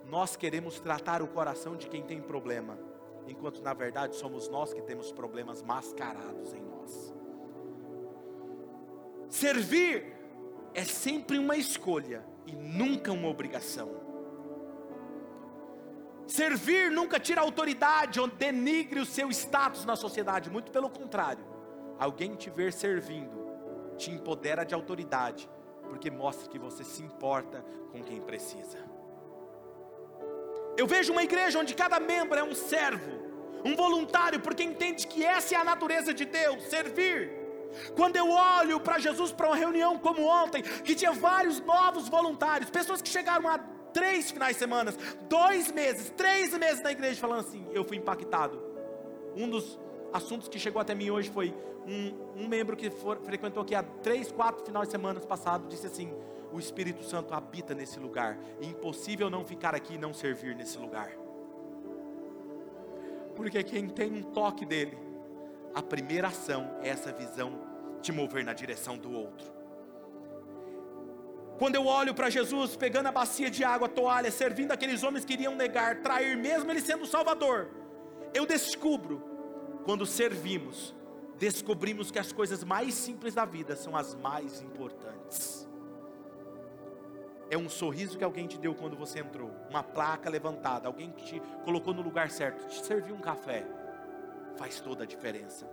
Nós 0.06 0.36
queremos 0.36 0.80
tratar 0.80 1.22
o 1.22 1.28
coração 1.28 1.76
de 1.76 1.88
quem 1.88 2.02
tem 2.02 2.20
problema, 2.20 2.78
enquanto 3.26 3.62
na 3.62 3.72
verdade 3.72 4.16
somos 4.16 4.48
nós 4.48 4.72
que 4.72 4.82
temos 4.82 5.12
problemas 5.12 5.62
mascarados 5.62 6.52
em 6.52 6.60
nós. 6.62 7.14
Servir 9.28 10.12
é 10.74 10.84
sempre 10.84 11.38
uma 11.38 11.56
escolha 11.56 12.24
e 12.46 12.52
nunca 12.52 13.12
uma 13.12 13.28
obrigação. 13.28 14.00
Servir 16.26 16.90
nunca 16.90 17.18
tira 17.18 17.40
autoridade 17.40 18.20
ou 18.20 18.28
denigre 18.28 19.00
o 19.00 19.06
seu 19.06 19.30
status 19.30 19.84
na 19.84 19.96
sociedade, 19.96 20.48
muito 20.48 20.70
pelo 20.70 20.88
contrário. 20.88 21.44
Alguém 21.98 22.34
te 22.34 22.48
ver 22.48 22.72
servindo 22.72 23.40
te 24.00 24.10
empodera 24.10 24.64
de 24.64 24.74
autoridade, 24.74 25.48
porque 25.88 26.10
mostra 26.10 26.48
que 26.48 26.58
você 26.58 26.82
se 26.82 27.02
importa 27.02 27.62
com 27.92 28.02
quem 28.02 28.20
precisa. 28.22 28.78
Eu 30.76 30.86
vejo 30.86 31.12
uma 31.12 31.22
igreja 31.22 31.58
onde 31.58 31.74
cada 31.74 32.00
membro 32.00 32.38
é 32.38 32.42
um 32.42 32.54
servo, 32.54 33.12
um 33.62 33.76
voluntário, 33.76 34.40
porque 34.40 34.62
entende 34.62 35.06
que 35.06 35.22
essa 35.22 35.54
é 35.54 35.58
a 35.58 35.64
natureza 35.64 36.14
de 36.14 36.24
Deus, 36.24 36.62
servir. 36.64 37.39
Quando 37.94 38.16
eu 38.16 38.30
olho 38.30 38.80
para 38.80 38.98
Jesus 38.98 39.32
para 39.32 39.48
uma 39.48 39.56
reunião 39.56 39.98
como 39.98 40.22
ontem, 40.26 40.62
que 40.62 40.94
tinha 40.94 41.12
vários 41.12 41.60
novos 41.60 42.08
voluntários, 42.08 42.70
pessoas 42.70 43.00
que 43.00 43.08
chegaram 43.08 43.48
a 43.48 43.58
três 43.92 44.30
finais 44.30 44.54
de 44.54 44.58
semana, 44.60 44.92
dois 45.28 45.70
meses, 45.70 46.10
três 46.16 46.56
meses 46.56 46.82
na 46.82 46.92
igreja, 46.92 47.20
falando 47.20 47.40
assim: 47.40 47.66
eu 47.72 47.84
fui 47.84 47.96
impactado. 47.96 48.60
Um 49.36 49.48
dos 49.48 49.78
assuntos 50.12 50.48
que 50.48 50.58
chegou 50.58 50.80
até 50.80 50.94
mim 50.94 51.10
hoje 51.10 51.30
foi 51.30 51.54
um, 51.86 52.42
um 52.42 52.48
membro 52.48 52.76
que 52.76 52.90
for, 52.90 53.18
frequentou 53.22 53.62
aqui 53.62 53.74
há 53.74 53.82
três, 53.82 54.30
quatro 54.30 54.64
finais 54.64 54.88
de 54.88 54.92
semana 54.92 55.20
passado, 55.20 55.68
disse 55.68 55.86
assim: 55.86 56.12
o 56.52 56.58
Espírito 56.58 57.04
Santo 57.04 57.34
habita 57.34 57.74
nesse 57.74 57.98
lugar, 57.98 58.38
é 58.60 58.64
impossível 58.64 59.30
não 59.30 59.44
ficar 59.44 59.74
aqui 59.74 59.94
e 59.94 59.98
não 59.98 60.12
servir 60.12 60.54
nesse 60.54 60.78
lugar. 60.78 61.10
Porque 63.34 63.62
quem 63.62 63.88
tem 63.88 64.12
um 64.12 64.22
toque 64.22 64.66
dele, 64.66 64.98
a 65.74 65.82
primeira 65.82 66.28
ação 66.28 66.78
é 66.82 66.88
essa 66.88 67.12
visão 67.12 67.52
te 68.02 68.12
mover 68.12 68.44
na 68.44 68.52
direção 68.52 68.96
do 68.96 69.12
outro. 69.12 69.46
Quando 71.58 71.74
eu 71.74 71.86
olho 71.86 72.14
para 72.14 72.30
Jesus 72.30 72.74
pegando 72.74 73.08
a 73.08 73.12
bacia 73.12 73.50
de 73.50 73.62
água, 73.62 73.86
a 73.86 73.90
toalha, 73.90 74.30
servindo 74.30 74.72
aqueles 74.72 75.02
homens 75.02 75.24
que 75.26 75.34
iriam 75.34 75.54
negar, 75.54 76.00
trair, 76.00 76.36
mesmo 76.36 76.70
ele 76.70 76.80
sendo 76.80 77.02
o 77.02 77.06
Salvador, 77.06 77.68
eu 78.32 78.46
descubro, 78.46 79.22
quando 79.84 80.06
servimos, 80.06 80.94
descobrimos 81.38 82.10
que 82.10 82.18
as 82.18 82.32
coisas 82.32 82.64
mais 82.64 82.94
simples 82.94 83.34
da 83.34 83.44
vida 83.44 83.76
são 83.76 83.94
as 83.94 84.14
mais 84.14 84.62
importantes. 84.62 85.68
É 87.50 87.58
um 87.58 87.68
sorriso 87.68 88.16
que 88.16 88.24
alguém 88.24 88.46
te 88.46 88.56
deu 88.56 88.74
quando 88.74 88.96
você 88.96 89.18
entrou, 89.18 89.50
uma 89.68 89.82
placa 89.82 90.30
levantada, 90.30 90.86
alguém 90.86 91.10
que 91.10 91.24
te 91.24 91.42
colocou 91.64 91.92
no 91.92 92.00
lugar 92.00 92.30
certo, 92.30 92.68
te 92.68 92.84
serviu 92.86 93.14
um 93.14 93.20
café, 93.20 93.66
faz 94.56 94.80
toda 94.80 95.04
a 95.04 95.06
diferença. 95.06 95.68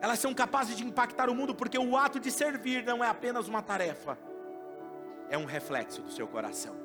Elas 0.00 0.18
são 0.18 0.34
capazes 0.34 0.76
de 0.76 0.84
impactar 0.84 1.30
o 1.30 1.34
mundo 1.34 1.54
porque 1.54 1.78
o 1.78 1.96
ato 1.96 2.20
de 2.20 2.30
servir 2.30 2.84
não 2.84 3.02
é 3.02 3.08
apenas 3.08 3.48
uma 3.48 3.62
tarefa, 3.62 4.18
é 5.28 5.38
um 5.38 5.44
reflexo 5.44 6.02
do 6.02 6.10
seu 6.10 6.26
coração. 6.26 6.76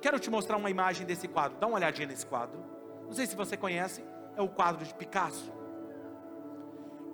Quero 0.00 0.18
te 0.18 0.30
mostrar 0.30 0.56
uma 0.56 0.70
imagem 0.70 1.06
desse 1.06 1.28
quadro. 1.28 1.58
Dá 1.58 1.66
uma 1.66 1.76
olhadinha 1.76 2.08
nesse 2.08 2.24
quadro. 2.24 2.58
Não 3.04 3.12
sei 3.12 3.26
se 3.26 3.36
você 3.36 3.56
conhece, 3.56 4.02
é 4.36 4.40
o 4.40 4.48
quadro 4.48 4.84
de 4.84 4.94
Picasso. 4.94 5.52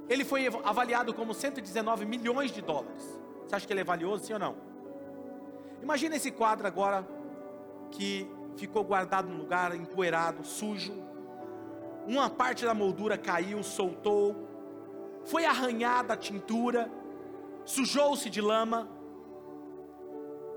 Ele 0.08 0.24
foi 0.24 0.46
avaliado 0.62 1.12
como 1.12 1.34
119 1.34 2.04
milhões 2.04 2.52
de 2.52 2.62
dólares. 2.62 3.02
Você 3.44 3.56
acha 3.56 3.66
que 3.66 3.72
ele 3.72 3.80
é 3.80 3.84
valioso, 3.84 4.24
sim 4.24 4.32
ou 4.32 4.38
não? 4.38 4.56
Imagina 5.82 6.16
esse 6.16 6.30
quadro 6.30 6.66
agora 6.66 7.06
que 7.90 8.30
ficou 8.56 8.84
guardado 8.84 9.28
no 9.28 9.36
lugar 9.36 9.74
empoeirado, 9.74 10.44
sujo. 10.44 10.94
Uma 12.06 12.30
parte 12.30 12.64
da 12.64 12.72
moldura 12.72 13.18
caiu, 13.18 13.62
soltou, 13.62 14.36
foi 15.24 15.44
arranhada 15.44 16.14
a 16.14 16.16
tintura, 16.16 16.90
sujou-se 17.64 18.30
de 18.30 18.40
lama, 18.40 18.88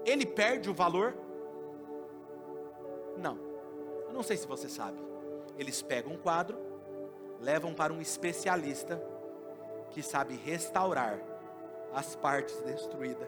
ele 0.06 0.26
perde 0.26 0.70
o 0.70 0.74
valor? 0.74 1.16
Não. 3.18 3.38
Eu 4.08 4.14
não 4.14 4.24
sei 4.24 4.38
se 4.38 4.48
você 4.48 4.70
sabe. 4.70 4.98
Eles 5.58 5.82
pegam 5.82 6.14
um 6.14 6.18
quadro, 6.18 6.58
levam 7.42 7.74
para 7.74 7.92
um 7.92 8.00
especialista 8.00 9.02
que 9.92 10.04
sabe 10.04 10.36
restaurar 10.36 11.20
as 11.94 12.16
partes 12.16 12.62
destruídas, 12.62 13.28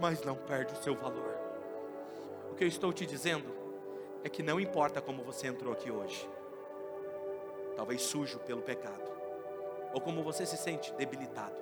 mas 0.00 0.22
não 0.24 0.34
perde 0.34 0.72
o 0.72 0.82
seu 0.82 0.94
valor. 0.96 1.36
O 2.50 2.54
que 2.54 2.64
eu 2.64 2.68
estou 2.68 2.92
te 2.92 3.04
dizendo 3.04 3.63
é 4.24 4.28
que 4.28 4.42
não 4.42 4.58
importa 4.58 5.02
como 5.02 5.22
você 5.22 5.46
entrou 5.46 5.72
aqui 5.72 5.90
hoje, 5.90 6.28
talvez 7.76 8.00
sujo 8.02 8.38
pelo 8.40 8.62
pecado, 8.62 9.04
ou 9.92 10.00
como 10.00 10.22
você 10.22 10.46
se 10.46 10.56
sente 10.56 10.92
debilitado, 10.94 11.54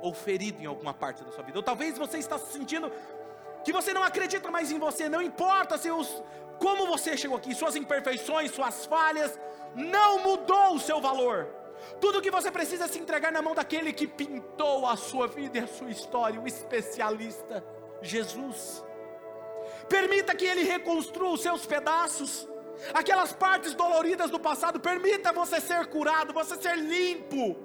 ou 0.00 0.14
ferido 0.14 0.62
em 0.62 0.66
alguma 0.66 0.94
parte 0.94 1.22
da 1.22 1.30
sua 1.30 1.44
vida, 1.44 1.58
ou 1.58 1.62
talvez 1.62 1.98
você 1.98 2.16
está 2.16 2.38
se 2.38 2.50
sentindo 2.50 2.90
que 3.62 3.72
você 3.72 3.92
não 3.92 4.02
acredita 4.02 4.50
mais 4.50 4.72
em 4.72 4.78
você, 4.78 5.08
não 5.08 5.20
importa 5.20 5.76
seus, 5.76 6.22
como 6.58 6.86
você 6.86 7.16
chegou 7.16 7.36
aqui, 7.36 7.54
suas 7.54 7.76
imperfeições, 7.76 8.50
suas 8.50 8.86
falhas, 8.86 9.38
não 9.74 10.18
mudou 10.20 10.74
o 10.74 10.80
seu 10.80 11.00
valor. 11.00 11.46
Tudo 12.00 12.22
que 12.22 12.30
você 12.30 12.50
precisa 12.50 12.86
é 12.86 12.88
se 12.88 12.98
entregar 12.98 13.30
na 13.30 13.42
mão 13.42 13.54
daquele 13.54 13.92
que 13.92 14.06
pintou 14.06 14.86
a 14.86 14.96
sua 14.96 15.26
vida 15.26 15.58
e 15.58 15.60
a 15.60 15.66
sua 15.66 15.90
história, 15.90 16.40
o 16.40 16.46
especialista, 16.46 17.62
Jesus. 18.00 18.82
Permita 19.88 20.34
que 20.34 20.44
Ele 20.44 20.62
reconstrua 20.62 21.30
os 21.30 21.42
seus 21.42 21.66
pedaços 21.66 22.48
aquelas 22.92 23.32
partes 23.32 23.74
doloridas 23.74 24.30
do 24.30 24.40
passado, 24.40 24.80
permita 24.80 25.32
você 25.32 25.60
ser 25.60 25.86
curado, 25.86 26.32
você 26.32 26.56
ser 26.56 26.76
limpo. 26.76 27.56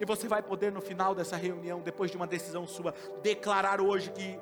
E 0.00 0.04
você 0.04 0.26
vai 0.26 0.42
poder 0.42 0.72
no 0.72 0.80
final 0.80 1.14
dessa 1.14 1.36
reunião, 1.36 1.80
depois 1.80 2.10
de 2.10 2.16
uma 2.16 2.26
decisão 2.26 2.66
sua, 2.66 2.94
declarar 3.22 3.80
hoje 3.80 4.10
que 4.10 4.38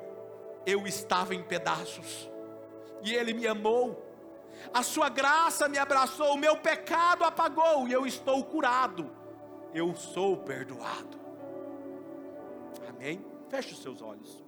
eu 0.65 0.87
estava 0.87 1.35
em 1.35 1.43
pedaços 1.43 2.29
e 3.03 3.13
Ele 3.13 3.33
me 3.33 3.47
amou, 3.47 4.07
a 4.73 4.83
Sua 4.83 5.09
graça 5.09 5.67
me 5.67 5.77
abraçou, 5.77 6.33
o 6.33 6.37
meu 6.37 6.57
pecado 6.57 7.23
apagou 7.23 7.87
e 7.87 7.93
eu 7.93 8.05
estou 8.05 8.43
curado, 8.43 9.11
eu 9.73 9.95
sou 9.95 10.37
perdoado. 10.37 11.19
Amém? 12.87 13.25
Feche 13.49 13.73
os 13.73 13.81
seus 13.81 14.01
olhos. 14.01 14.43